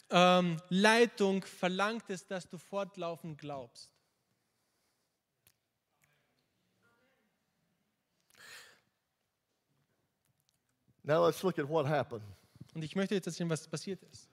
ähm, 0.09 0.57
Leitung 0.69 1.43
verlangt 1.43 2.09
es, 2.09 2.25
dass 2.27 2.47
du 2.49 2.57
fortlaufend 2.57 3.37
glaubst. 3.39 3.91
Now 11.03 11.25
let's 11.25 11.41
look 11.43 11.57
at 11.57 11.67
what 11.67 11.87
happened. 11.87 12.23
Und 12.73 12.83
ich 12.83 12.95
möchte 12.95 13.15
jetzt 13.15 13.27
erzählen, 13.27 13.49
was 13.49 13.67
passiert 13.67 14.01
ist. 14.03 14.29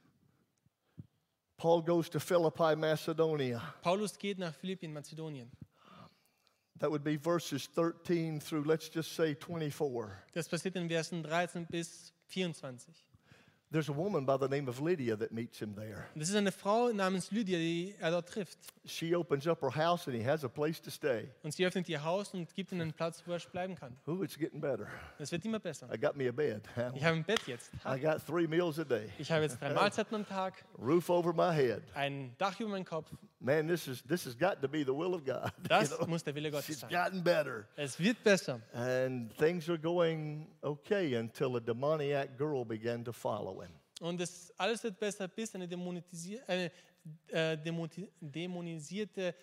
Paul 1.56 1.82
goes 1.82 2.08
to 2.08 2.20
Philippi, 2.20 2.76
Macedonia. 2.76 3.74
Paulus 3.82 4.16
geht 4.16 4.38
nach 4.38 4.54
Philippi 4.54 4.86
in 4.86 4.92
Mazedonien. 4.92 5.50
That 6.80 6.90
would 6.90 7.02
be 7.02 7.16
verses 7.16 7.66
13 7.74 8.40
through, 8.40 8.64
let's 8.64 8.88
just 8.88 9.14
say, 9.14 9.34
24. 9.34 10.10
Das 10.34 10.48
passiert 10.48 10.76
in 10.76 10.88
Versen 10.88 11.22
13 11.24 11.66
bis 11.66 12.12
24. 12.28 12.94
There's 13.70 13.90
a 13.90 13.92
woman 13.94 14.24
by 14.24 14.38
the 14.38 14.48
name 14.48 14.66
of 14.66 14.80
Lydia 14.80 15.14
that 15.16 15.30
meets 15.30 15.58
him 15.60 15.74
there. 15.74 16.06
Das 16.14 16.30
ist 16.30 16.36
eine 16.36 16.52
Frau 16.52 16.90
namens 16.90 17.30
Lydia, 17.30 17.58
die 17.58 17.94
er 18.00 18.12
dort 18.12 18.26
trifft. 18.26 18.56
She 18.86 19.14
opens 19.14 19.46
up 19.46 19.60
her 19.60 19.70
house 19.70 20.06
and 20.06 20.16
he 20.16 20.24
has 20.26 20.42
a 20.42 20.48
place 20.48 20.80
to 20.80 20.90
stay. 20.90 21.28
Und 21.42 21.52
sie 21.52 21.66
öffnet 21.66 21.86
ihr 21.90 22.02
Haus 22.02 22.32
und 22.32 22.54
gibt 22.54 22.72
ihm 22.72 22.80
einen 22.80 22.94
Platz, 22.94 23.22
wo 23.26 23.32
er 23.32 23.40
bleiben 23.52 23.74
kann. 23.74 23.94
Ooh, 24.06 24.22
it's 24.22 24.38
getting 24.38 24.58
better. 24.58 24.86
Es 25.18 25.30
wird 25.32 25.44
immer 25.44 25.58
besser. 25.58 25.86
I 25.92 25.98
got 25.98 26.16
me 26.16 26.30
a 26.30 26.32
bed. 26.32 26.62
Ich 26.94 27.04
habe 27.04 27.16
ein 27.18 27.24
Bett 27.24 27.46
jetzt. 27.46 27.70
I 27.84 28.00
got 28.00 28.24
three 28.26 28.46
meals 28.46 28.78
a 28.78 28.84
day, 28.84 29.10
Ich 29.18 29.30
habe 29.30 29.42
jetzt 29.42 29.60
drei 29.60 29.72
Mahlzeiten 29.74 30.14
am 30.14 30.26
Tag, 30.26 30.64
roof 30.78 31.10
over 31.10 31.34
my 31.34 31.54
head. 31.54 31.82
ein 31.94 32.34
Dach 32.38 32.58
über 32.58 32.70
meinem 32.70 32.86
Kopf. 32.86 33.10
Man, 33.40 33.68
this 33.68 33.86
is 33.86 34.02
this 34.02 34.24
has 34.24 34.34
got 34.34 34.60
to 34.62 34.68
be 34.68 34.82
the 34.84 34.92
will 34.92 35.14
of 35.14 35.24
God. 35.24 35.52
you 35.62 35.68
Das 35.68 35.90
know? 35.96 36.06
muss 36.06 36.24
der 36.24 36.34
Wille 36.34 36.50
Gottes 36.50 36.70
It's 36.70 36.80
sein. 36.80 36.90
gotten 36.90 37.22
better. 37.22 37.68
Es 37.76 37.96
wird 37.98 38.22
besser. 38.24 38.60
And 38.72 39.30
things 39.36 39.68
are 39.68 39.78
going 39.78 40.48
okay 40.62 41.14
until 41.14 41.56
a 41.56 41.60
demoniac 41.60 42.36
girl 42.36 42.64
began 42.64 43.04
to 43.04 43.12
follow 43.12 43.60
him. 43.60 43.70
Und 44.00 44.20
es, 44.20 44.52
alles 44.58 44.82
wird 44.82 44.98
besser, 44.98 45.28
bis 45.28 45.54
eine, 45.54 45.68
dämonisier, 45.68 46.42
eine 46.48 46.70
äh, 47.28 47.56
dämonisierte, 48.20 49.34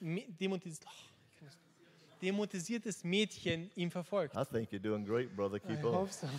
dämonis, 0.00 0.80
oh, 0.86 1.46
dämonisiertes 2.20 3.02
Mädchen 3.04 3.70
ihm 3.76 3.90
verfolgt. 3.90 4.36
I 4.36 4.44
think 4.44 4.70
you're 4.70 4.78
doing 4.80 5.04
great, 5.04 5.34
brother. 5.36 5.58
Keep 5.58 5.78
Ich 5.80 5.84
on. 5.84 5.94
hoffe 5.94 6.12
so. 6.12 6.26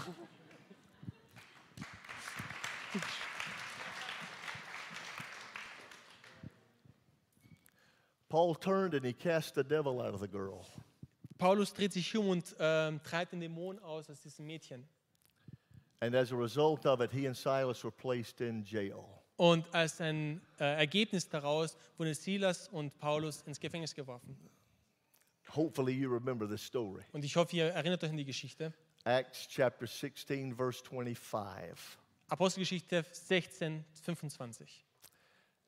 Paul 8.34 8.56
turned 8.56 8.96
and 8.96 9.06
he 9.06 9.14
cast 9.14 9.54
the 9.54 9.64
devil 9.64 10.02
out 10.02 10.16
of 10.16 10.20
the 10.20 10.28
girl. 10.28 10.66
Paulus 11.38 11.72
dreht 11.72 11.94
sich 11.94 12.18
um 12.18 12.30
und 12.30 12.56
ähm, 12.58 13.00
treibt 13.04 13.32
den 13.32 13.42
Dämon 13.42 13.78
aus 13.78 14.10
aus 14.10 14.22
diesem 14.22 14.48
Mädchen. 14.48 14.84
And 16.00 16.16
as 16.16 16.32
a 16.32 16.36
result 16.36 16.88
of 16.88 17.00
it, 17.00 17.12
he 17.12 17.28
and 17.28 17.38
Silas 17.38 17.84
were 17.84 17.92
placed 17.92 18.42
in 18.42 18.64
jail. 18.64 19.06
Und 19.38 19.72
als 19.72 20.02
ein 20.02 20.42
äh, 20.60 20.64
Ergebnis 20.64 21.30
daraus 21.30 21.78
wurden 22.00 22.16
Silas 22.16 22.70
und 22.70 22.98
Paulus 22.98 23.44
ins 23.44 23.60
Gefängnis 23.60 23.94
geworfen. 23.94 24.36
Hopefully, 25.56 25.94
you 25.94 26.12
remember 26.12 26.50
this 26.50 26.66
story. 26.66 27.04
Und 27.12 27.24
ich 27.24 27.36
hoffe, 27.36 27.56
ihr 27.56 27.66
erinnert 27.66 28.04
euch 28.04 28.10
an 28.10 28.18
die 28.18 28.26
Geschichte. 28.26 28.74
Acts 29.04 29.48
chapter 29.48 29.86
16, 29.86 30.56
verse 30.56 30.84
25. 30.84 31.78
Apostelgeschichte 32.30 33.06
16, 33.12 33.86
25. 34.02 34.84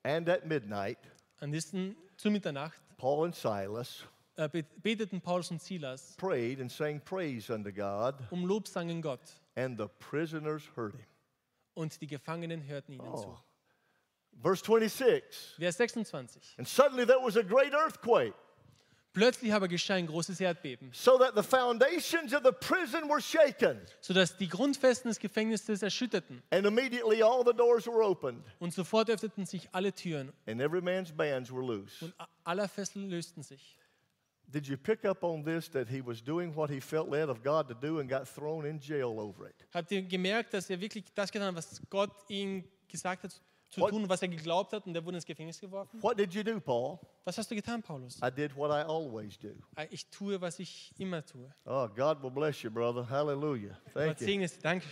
And 0.01 0.27
at 0.27 0.47
midnight, 0.47 0.97
An 1.41 1.51
diesem, 1.51 1.95
zu 2.17 2.29
Mitternacht 2.31 2.79
Paul 2.97 3.25
and 3.25 3.35
Silas 3.35 4.03
äh, 4.37 4.49
beteten 4.81 5.21
Paulus 5.21 5.51
und 5.51 5.61
Silas 5.61 6.15
prayed 6.17 6.59
and 6.59 6.71
sang 6.71 6.99
praise 7.01 7.49
unto 7.53 7.71
God, 7.71 8.15
um 8.31 8.45
Lobsangen 8.45 9.01
Gott. 9.01 9.21
and 9.55 9.77
the 9.77 9.87
prisoners 9.99 10.63
heard 10.75 10.93
him. 10.93 11.05
Und 11.73 11.99
die 12.01 12.07
Gefangenen 12.07 12.65
hörten 12.65 12.93
ihnen 12.93 13.17
zu. 13.17 13.27
Oh. 13.27 13.37
Verse 14.41 14.63
26. 14.63 15.55
Vers 15.57 15.77
26. 15.77 16.55
And 16.57 16.67
suddenly 16.67 17.05
there 17.05 17.19
was 17.21 17.37
a 17.37 17.43
great 17.43 17.73
earthquake, 17.73 18.33
Plötzlich 19.15 19.53
aber 19.53 19.67
geschah 19.67 19.95
ein 19.95 20.07
großes 20.07 20.39
Erdbeben, 20.41 20.91
so 20.93 21.17
that 21.17 21.33
the 21.35 21.41
foundations 21.41 22.33
of 22.33 22.41
the 22.43 22.51
prison 22.51 23.09
were 23.09 23.21
shaken. 23.21 23.79
sodass 24.01 24.35
die 24.37 24.47
Grundfesten 24.47 25.09
des 25.09 25.17
Gefängnisses 25.19 25.81
erschütterten. 25.81 26.43
And 26.51 26.65
immediately 26.67 27.23
all 27.23 27.43
the 27.45 27.53
doors 27.53 27.87
were 27.87 28.03
opened, 28.05 28.43
Und 28.59 28.73
sofort 28.73 29.09
öffneten 29.09 29.45
sich 29.45 29.67
alle 29.71 29.93
Türen 29.93 30.31
and 30.47 30.59
every 30.61 30.81
man's 30.81 31.11
bands 31.11 31.49
were 31.51 31.65
loose. 31.65 32.03
und 32.05 32.13
a- 32.19 32.27
aller 32.43 32.67
Fesseln 32.67 33.09
lösten 33.09 33.41
sich. 33.41 33.77
Did 34.47 34.67
you 34.67 34.77
pick 34.77 35.03
up 35.05 35.23
on 35.23 35.43
this 35.43 35.71
that 35.71 35.87
he 35.89 36.05
was 36.05 36.21
doing 36.23 36.55
what 36.55 36.69
he 36.69 36.79
felt 36.79 37.09
led 37.09 37.29
of 37.29 37.41
God 37.41 37.67
to 37.67 37.73
do 37.73 37.99
and 37.99 38.07
got 38.09 38.27
thrown 38.27 38.63
in 38.65 38.79
jail 38.79 39.17
over 39.19 39.47
it? 39.47 39.55
Habt 39.73 39.91
ihr 39.91 40.03
gemerkt, 40.03 40.53
dass 40.53 40.69
er 40.69 40.79
wirklich 40.79 41.05
das 41.15 41.31
getan 41.31 41.47
hat, 41.47 41.55
was 41.55 41.81
Gott 41.89 42.11
ihm 42.29 42.63
gesagt 42.87 43.23
hat 43.23 43.41
zu 43.69 43.81
What- 43.81 43.89
tun, 43.91 44.07
was 44.07 44.21
er 44.21 44.27
geglaubt 44.29 44.71
hat, 44.73 44.85
und 44.87 44.95
er 44.95 45.03
wurde 45.03 45.17
ins 45.17 45.25
Gefängnis 45.25 45.59
geworfen? 45.59 46.01
What 46.01 46.17
did 46.17 46.33
you 46.33 46.43
do, 46.43 46.59
Paul? 46.59 46.99
Was 47.25 47.37
hast 47.37 47.49
du 47.51 47.55
getan, 47.55 47.81
Paulus? 47.83 48.19
I 48.23 48.29
did 48.31 48.55
what 48.55 48.69
I 48.71 48.83
always 48.87 49.37
do. 49.37 49.49
Äh, 49.75 49.87
Ich 49.89 50.07
tue, 50.09 50.39
was 50.39 50.59
ich 50.59 50.93
immer 50.97 51.25
tue. 51.25 51.49
Oh, 51.65 51.87
God 51.89 52.21
will 52.23 52.31
bless 52.31 52.61
you, 52.63 52.69
brother. 52.71 53.09
Hallelujah. 53.09 53.77
Thank 53.93 54.17
Gott 54.17 54.19
segne 54.19 54.45
es. 54.45 54.57
Danke. 54.59 54.85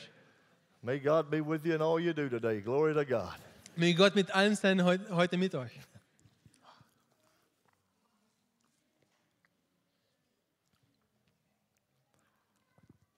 May 0.82 1.00
God 1.00 1.30
be 1.30 1.40
with 1.40 1.64
you 1.64 1.74
in 1.76 1.82
all 1.82 2.00
you 2.00 2.14
do 2.14 2.28
today. 2.28 2.60
Glory 2.62 2.94
to 2.94 3.06
God. 3.06 3.36
Möge 3.78 3.96
Gott 3.96 4.16
mit 4.16 4.34
allen 4.36 4.56
sein 4.56 4.84
heut- 4.84 5.10
heute 5.12 5.38
mit 5.38 5.56
euch. 5.56 5.72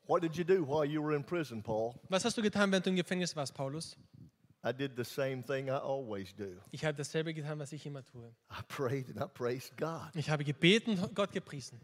What 0.08 0.22
did 0.22 0.38
you 0.38 0.44
do 0.44 0.64
while 0.64 0.86
you 0.86 1.02
were 1.02 1.14
in 1.16 1.24
prison, 1.24 1.64
Paul? 1.64 1.96
Was 2.10 2.24
hast 2.26 2.38
du 2.38 2.42
getan, 2.42 2.72
während 2.72 2.86
du 2.86 2.92
im 2.92 2.96
Gefängnis 2.96 3.36
warst, 3.36 3.54
Paulus? 3.56 3.98
I 4.66 4.72
did 4.72 4.96
the 4.96 5.06
same 5.06 5.44
thing 5.44 5.70
I 5.70 5.78
always 5.78 6.34
do. 6.34 6.60
Ich 6.72 6.84
habe 6.84 6.98
dasselbe 6.98 7.36
getan, 7.36 7.60
was 7.60 7.72
ich 7.72 7.86
immer 7.86 8.04
tue. 8.04 8.34
I 8.50 8.64
prayed 8.68 9.10
and 9.10 9.22
I 9.22 9.28
praised 9.28 9.78
God. 9.78 10.10
Ich 10.16 10.28
habe 10.28 10.44
gebeten, 10.44 10.98
Gott 11.14 11.32
gepriesen. 11.32 11.80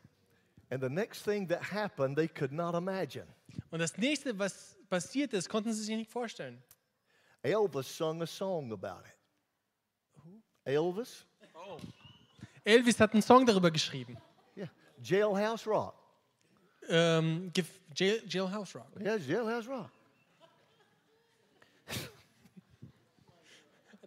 And 0.72 0.82
the 0.82 0.90
next 0.90 1.24
thing 1.24 1.48
that 1.50 1.62
happened, 1.62 2.16
they 2.16 2.28
could 2.28 2.52
not 2.52 2.74
imagine. 2.74 3.28
Und 3.70 3.80
das 3.80 3.98
nächste, 3.98 4.38
was 4.40 4.76
passiert 4.90 5.32
ist, 5.34 5.48
konnten 5.48 5.72
sie 5.74 5.84
sich 5.84 5.96
nicht 5.96 6.10
vorstellen. 6.10 6.58
Elvis 7.44 7.96
sung 7.96 8.22
a 8.24 8.26
song 8.26 8.72
about 8.72 9.06
it. 9.06 9.14
Elvis? 10.64 11.26
Elvis 12.64 13.00
hat 13.00 13.14
einen 13.14 13.22
Song 13.22 13.46
darüber 13.46 13.70
geschrieben. 13.70 14.18
Yeah. 14.56 14.70
Jailhouse 15.04 15.68
Rock. 15.68 15.96
Ähm, 16.88 17.52
Jail, 17.94 18.24
Jailhouse 18.28 18.76
Rock. 18.76 18.88
Yeah, 19.00 19.18
Jailhouse 19.18 19.68
Rock. 19.68 19.90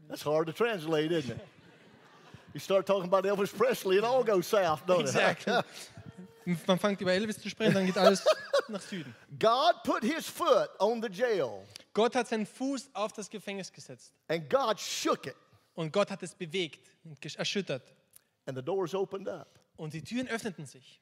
That's 0.09 0.23
hard 0.25 0.47
to 0.47 0.53
translate, 0.53 1.11
isn't 1.13 1.31
it? 1.37 1.47
You 2.53 2.61
start 2.61 2.87
talking 2.87 3.07
about 3.13 3.25
Elvis 3.25 3.53
Presley, 3.57 3.97
it 3.97 4.05
all 4.05 4.23
goes 4.23 4.47
south, 4.47 4.87
don't 4.87 5.01
it? 5.01 5.07
Exactly. 5.09 5.55
Man 6.69 6.79
fängt 6.79 7.01
über 7.01 7.13
Elvis 7.13 7.39
zu 7.41 7.49
sprechen, 7.49 7.73
dann 7.75 7.87
geht 7.87 7.97
alles 7.97 8.23
nach 8.69 8.81
Süden. 8.83 9.15
God 9.39 9.83
put 9.83 10.03
his 10.05 10.27
foot 10.29 10.69
on 10.79 11.01
the 11.03 11.09
jail, 11.09 11.65
Gott 11.95 12.15
hat 12.15 12.29
seinen 12.29 12.47
Fuß 12.47 12.91
auf 12.93 13.13
das 13.13 13.29
Gefängnis 13.31 13.73
gesetzt. 13.73 14.13
and 14.29 14.49
God 14.51 14.79
shook 14.79 15.27
it, 15.27 15.37
Und 15.75 15.91
Gott 15.93 16.11
hat 16.11 16.23
es 16.23 16.35
bewegt 16.35 16.93
und 17.05 17.19
erschüttert. 17.37 17.83
and 18.47 18.57
the 18.57 18.63
doors 18.63 18.95
opened 18.95 19.27
up, 19.29 19.59
Und 19.77 19.95
die 19.95 20.03
Türen 20.03 20.29
öffneten 20.29 20.67
sich. 20.67 21.01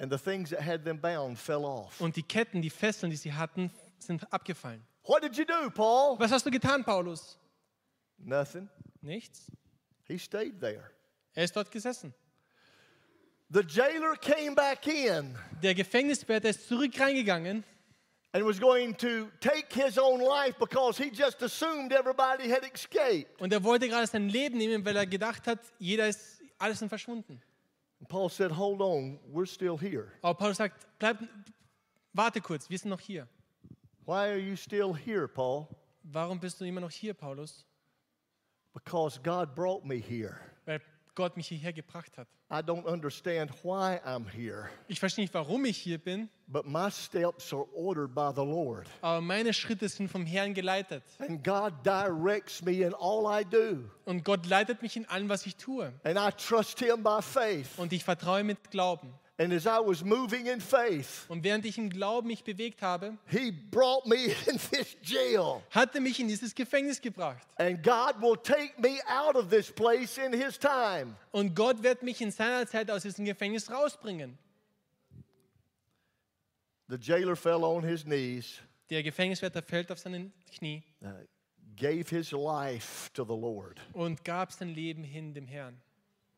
and 0.00 0.12
the 0.12 0.18
things 0.18 0.50
that 0.50 0.60
had 0.60 0.84
them 0.84 1.00
bound 1.00 1.38
fell 1.38 1.64
off. 1.64 1.98
Und 2.00 2.16
die 2.16 2.22
Ketten, 2.24 2.60
die 2.60 2.68
Fesseln, 2.70 3.10
die 3.10 3.16
sie 3.16 3.32
hatten, 3.32 3.70
sind 3.98 4.30
abgefallen. 4.32 4.84
What 5.04 5.22
did 5.22 5.36
you 5.36 5.44
do, 5.44 5.70
Paul? 5.70 6.18
Was 6.18 6.32
hast 6.32 6.44
du 6.44 6.50
getan, 6.50 6.84
Paulus? 6.84 7.38
Nothing. 8.18 8.68
Nichts. 9.02 9.50
He 10.06 10.18
stayed 10.18 10.60
there. 10.60 10.90
Er 11.34 11.44
ist 11.44 11.54
dort 11.56 11.70
gesessen. 11.70 12.14
The 13.50 13.62
jailer 13.62 14.16
came 14.16 14.54
back 14.54 14.86
in 14.86 15.36
Der 15.62 15.74
Gefängniswärter 15.74 16.48
ist 16.48 16.66
zurück 16.68 16.98
reingegangen 16.98 17.64
and 18.32 18.44
was 18.44 18.58
going 18.58 18.94
to 18.96 19.30
take 19.40 19.72
his 19.72 19.96
own 19.96 20.20
life 20.20 20.58
because 20.58 20.98
he 20.98 21.10
just 21.10 21.40
assumed 21.42 21.92
everybody 21.92 22.48
had 22.48 22.64
escaped. 22.64 23.40
und 23.40 23.52
er 23.52 23.62
wollte 23.62 23.88
gerade 23.88 24.06
sein 24.06 24.28
Leben 24.28 24.58
nehmen, 24.58 24.84
weil 24.84 24.96
er 24.96 25.06
gedacht 25.06 25.46
hat, 25.46 25.60
jeder 25.78 26.08
ist, 26.08 26.42
alles 26.58 26.80
sind 26.80 26.88
verschwunden. 26.88 27.40
And 28.00 28.08
Paul 28.08 28.28
said, 28.28 28.50
Hold 28.50 28.80
on, 28.80 29.20
we're 29.32 29.46
still 29.46 29.78
here. 29.78 30.10
Aber 30.20 30.34
Paulus 30.34 30.56
sagt, 30.56 30.86
bleib, 30.98 31.18
warte 32.12 32.40
kurz, 32.40 32.68
wir 32.68 32.78
sind 32.78 32.90
noch 32.90 33.00
hier. 33.00 33.28
Why 34.04 34.30
are 34.30 34.38
you 34.38 34.56
still 34.56 34.94
here, 34.94 35.28
Paul? 35.28 35.68
Warum 36.02 36.40
bist 36.40 36.60
du 36.60 36.64
immer 36.64 36.80
noch 36.80 36.90
hier, 36.90 37.14
Paulus? 37.14 37.64
Because 38.74 39.20
God 39.22 39.54
brought 39.54 39.84
me 39.84 39.96
here. 39.96 40.36
Weil 40.66 40.80
Gott 41.14 41.36
mich 41.36 41.46
hierher 41.48 41.72
gebracht 41.72 42.18
hat. 42.18 42.26
I 42.50 42.60
don't 42.60 42.84
understand 42.84 43.50
why 43.62 43.98
I'm 44.04 44.28
here, 44.28 44.68
Ich 44.86 45.00
verstehe 45.00 45.24
nicht, 45.24 45.32
warum 45.32 45.64
ich 45.64 45.78
hier 45.78 45.98
bin, 45.98 46.28
but 46.46 46.66
my 46.66 46.90
steps 46.90 47.52
are 47.52 47.64
ordered 47.74 48.14
by 48.14 48.30
the 48.34 48.44
Lord. 48.44 48.86
aber 49.00 49.20
meine 49.20 49.52
Schritte 49.54 49.88
sind 49.88 50.08
vom 50.10 50.26
Herrn 50.26 50.54
geleitet. 50.54 51.02
And 51.20 51.42
God 51.42 51.72
directs 51.84 52.62
me 52.62 52.82
in 52.84 52.92
all 52.94 53.24
I 53.26 53.44
do. 53.44 53.88
Und 54.04 54.24
Gott 54.24 54.44
leitet 54.46 54.82
mich 54.82 54.96
in 54.96 55.06
allem, 55.08 55.28
was 55.28 55.46
ich 55.46 55.56
tue. 55.56 55.92
And 56.04 56.18
I 56.18 56.30
trust 56.36 56.78
Him 56.80 57.02
by 57.02 57.22
faith. 57.22 57.68
Und 57.78 57.92
ich 57.92 58.04
vertraue 58.04 58.44
mit 58.44 58.70
Glauben. 58.70 59.14
And 59.36 59.52
as 59.52 59.66
I 59.66 59.80
was 59.84 60.04
moving 60.04 60.46
in 60.46 60.60
faith, 60.60 61.26
Und 61.28 61.42
während 61.42 61.64
ich 61.64 61.76
im 61.76 61.90
Glauben 61.90 62.28
mich 62.28 62.44
bewegt 62.44 62.82
habe, 62.82 63.18
He 63.26 63.50
brought 63.50 64.06
me 64.06 64.16
in 64.46 64.58
this 64.70 64.96
jail. 65.02 65.62
hat 65.70 65.94
er 65.94 66.00
mich 66.00 66.20
in 66.20 66.28
dieses 66.28 66.54
Gefängnis 66.54 67.00
gebracht. 67.00 67.44
And 67.56 67.82
God 67.82 68.20
will 68.20 68.36
take 68.36 68.80
me 68.80 69.00
out 69.08 69.34
of 69.34 69.48
this 69.50 69.72
place 69.72 70.18
in 70.18 70.32
His 70.32 70.56
time. 70.58 71.16
Und 71.32 71.54
Gott 71.56 71.82
wird 71.82 72.02
mich 72.04 72.20
in 72.20 72.30
seiner 72.30 72.64
Zeit 72.68 72.88
aus 72.90 73.02
diesem 73.02 73.24
Gefängnis 73.24 73.68
rausbringen. 73.70 74.38
The 76.88 76.96
jailer 77.00 77.34
fell 77.34 77.64
on 77.64 77.82
his 77.82 78.04
knees, 78.04 78.60
Der 78.90 79.02
Gefängniswärter 79.02 79.62
fällt 79.62 79.90
auf 79.90 79.98
seinen 79.98 80.32
Knie 80.56 80.82
uh, 81.00 81.08
gave 81.76 82.08
his 82.10 82.30
life 82.32 83.10
to 83.14 83.24
the 83.24 83.30
Lord, 83.34 83.80
und 83.94 84.22
gab 84.24 84.52
sein 84.52 84.68
Leben 84.68 85.02
hin 85.02 85.32
dem 85.34 85.46
Herrn. 85.46 85.80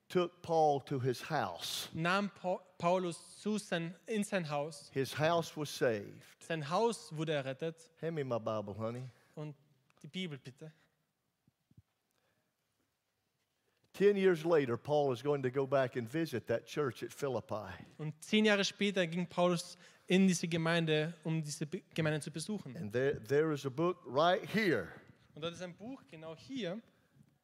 Took 0.08 0.42
Paul 0.42 0.80
to 0.86 0.98
his 0.98 1.20
house. 1.20 1.88
Nahm 1.94 2.30
Paulus 2.78 3.18
zu 3.40 3.58
sein, 3.58 3.94
in 4.06 4.24
sein 4.24 4.48
Haus. 4.48 4.90
His 4.92 5.12
house 5.12 5.56
was 5.56 5.68
saved. 5.70 6.22
Sein 6.38 6.68
Haus 6.68 7.10
wurde 7.16 7.32
errettet. 7.32 7.76
Hand 8.00 8.14
me 8.14 8.24
my 8.24 8.38
Bible, 8.38 8.74
honey. 8.78 9.08
und 9.34 9.54
die 10.02 10.08
Bibel 10.08 10.38
bitte. 10.38 10.72
Ten 13.92 14.16
years 14.16 14.44
later, 14.44 14.76
Paul 14.76 15.12
is 15.12 15.22
going 15.22 15.42
to 15.42 15.50
go 15.50 15.66
back 15.66 15.96
and 15.96 16.06
visit 16.06 16.46
that 16.48 16.66
church 16.66 17.02
at 17.02 17.12
Philippi. 17.12 17.66
Und 17.98 18.12
zehn 18.22 18.44
Jahre 18.44 18.62
später 18.62 19.06
ging 19.06 19.26
Paulus 19.26 19.78
in 20.06 20.28
diese 20.28 20.46
Gemeinde, 20.46 21.14
um 21.24 21.42
diese 21.42 21.66
Gemeinde 21.94 22.20
zu 22.20 22.30
besuchen. 22.30 22.76
And 22.76 22.92
there, 22.92 23.18
there 23.26 23.52
is 23.52 23.64
a 23.64 23.70
book 23.70 23.96
right 24.06 24.44
here 24.54 24.88
Und 25.34 25.42
dort 25.42 25.54
ist 25.54 25.62
ein 25.62 25.74
Buch, 25.74 26.02
genau 26.10 26.36
hier, 26.36 26.78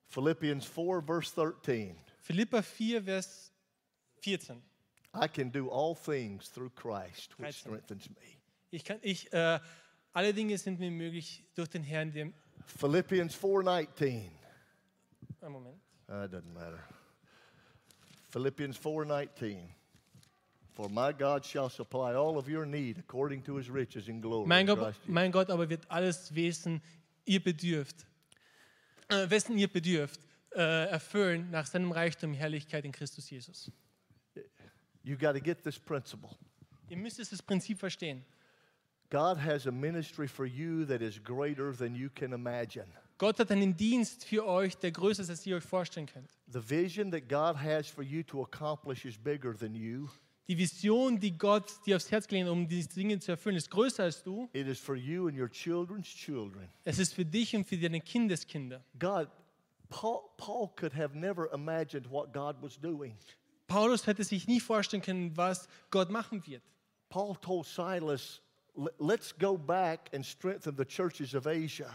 Philippians 0.09 0.67
4, 0.67 1.03
verse 1.03 1.35
13. 1.35 1.97
Philippa 2.23 2.63
4, 2.63 3.01
Vers 3.03 3.51
14. 4.21 4.63
I 5.15 5.27
can 5.29 5.51
do 5.51 5.69
all 5.69 5.95
things 5.95 6.49
through 6.49 6.71
Christ, 6.71 7.39
which 7.39 7.63
13. 7.63 7.73
strengthens 7.73 8.09
me. 8.11 8.39
Ich 8.71 8.85
kann, 8.85 8.99
ich, 9.03 9.31
äh, 9.33 9.59
alle 10.15 10.33
Dinge 10.33 10.57
sind 10.57 10.79
mir 10.79 10.91
möglich 10.91 11.45
durch 11.55 11.69
den 11.69 11.83
Herrn, 11.83 12.13
der. 12.13 12.33
Philippians 12.65 13.35
4, 13.35 13.63
19. 13.63 14.31
Einen 15.41 15.53
Moment. 15.53 15.81
Uh, 16.09 16.29
doesn't 16.29 16.53
matter. 16.55 16.79
Philippians 18.31 18.77
4, 18.77 19.05
19. 19.05 19.75
For 20.75 20.89
my 20.89 21.13
God 21.13 21.45
shall 21.45 21.69
supply 21.69 22.15
all 22.15 22.39
of 22.39 22.49
your 22.49 22.65
need 22.65 22.99
according 22.99 23.43
to 23.43 23.57
his 23.57 23.69
riches 23.69 24.09
in 24.09 24.21
glory. 24.23 24.47
Mein 24.47 24.67
in 24.69 24.77
Gott, 24.77 24.95
mein 25.07 25.31
Gott 25.31 25.51
aber 25.51 25.69
wird 25.69 25.85
alles 25.91 26.35
Wesen, 26.35 26.81
ihr 27.27 27.43
bedürft, 27.43 28.07
äh, 29.09 29.29
wessen 29.29 29.59
ihr 29.59 29.69
bedürft, 29.69 30.21
äh, 30.55 30.87
erfüllen 30.89 31.51
nach 31.51 31.67
seinem 31.67 31.93
Reichtum 31.93 32.35
Herrlichkeit 32.35 32.85
in 32.85 32.93
Christus 32.93 33.31
Jesus. 33.31 33.71
You 35.03 35.17
got 35.17 35.35
to 35.35 35.41
get 35.41 35.63
this 35.63 35.79
principle. 35.79 36.31
Ihr 36.89 36.97
müsst 36.97 37.19
dieses 37.19 37.43
Prinzip 37.43 37.79
verstehen. 37.79 38.25
God 39.11 39.37
has 39.37 39.67
a 39.67 39.71
ministry 39.71 40.27
for 40.27 40.47
you 40.47 40.87
that 40.87 41.03
is 41.03 41.19
greater 41.23 41.73
than 41.77 41.95
you 41.95 42.09
can 42.15 42.33
imagine. 42.33 42.87
Gott 43.19 43.39
hat 43.39 43.51
einen 43.51 43.77
Dienst 43.77 44.25
für 44.25 44.47
euch, 44.47 44.77
der 44.77 44.91
größer 44.91 45.23
ist, 45.23 45.31
als 45.31 45.47
ihr 45.47 45.57
euch 45.57 45.65
vorstellen 45.65 46.07
könnt. 46.07 46.31
The 46.49 46.61
vision 46.61 47.11
that 47.11 47.29
God 47.29 47.57
has 47.57 47.87
for 47.89 48.03
you 48.03 48.23
to 48.25 48.43
accomplish 48.43 49.05
is 49.05 49.17
bigger 49.19 49.55
than 49.55 49.75
you. 49.75 50.09
Die 50.49 50.59
Vision, 50.59 51.21
die 51.21 51.37
Gott 51.37 51.71
dir 51.87 51.97
aufs 51.97 52.11
Herz 52.11 52.27
gelegt 52.27 52.47
hat, 52.47 52.53
um 52.53 52.67
diese 52.67 52.89
Dinge 52.89 53.19
zu 53.19 53.33
erfüllen, 53.33 53.57
ist 53.57 53.71
größer 53.71 54.03
als 54.05 54.23
du. 54.23 54.49
It 54.53 54.67
is 54.67 54.79
for 54.79 54.97
you 54.97 55.29
and 55.29 55.39
your 55.39 55.49
children's 55.49 56.09
children. 56.09 56.69
Es 56.85 56.99
ist 56.99 57.15
für 57.15 57.25
dich 57.25 57.55
und 57.55 57.65
für 57.65 57.77
deine 57.77 58.01
Kindeskinder. 58.01 58.85
God, 58.99 59.29
Paul, 59.93 60.33
Paul 60.39 60.69
could 60.75 60.95
have 60.95 61.15
never 61.15 61.51
imagined 61.53 62.07
what 62.11 62.33
God 62.33 62.63
was 62.63 62.79
doing. 62.79 63.15
Paulus 63.69 64.07
hätte 64.07 64.25
sich 64.25 64.49
nie 64.49 64.59
vorstellen 64.59 65.03
können, 65.03 65.37
was 65.37 65.69
Gott 65.91 66.11
machen 66.11 66.43
wird. 66.47 66.63
Paul 67.11 67.37
told 67.37 67.67
Silas, 67.67 68.41
"Let- 68.75 68.99
let's 68.99 69.33
go 69.39 69.57
back 69.57 70.09
and 70.15 70.25
strengthen 70.25 70.77
the 70.77 70.85
churches 70.87 71.35
of 71.35 71.47
Asia. 71.47 71.91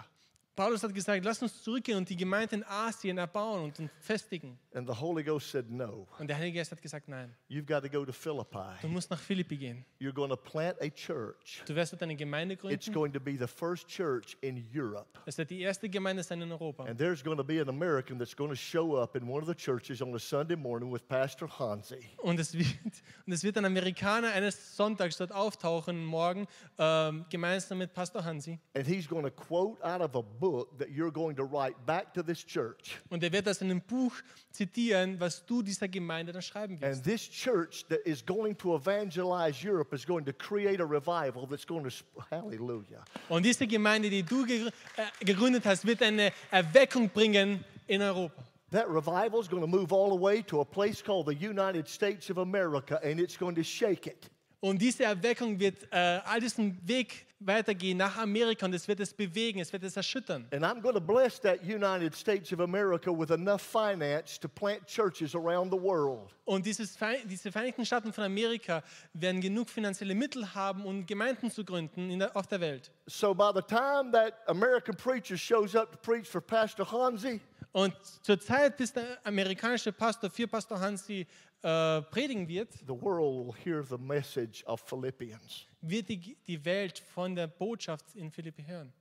Paulus 0.58 0.82
hat 0.82 0.91
gesagt, 0.91 1.24
lass 1.24 1.39
uns 1.43 1.62
zurückgehen 1.62 1.99
und 1.99 2.10
die 2.10 2.18
Gemeinde 2.18 2.55
in 2.55 2.64
Asien 2.64 3.20
erbauen 3.20 3.66
und 3.66 3.91
festigen. 3.99 4.58
And 4.74 4.89
the 4.89 4.99
Holy 4.99 5.24
Ghost 5.24 5.51
said, 5.51 5.70
no, 5.70 6.08
Und 6.18 6.28
der 6.28 6.38
Heilige 6.38 6.58
Geist 6.58 6.72
hat 6.72 6.82
gesagt, 6.82 7.08
nein, 7.08 7.32
you've 7.47 7.68
got 7.68 7.84
to 7.84 7.89
go 7.89 7.99
to 8.03 8.08
du 8.08 8.12
Philippi. 8.12 8.88
musst 8.88 9.12
nach 9.12 9.20
Philippi 9.20 9.55
gehen. 9.55 9.86
You're 10.01 10.12
going 10.14 10.32
to 10.32 10.36
plant 10.36 10.76
a 10.82 10.89
church. 10.89 11.62
Du 11.68 11.76
wirst 11.76 11.93
dort 11.93 12.01
eine 12.01 12.16
Gemeinde 12.16 12.55
It's 12.55 12.62
gründen. 12.64 12.91
going 12.91 13.14
to 13.14 13.20
be 13.20 13.38
the 13.38 13.45
first 13.45 13.88
church 13.88 14.36
in 14.41 14.68
Europe. 14.74 15.08
Es 15.28 15.38
wird 15.38 15.51
die 15.51 15.62
erste 15.62 15.89
Gemeinde 15.89 16.24
sein 16.24 16.41
in 16.41 16.51
Europa. 16.51 16.86
And 16.86 16.97
there's 16.97 17.24
going 17.24 17.38
to 17.38 17.43
be 17.43 17.62
an 17.62 17.70
American 17.70 18.18
that's 18.18 18.36
going 18.36 18.49
to 18.49 18.58
show 18.58 18.97
up 18.99 19.16
in 19.16 19.30
one 19.30 19.43
of 19.43 19.47
the 19.47 19.55
churches 19.55 20.01
on 20.01 20.16
a 20.16 20.20
Sunday 20.20 20.55
morning 20.55 20.91
with 20.91 21.08
Pastor 21.08 21.47
Hansi. 21.47 22.10
Und 22.18 22.39
es 22.39 22.55
wird, 22.58 22.68
und 23.28 23.32
es 23.32 23.43
wird 23.43 23.58
ein 23.60 23.66
Amerikaner 23.66 24.32
eines 24.32 24.76
Sonntags 24.76 25.18
dort 25.18 25.32
auftauchen, 25.32 26.03
morgen, 26.03 26.47
ähm, 26.80 27.26
gemeinsam 27.30 27.78
mit 27.78 27.93
Pastor 27.93 28.26
Hansi. 28.26 28.58
And 28.76 28.88
he's 28.88 29.08
going 29.08 29.24
to 29.24 29.30
quote 29.32 29.80
out 29.84 30.01
of 30.01 30.16
a 30.16 30.22
book 30.22 30.46
that 30.77 30.89
you're 30.91 31.11
going 31.11 31.35
to 31.35 31.43
write 31.43 31.75
back 31.85 32.13
to 32.13 32.23
this 32.23 32.45
church. 32.45 32.99
Und 33.09 33.23
er 33.23 33.31
wird 33.31 33.47
aus 33.47 33.61
einem 33.61 33.81
Buch 33.81 34.13
zitieren, 34.51 35.19
was 35.19 35.45
du 35.45 35.61
dieser 35.61 35.87
Gemeinde 35.87 36.31
dann 36.31 36.41
schreiben 36.41 36.79
wirst. 36.81 36.97
And 36.97 37.03
this 37.03 37.29
church 37.29 37.85
that 37.89 37.99
is 38.05 38.25
going 38.25 38.55
to 38.57 38.75
evangelize 38.75 39.63
Europe 39.63 39.93
is 39.95 40.05
going 40.05 40.25
to 40.25 40.33
create 40.33 40.81
a 40.81 40.85
revival 40.85 41.47
that's 41.47 41.65
going 41.65 41.83
to, 41.83 41.91
hallelujah. 42.31 43.03
Und 43.29 43.45
diese 43.45 43.67
Gemeinde, 43.67 44.09
die 44.09 44.23
du 44.23 44.45
äh, 44.45 44.71
gegründet 45.19 45.65
hast, 45.65 45.85
wird 45.85 46.01
eine 46.01 46.31
Erweckung 46.51 47.09
bringen 47.09 47.63
in 47.87 48.01
Europa. 48.01 48.43
That 48.71 48.89
revival 48.89 49.39
is 49.39 49.47
going 49.47 49.61
to 49.61 49.67
move 49.67 49.93
all 49.93 50.09
the 50.09 50.21
way 50.21 50.41
to 50.43 50.59
a 50.59 50.65
place 50.65 51.01
called 51.01 51.27
the 51.27 51.35
United 51.35 51.87
States 51.87 52.29
of 52.29 52.37
America 52.37 52.99
and 53.01 53.19
it's 53.19 53.37
going 53.37 53.55
to 53.55 53.63
shake 53.63 54.07
it. 54.07 54.29
Und 54.60 54.82
diese 54.82 55.03
Erweckung 55.03 55.60
wird 55.60 55.84
äh, 55.91 56.20
all 56.26 56.39
diesen 56.39 56.80
Weg 56.88 57.28
weitergehen 57.39 57.97
nach 57.97 58.18
Amerika 58.18 58.66
und 58.66 58.74
es 58.74 58.88
wird 58.88 58.99
es 58.99 59.14
bewegen, 59.14 59.60
es 59.60 59.72
wird 59.72 59.84
es 59.84 59.95
erschüttern. 59.95 60.47
And 60.51 60.64
I'm 60.64 60.82
going 60.82 60.95
to 60.95 61.01
bless 61.01 61.39
that 61.41 61.62
United 61.62 62.16
States 62.16 62.51
of 62.51 62.60
America 62.60 63.12
with 63.12 63.30
enough 63.30 63.62
finance 63.62 64.39
to 64.39 64.47
plant 64.49 64.88
churches 64.88 65.36
around 65.36 65.72
the 65.72 65.80
world. 65.80 66.34
Und 66.45 66.66
dieses, 66.66 66.97
diese 67.26 67.51
Vereinigten 67.51 67.86
Staaten 67.86 68.12
von 68.12 68.24
Amerika 68.24 68.82
werden 69.14 69.41
genug 69.41 69.70
finanzielle 69.70 70.16
Mittel 70.16 70.55
haben, 70.55 70.86
um 70.86 71.05
Gemeinden 71.05 71.51
zu 71.51 71.64
gründen 71.64 72.18
der, 72.18 72.36
auf 72.36 72.47
der 72.47 72.60
Welt. 72.60 72.91
So 73.05 73.36
by 73.36 73.51
the 73.53 73.62
time 73.62 74.12
that 74.12 74.34
American 74.47 74.95
preacher 74.95 75.38
shows 75.38 75.76
up 75.76 75.91
to 75.91 75.97
preach 75.99 76.28
for 76.28 76.41
Pastor 76.41 76.91
Hansi, 76.91 77.39
Und 77.78 77.93
zur 78.24 78.39
Zeit, 78.39 78.76
bis 78.76 78.91
der 78.91 79.20
amerikanische 79.24 79.91
Pastor 79.91 80.32
für 80.32 80.47
Pastor 80.47 80.80
Hansi 80.80 81.28
äh, 81.64 82.01
predigen 82.03 82.47
wird, 82.47 82.72
the 82.74 82.89
world 82.89 83.47
will 83.47 83.53
hear 83.64 83.84
the 83.84 83.97
message 83.97 84.64
of 84.66 84.82
Philippians. 84.82 85.66
wird 85.82 86.10
die, 86.10 86.38
die 86.47 86.64
Welt 86.64 86.99
von 86.99 87.36
der 87.36 87.47
Botschaft 87.47 88.16
in 88.16 88.32
Philippi 88.32 88.64
hören. 88.64 88.93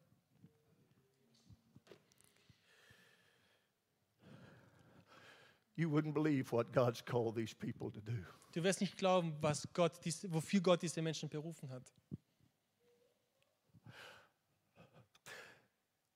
You 5.76 5.90
wouldn't 5.90 6.14
believe 6.14 6.52
what 6.52 6.72
God's 6.72 7.04
called 7.04 7.36
these 7.36 7.54
people 7.54 7.90
to 7.90 8.00
do. 8.00 8.24
Du 8.52 8.64
wirst 8.64 8.80
nicht 8.80 8.96
glauben, 8.96 9.36
was 9.42 9.68
Gott, 9.74 10.02
diese, 10.02 10.32
wofür 10.32 10.60
Gott 10.60 10.80
diese 10.80 11.02
Menschen 11.02 11.28
berufen 11.28 11.68
hat. 11.68 11.82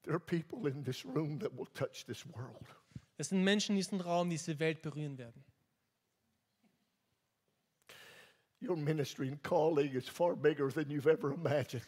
There 0.02 0.14
are 0.14 0.18
people 0.18 0.66
in 0.66 0.82
this 0.82 1.04
room 1.04 1.38
that 1.40 1.52
will 1.54 1.66
touch 1.74 2.06
this 2.06 2.26
world. 2.26 2.66
Es 3.18 3.28
sind 3.28 3.44
Menschen 3.44 3.72
in 3.72 3.76
diesem 3.76 4.00
Raum, 4.00 4.30
die 4.30 4.36
diese 4.36 4.58
Welt 4.58 4.80
berühren 4.80 5.18
werden. 5.18 5.44
Your 8.62 8.76
ministry 8.76 9.28
and 9.28 9.42
calling 9.42 9.92
is 9.94 10.08
far 10.08 10.36
bigger 10.36 10.70
than 10.70 10.90
you've 10.90 11.06
ever 11.06 11.32
imagined. 11.32 11.82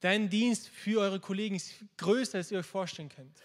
Dein 0.00 0.28
Dienst 0.28 0.68
für 0.68 1.00
eure 1.00 1.18
Kollegen 1.18 1.56
ist 1.56 1.74
größer, 1.96 2.38
als 2.38 2.50
ihr 2.52 2.58
euch 2.58 2.66
vorstellen 2.66 3.08
könnt. 3.08 3.36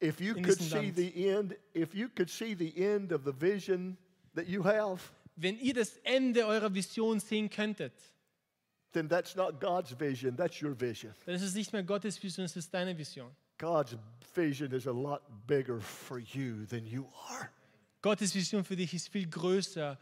If 0.00 0.20
you 0.20 0.34
could 0.34 0.60
see 0.60 0.74
Land. 0.74 0.96
the 0.96 1.28
end, 1.28 1.56
if 1.74 1.94
you 1.94 2.08
could 2.08 2.28
see 2.30 2.54
the 2.54 2.76
end 2.76 3.12
of 3.12 3.22
the 3.24 3.32
vision 3.32 3.96
that 4.34 4.46
you 4.46 4.62
have, 4.62 5.00
Wenn 5.36 5.58
ihr 5.58 5.74
das 5.74 5.96
Ende 6.04 6.46
eurer 6.46 6.72
Vision 6.72 7.18
sehen 7.18 7.50
könntet, 7.50 7.92
then 8.92 9.08
that's 9.08 9.34
not 9.34 9.60
God's 9.60 9.98
vision, 9.98 10.36
that's 10.36 10.62
your 10.62 10.78
vision. 10.78 11.12
dann 11.26 11.34
ist 11.34 11.42
es 11.42 11.54
nicht 11.54 11.72
mehr 11.72 11.82
Gottes 11.82 12.22
Vision, 12.22 12.44
es 12.44 12.54
ist 12.54 12.72
deine 12.72 12.96
Vision. 12.96 13.34
God's 13.58 13.96
vision 14.34 14.70
is 14.72 14.86
a 14.86 14.92
lot 14.92 15.22
bigger 15.46 15.80
for 15.80 16.18
you 16.18 16.66
than 16.66 16.86
you 16.86 17.08
are. 17.28 17.48
Gottes 18.02 18.34
Vision 18.34 18.62
für 18.62 18.76
dich 18.76 18.92
ist 18.94 19.08
viel 19.08 19.28
größer, 19.28 19.98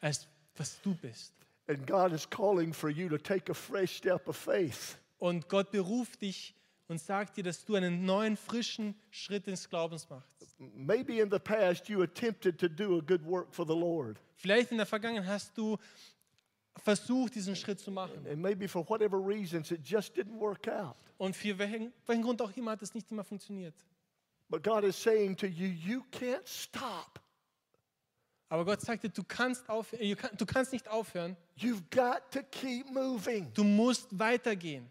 als 0.00 0.28
was 0.58 0.80
du 0.82 0.94
bist. 0.94 1.32
And 1.68 1.86
God 1.86 2.12
is 2.12 2.28
calling 2.28 2.72
for 2.72 2.88
you 2.88 3.08
to 3.08 3.18
take 3.18 3.50
a 3.50 3.54
fresh 3.54 3.96
step 3.96 4.28
of 4.28 4.36
faith. 4.36 4.96
Und 5.18 5.48
Gott 5.48 5.70
beruft 5.70 6.22
dich 6.22 6.54
und 6.88 7.00
sagt 7.00 7.36
dir, 7.36 7.42
dass 7.42 7.64
du 7.64 7.74
einen 7.74 8.04
neuen, 8.04 8.36
frischen 8.36 8.94
Schritt 9.10 9.46
des 9.46 9.68
Glaubens 9.68 10.08
machst. 10.08 10.36
Maybe 10.58 11.20
in 11.20 11.30
the 11.30 11.38
past 11.38 11.88
you 11.88 12.02
attempted 12.02 12.58
to 12.58 12.68
do 12.68 12.98
a 12.98 13.00
good 13.00 13.24
work 13.24 13.52
for 13.52 13.66
the 13.66 13.74
Lord. 13.74 14.18
Vielleicht 14.36 14.70
in 14.70 14.76
der 14.76 14.86
Vergangenheit 14.86 15.28
hast 15.28 15.58
du 15.58 15.76
versucht, 16.82 17.34
diesen 17.34 17.56
Schritt 17.56 17.80
zu 17.80 17.90
machen. 17.90 18.26
And 18.28 18.40
maybe 18.40 18.68
for 18.68 18.88
whatever 18.88 19.18
reasons 19.18 19.70
it 19.70 19.80
just 19.84 20.14
didn't 20.16 20.38
work 20.38 20.68
out. 20.68 20.96
Und 21.18 21.34
für 21.34 21.58
welchen, 21.58 21.92
welchen 22.06 22.22
Grund 22.22 22.40
auch 22.40 22.54
immer 22.56 22.72
hat 22.72 22.82
es 22.82 22.94
nicht 22.94 23.10
immer 23.10 23.24
funktioniert. 23.24 23.74
But 24.48 24.62
God 24.62 24.84
is 24.84 24.96
saying 24.96 25.36
to 25.38 25.46
you, 25.46 25.66
you 25.66 26.04
can't 26.12 26.46
stop. 26.46 27.18
Aber 28.48 28.64
Gott 28.64 28.80
sagte, 28.80 29.08
du 29.08 29.24
kannst, 29.24 29.64
äh, 29.92 30.14
du 30.14 30.46
kannst 30.46 30.72
nicht 30.72 30.88
aufhören, 30.88 31.36
You've 31.58 31.82
got 31.90 32.30
to 32.30 32.42
keep 32.42 32.90
moving. 32.90 33.52
du 33.54 33.64
musst 33.64 34.06
weitergehen. 34.16 34.90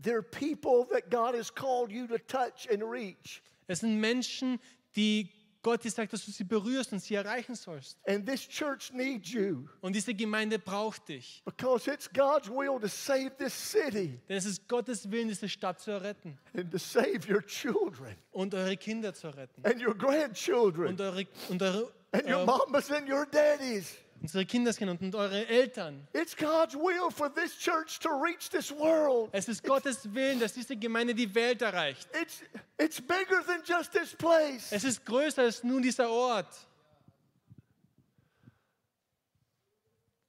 There 0.00 0.16
are 0.16 0.22
people 0.22 0.86
that 0.92 1.10
God 1.10 1.34
has 1.34 1.52
called 1.52 1.92
you 1.92 2.06
to 2.08 2.18
touch 2.18 2.68
and 2.70 2.82
reach. 2.82 3.42
Es 3.68 3.80
sind 3.80 4.00
Menschen, 4.00 4.58
die 4.96 5.30
Gott 5.62 5.84
dir 5.84 5.90
sagt, 5.90 6.12
dass 6.12 6.24
du 6.24 6.32
sie 6.32 6.44
berührst 6.44 6.92
und 6.92 6.98
sie 7.00 7.14
erreichen 7.14 7.54
sollst. 7.54 7.96
And 8.06 8.26
this 8.26 8.48
church 8.48 8.92
needs 8.92 9.30
you 9.30 9.68
Und 9.80 9.94
diese 9.94 10.12
Gemeinde 10.12 10.58
braucht 10.58 11.08
dich. 11.08 11.42
because 11.44 11.88
it's 11.90 12.10
God's 12.12 12.48
will 12.48 12.80
to 12.80 12.88
save 12.88 13.30
this 13.38 13.52
city 13.54 14.18
Denn 14.28 14.36
es 14.36 14.44
ist 14.44 14.68
Gottes 14.68 15.10
Willen, 15.10 15.28
diese 15.28 15.48
Stadt 15.48 15.80
zu 15.80 15.92
erretten 15.92 16.38
and 16.54 16.70
to 16.70 16.78
save 16.78 17.20
your 17.28 17.44
children 17.46 18.16
und 18.32 18.54
eure 18.54 18.76
Kinder 18.76 19.14
zu 19.14 19.28
retten 19.28 19.64
and 19.64 19.80
your 19.86 19.96
grandchildren 19.96 20.88
und 20.88 21.00
eure, 21.00 21.26
und 21.48 21.62
eure 21.62 21.92
and 22.12 22.24
your 22.26 22.42
äh, 22.42 22.44
mamas 22.46 22.90
and 22.90 23.08
your 23.08 23.24
daddies. 23.26 23.94
Unsere 24.22 24.46
Kindeskinder 24.46 24.96
und 24.98 25.14
eure 25.14 25.46
Eltern. 25.48 26.06
It's 26.12 26.36
God's 26.36 26.74
will 26.74 27.10
for 27.10 27.28
this 27.28 27.58
church 27.58 27.98
to 28.00 28.08
reach 28.08 28.48
this 28.48 28.70
world. 28.70 29.28
Es 29.32 29.48
ist 29.48 29.64
Gottes 29.64 30.12
Willen, 30.14 30.38
dass 30.38 30.54
diese 30.54 30.76
Gemeinde 30.76 31.14
die 31.14 31.32
Welt 31.34 31.60
erreicht. 31.60 32.08
It's, 32.20 32.42
it's 32.78 33.00
bigger 33.00 33.44
than 33.46 33.62
just 33.64 33.92
this 33.92 34.14
place. 34.14 34.70
Es 34.70 34.84
ist 34.84 35.04
größer 35.04 35.42
als 35.42 35.64
nun 35.64 35.82
dieser 35.82 36.08
Ort. 36.08 36.46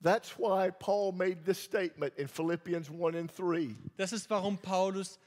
That's 0.02 0.38
why 0.38 0.70
Paul 0.72 1.14
made 1.14 1.44
this 1.46 1.64
statement 1.64 2.14
in 2.18 2.28
Philippians 2.28 2.90
1 2.90 3.16
and 3.16 3.32
3. 3.38 3.76
Das 3.96 4.12
ist, 4.12 4.30
warum 4.30 4.58
Paulus 4.58 5.18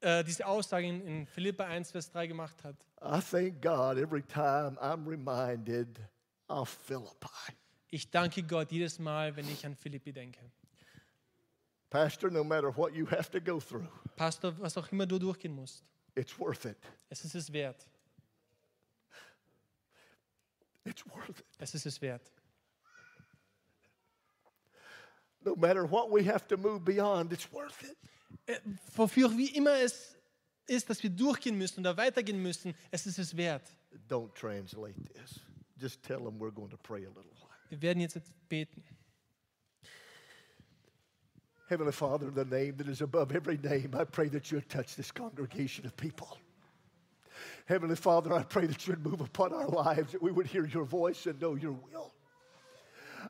äh, 0.00 0.24
diese 0.24 0.46
Aussage 0.46 0.86
in, 0.86 1.06
in 1.06 1.26
Philippa 1.26 1.64
1, 1.64 1.90
Vers 1.90 2.10
3 2.12 2.28
gemacht 2.28 2.62
hat. 2.62 2.76
I 3.02 3.20
thank 3.20 3.60
God 3.60 3.98
every 3.98 4.22
time 4.22 4.78
I'm 4.80 5.06
reminded 5.06 5.98
of 6.48 6.70
Philippi. 6.70 7.54
Ich 7.94 8.10
danke 8.10 8.42
Gott 8.42 8.72
jedes 8.72 8.98
Mal, 8.98 9.36
wenn 9.36 9.48
ich 9.48 9.64
an 9.64 9.76
Philippi 9.76 10.12
denke. 10.12 10.40
Pastor, 11.90 12.28
no 12.28 12.42
matter 12.42 12.76
what 12.76 12.92
you 12.92 13.06
have 13.08 13.30
to 13.30 13.40
go 13.40 13.60
through, 13.60 13.86
Pastor, 14.16 14.52
was 14.58 14.76
auch 14.76 14.90
immer 14.90 15.06
du 15.06 15.16
durchgehen 15.16 15.54
musst, 15.54 15.84
it's 16.16 16.36
worth 16.36 16.64
it. 16.64 16.76
es 17.08 17.24
ist 17.24 17.36
es 17.36 17.52
wert. 17.52 17.86
It's 20.84 21.06
worth 21.06 21.38
it. 21.38 21.44
Es 21.58 21.72
ist 21.76 21.86
es 21.86 22.02
wert. 22.02 22.32
No 25.44 25.54
matter 25.54 25.88
what 25.88 26.10
we 26.10 26.24
have 26.24 26.48
to 26.48 26.56
move 26.56 26.80
beyond, 26.80 27.32
it's 27.32 27.48
worth 27.52 27.80
it. 27.84 27.96
Äh, 28.46 28.58
wofür 28.96 29.28
auch 29.28 29.36
wie 29.36 29.54
immer 29.54 29.78
es 29.78 30.16
ist, 30.66 30.90
dass 30.90 31.00
wir 31.00 31.10
durchgehen 31.10 31.56
müssen 31.56 31.78
oder 31.78 31.96
weitergehen 31.96 32.42
müssen, 32.42 32.74
es 32.90 33.06
ist 33.06 33.20
es 33.20 33.36
wert. 33.36 33.62
Don't 34.08 34.34
translate 34.34 35.00
this. 35.14 35.38
Just 35.78 36.02
tell 36.02 36.18
them 36.18 36.40
we're 36.40 36.50
going 36.50 36.70
to 36.70 36.76
pray 36.76 37.04
a 37.04 37.10
little. 37.10 37.43
Wir 37.74 37.82
werden 37.82 38.00
jetzt 38.00 38.20
beten. 38.48 38.84
Heavenly 41.66 41.90
Father, 41.90 42.28
in 42.28 42.34
the 42.34 42.44
name 42.44 42.76
that 42.76 42.86
is 42.86 43.00
above 43.00 43.32
every 43.32 43.58
name, 43.58 43.96
I 43.98 44.04
pray 44.04 44.28
that 44.28 44.52
you 44.52 44.58
would 44.58 44.68
touch 44.68 44.94
this 44.94 45.10
congregation 45.10 45.84
of 45.84 45.96
people. 45.96 46.38
Heavenly 47.66 47.96
Father, 47.96 48.32
I 48.32 48.44
pray 48.44 48.66
that 48.66 48.86
you 48.86 48.92
would 48.92 49.04
move 49.04 49.20
upon 49.20 49.52
our 49.52 49.66
lives, 49.66 50.12
that 50.12 50.22
we 50.22 50.30
would 50.30 50.46
hear 50.46 50.66
your 50.66 50.84
voice 50.84 51.26
and 51.26 51.40
know 51.40 51.56
your 51.56 51.72
will. 51.72 52.13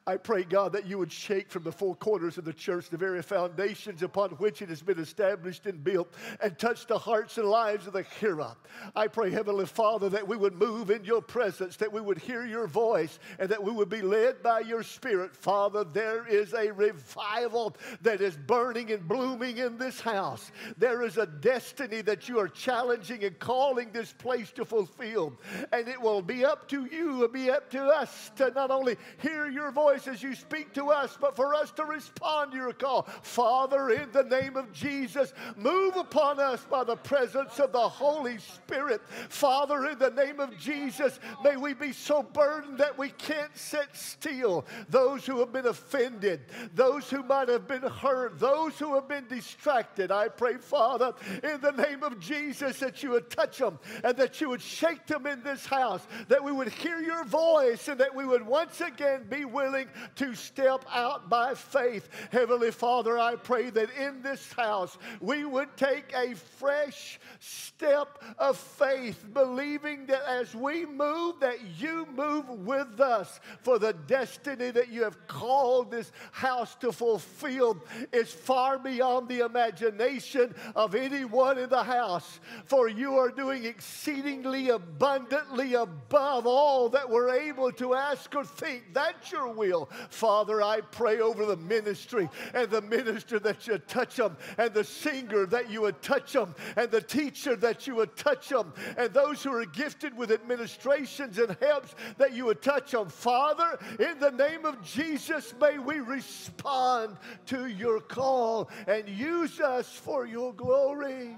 I 0.07 0.17
pray, 0.17 0.45
God, 0.45 0.73
that 0.73 0.87
you 0.87 0.99
would 0.99 1.13
shake 1.13 1.51
from 1.51 1.63
the 1.63 1.73
four 1.73 1.95
corners 1.95 2.39
of 2.39 2.45
the 2.45 2.53
church 2.53 2.91
the 2.91 2.97
very 2.97 3.23
foundations 3.23 4.03
upon 4.03 4.31
which 4.33 4.63
it 4.63 4.69
has 4.69 4.83
been 4.83 4.99
established 4.99 5.67
and 5.67 5.83
built 5.83 6.13
and 6.43 6.59
touch 6.59 6.87
the 6.87 6.99
hearts 6.99 7.39
and 7.39 7.49
lives 7.49 7.87
of 7.87 7.93
the 7.93 8.05
hearer. 8.21 8.55
I 8.95 9.07
pray, 9.09 9.31
Heavenly 9.31 9.67
Father, 9.67 10.09
that 10.11 10.27
we 10.27 10.37
would 10.37 10.55
move 10.55 10.91
in 10.91 11.05
your 11.05 11.23
presence, 11.23 11.77
that 11.77 11.93
we 11.93 12.01
would 12.01 12.19
hear 12.19 12.45
your 12.45 12.67
voice, 12.67 13.19
and 13.39 13.49
that 13.49 13.63
we 13.63 13.73
would 13.73 13.89
be 13.89 14.03
led 14.03 14.43
by 14.43 14.61
your 14.61 14.83
Spirit. 14.83 15.35
Father, 15.37 15.85
there 15.85 16.27
is 16.27 16.53
a 16.55 16.73
revival 16.73 17.77
that 18.03 18.21
is 18.21 18.37
burning 18.37 18.91
and 18.93 19.07
blooming 19.07 19.59
in 19.59 19.79
this 19.79 20.01
house. 20.01 20.51
There 20.77 21.03
is 21.03 21.19
a 21.19 21.27
destiny 21.27 22.03
that 22.03 22.29
you 22.29 22.39
are 22.39 22.49
challenging 22.49 23.25
and 23.25 23.39
calling 23.39 23.91
this 23.93 24.13
place 24.13 24.51
to 24.53 24.65
fulfill. 24.65 25.39
And 25.73 25.89
it 25.89 26.01
will 26.01 26.23
be 26.23 26.45
up 26.45 26.69
to 26.69 26.87
you, 26.87 27.11
it 27.11 27.19
will 27.19 27.29
be 27.29 27.51
up 27.51 27.71
to 27.71 27.85
us 27.85 28.31
to 28.37 28.51
not 28.51 28.71
only 28.71 28.97
hear 29.19 29.47
your 29.47 29.71
voice 29.71 29.84
as 29.91 30.23
you 30.23 30.35
speak 30.35 30.73
to 30.75 30.91
us, 30.91 31.17
but 31.21 31.37
for 31.37 31.55
us 31.55 31.71
to 31.73 31.85
respond 31.85 32.53
to 32.53 32.57
your 32.59 32.73
call. 32.73 33.03
Father, 33.23 33.91
in 33.91 34.11
the 34.13 34.25
name 34.25 34.57
of 34.57 34.73
Jesus, 34.73 35.33
move 35.57 35.97
upon 35.97 36.41
us 36.41 36.65
by 36.65 36.85
the 36.85 36.97
presence 36.97 37.59
of 37.59 37.73
the 37.73 37.89
Holy 37.89 38.39
Spirit. 38.39 39.01
Father, 39.29 39.87
in 39.87 39.99
the 39.99 40.11
name 40.11 40.41
of 40.41 40.57
Jesus, 40.59 41.21
may 41.43 41.57
we 41.57 41.75
be 41.75 41.93
so 41.93 42.23
burdened 42.23 42.79
that 42.79 42.97
we 42.99 43.11
can't 43.11 43.57
sit 43.57 43.89
still. 43.93 44.65
Those 44.89 45.27
who 45.27 45.39
have 45.41 45.53
been 45.53 45.67
offended, 45.67 46.41
those 46.75 47.11
who 47.11 47.23
might 47.23 47.49
have 47.49 47.69
been 47.69 47.83
hurt, 47.83 48.39
those 48.39 48.79
who 48.79 48.95
have 48.95 49.09
been 49.09 49.27
distracted, 49.29 50.11
I 50.11 50.29
pray, 50.29 50.57
Father, 50.57 51.15
in 51.43 51.61
the 51.61 51.73
name 51.73 52.03
of 52.03 52.19
Jesus, 52.19 52.79
that 52.81 53.03
you 53.03 53.11
would 53.11 53.31
touch 53.31 53.59
them 53.59 53.79
and 54.03 54.17
that 54.17 54.41
you 54.41 54.49
would 54.49 54.63
shake 54.63 55.07
them 55.07 55.27
in 55.27 55.43
this 55.43 55.67
house, 55.67 56.07
that 56.29 56.43
we 56.43 56.53
would 56.53 56.69
hear 56.69 57.01
your 57.01 57.25
voice 57.25 57.89
and 57.89 58.01
that 58.01 58.15
we 58.15 58.25
would 58.25 58.47
once 58.47 58.81
again 58.81 59.25
be 59.29 59.45
willing 59.45 59.74
to 60.17 60.35
step 60.35 60.85
out 60.93 61.29
by 61.29 61.55
faith. 61.55 62.09
Heavenly 62.31 62.71
Father, 62.71 63.19
I 63.19 63.37
pray 63.37 63.71
that 63.71 63.91
in 63.99 64.23
this 64.23 64.53
house 64.53 64.99
we 65.21 65.45
would 65.45 65.77
take 65.77 66.13
a 66.15 66.35
fresh 66.35 67.19
step 67.41 68.23
of 68.39 68.57
faith, 68.57 69.25
believing 69.33 70.07
that 70.07 70.23
as 70.29 70.55
we 70.55 70.87
move, 70.87 71.41
that 71.41 71.59
you 71.79 72.07
move 72.15 72.49
with 72.49 73.01
us 73.01 73.41
for 73.63 73.79
the 73.79 73.93
destiny 74.07 74.71
that 74.71 74.91
you 74.91 75.03
have 75.03 75.27
called 75.27 75.91
this 75.91 76.13
house 76.33 76.75
to 76.77 76.93
fulfill 76.93 77.83
is 78.13 78.33
far 78.33 78.79
beyond 78.79 79.29
the 79.29 79.41
imagination 79.41 80.55
of 80.75 80.95
anyone 80.95 81.59
in 81.59 81.69
the 81.69 81.83
house. 81.83 82.41
For 82.67 82.89
you 82.89 83.17
are 83.17 83.31
doing 83.31 83.65
exceedingly 83.65 84.71
abundantly 84.71 85.75
above 85.75 86.47
all 86.47 86.89
that 86.91 87.09
we're 87.09 87.35
able 87.35 87.73
to 87.73 87.95
ask 87.95 88.35
or 88.35 88.45
think. 88.45 88.85
That's 88.93 89.33
your 89.33 89.49
will. 89.49 89.64
Father, 90.11 90.63
I 90.63 90.81
pray 90.81 91.21
over 91.21 91.47
the 91.47 91.57
ministry 91.57 92.29
and 92.53 92.71
the 92.71 92.83
minister 92.83 93.39
that 93.41 93.67
you 93.67 93.79
touch 93.79 94.17
them, 94.17 94.37
and 94.59 94.73
the 94.73 94.85
singer 94.85 95.47
that 95.47 95.71
you 95.71 95.83
would 95.83 96.01
touch 96.03 96.33
them, 96.33 96.55
and 96.77 96.91
the 96.91 97.01
teacher 97.01 97.57
that 97.57 97.87
you 97.87 97.95
would 97.97 98.17
touch 98.17 98.49
them, 98.49 98.73
and 98.97 99.13
those 99.13 99.43
who 99.43 99.53
are 99.53 99.67
gifted 99.67 100.17
with 100.17 100.31
administrations 100.31 101.39
and 101.39 101.57
helps 101.61 101.95
that 102.19 102.33
you 102.33 102.45
would 102.47 102.63
touch 102.63 102.93
them. 102.93 103.09
Father, 103.09 103.79
in 103.99 104.19
the 104.19 104.31
name 104.31 104.65
of 104.65 104.83
Jesus, 104.83 105.55
may 105.61 105.79
we 105.79 106.01
respond 106.01 107.17
to 107.47 107.67
your 107.67 108.01
call 108.01 108.71
and 108.87 109.09
use 109.09 109.61
us 109.61 109.89
for 109.89 110.27
your 110.27 110.53
glory. 110.53 111.37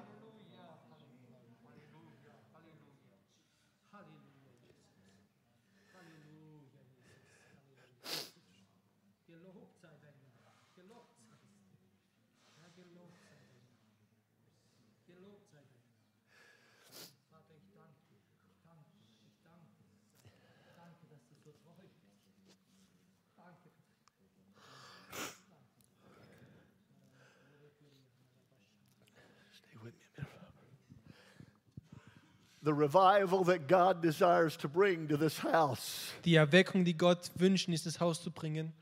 Die 36.24 36.34
Erweckung, 36.34 36.84
die 36.84 36.96
Gott 36.96 37.30
wünscht, 37.36 37.68
in 37.68 37.72
dieses 37.72 38.00
Haus 38.00 38.22
zu 38.22 38.30
bringen, 38.30 38.72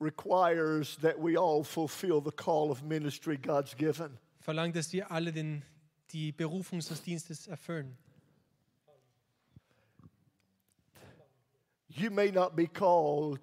requires 0.00 0.96
that 0.98 1.16
we 1.18 1.38
all 1.38 1.64
fulfill 1.64 2.22
the 2.24 2.30
call 2.30 2.70
of 2.70 2.82
ministry 2.82 3.36
God's 3.36 3.76
given. 3.76 4.18
verlangt, 4.40 4.76
dass 4.76 4.92
wir 4.92 5.10
alle 5.10 5.32
den, 5.32 5.62
die 6.12 6.32
Berufung 6.32 6.80
des 6.80 7.02
Dienstes 7.02 7.46
erfüllen. 7.46 7.96
You 11.88 12.10
may 12.10 12.30
not 12.30 12.56
be 12.56 12.66
called 12.66 13.40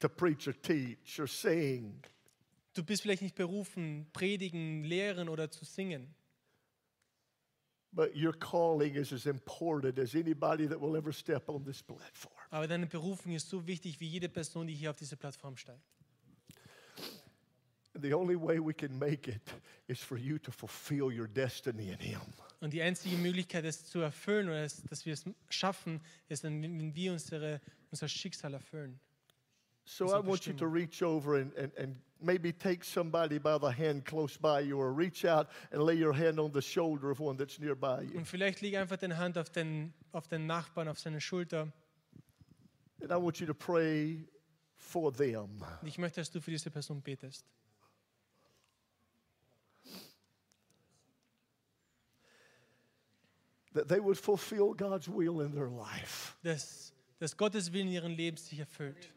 to 0.00 0.08
preach 0.08 0.48
or 0.48 0.54
teach 0.62 1.20
or 1.20 1.26
sing, 1.26 2.02
Du 2.74 2.82
bist 2.82 3.02
vielleicht 3.02 3.22
nicht 3.22 3.34
berufen, 3.34 4.06
predigen, 4.12 4.82
lehren 4.84 5.28
oder 5.28 5.50
zu 5.50 5.64
singen. 5.64 6.14
But 7.92 8.16
your 8.16 8.32
calling 8.32 8.94
is 8.94 9.12
as 9.12 9.26
important 9.26 9.98
as 9.98 10.14
anybody 10.14 10.66
that 10.66 10.80
will 10.80 10.96
ever 10.96 11.12
step 11.12 11.48
on 11.48 11.64
this 11.64 11.82
platform. 11.82 12.34
Aber 12.50 12.66
deine 12.66 12.86
Berufung 12.86 13.32
ist 13.34 13.48
so 13.48 13.66
wichtig 13.66 14.00
wie 14.00 14.06
jede 14.06 14.28
Person, 14.28 14.66
die 14.66 14.74
hier 14.74 14.90
auf 14.90 14.96
diese 14.96 15.16
Plattform 15.16 15.56
steigt. 15.56 15.82
The 17.94 18.14
only 18.14 18.36
way 18.36 18.58
we 18.58 18.72
can 18.72 18.98
make 18.98 19.28
it 19.28 19.42
is 19.86 20.00
for 20.00 20.16
you 20.16 20.38
to 20.38 20.50
fulfill 20.50 21.12
your 21.12 21.28
destiny 21.28 21.90
in 21.90 21.98
Him. 21.98 22.20
Und 22.60 22.72
die 22.72 22.80
einzige 22.80 23.16
Möglichkeit, 23.16 23.64
es 23.64 23.84
zu 23.86 23.98
erfüllen 23.98 24.48
oder 24.48 24.62
es, 24.62 24.82
dass 24.84 25.04
wir 25.04 25.12
es 25.12 25.24
schaffen, 25.50 26.00
ist, 26.28 26.44
wenn, 26.44 26.62
wenn 26.62 26.94
wir 26.94 27.12
unsere, 27.12 27.60
unser 27.90 28.08
Schicksal 28.08 28.54
erfüllen. 28.54 28.98
So 29.84 30.14
I 30.14 30.20
want 30.20 30.46
you 30.46 30.52
to 30.54 30.66
reach 30.66 31.02
over 31.02 31.36
and, 31.36 31.52
and, 31.54 31.72
and 31.76 31.96
maybe 32.20 32.52
take 32.52 32.84
somebody 32.84 33.38
by 33.38 33.58
the 33.58 33.70
hand 33.70 34.04
close 34.04 34.36
by 34.36 34.60
you, 34.60 34.78
or 34.78 34.92
reach 34.92 35.24
out 35.24 35.48
and 35.72 35.82
lay 35.82 35.94
your 35.94 36.12
hand 36.12 36.38
on 36.38 36.52
the 36.52 36.62
shoulder 36.62 37.10
of 37.10 37.20
one 37.20 37.36
that's 37.36 37.58
nearby 37.58 38.02
you. 38.02 38.16
Und 38.16 38.26
vielleicht 38.26 38.60
leg 38.60 38.76
einfach 38.76 38.96
deine 38.96 39.18
Hand 39.18 39.36
auf 39.36 39.50
den, 39.50 39.92
auf 40.12 40.28
den 40.28 40.46
Nachbarn, 40.46 40.88
auf 40.88 40.98
seine 40.98 41.20
Schulter. 41.20 41.72
And 43.02 43.10
I 43.10 43.16
want 43.16 43.40
you 43.40 43.46
to 43.46 43.54
pray 43.54 44.24
for 44.76 45.12
them. 45.12 45.64
Und 45.80 45.88
ich 45.88 45.98
möchte, 45.98 46.20
dass 46.20 46.30
du 46.30 46.40
für 46.40 46.52
diese 46.52 46.70
Person 46.70 47.02
betest. 47.02 47.44
That 53.74 53.88
they 53.88 54.00
would 54.00 54.18
fulfill 54.18 54.74
God's 54.74 55.08
will 55.08 55.40
in 55.40 55.52
their 55.54 55.70
life. 55.70 56.36
Dass, 56.42 56.92
dass 57.18 57.36
Gottes 57.36 57.72
Willen 57.72 57.88
in 57.88 57.94
ihrem 57.94 58.12
Leben 58.12 58.36
sich 58.36 58.58
erfüllt. 58.58 59.12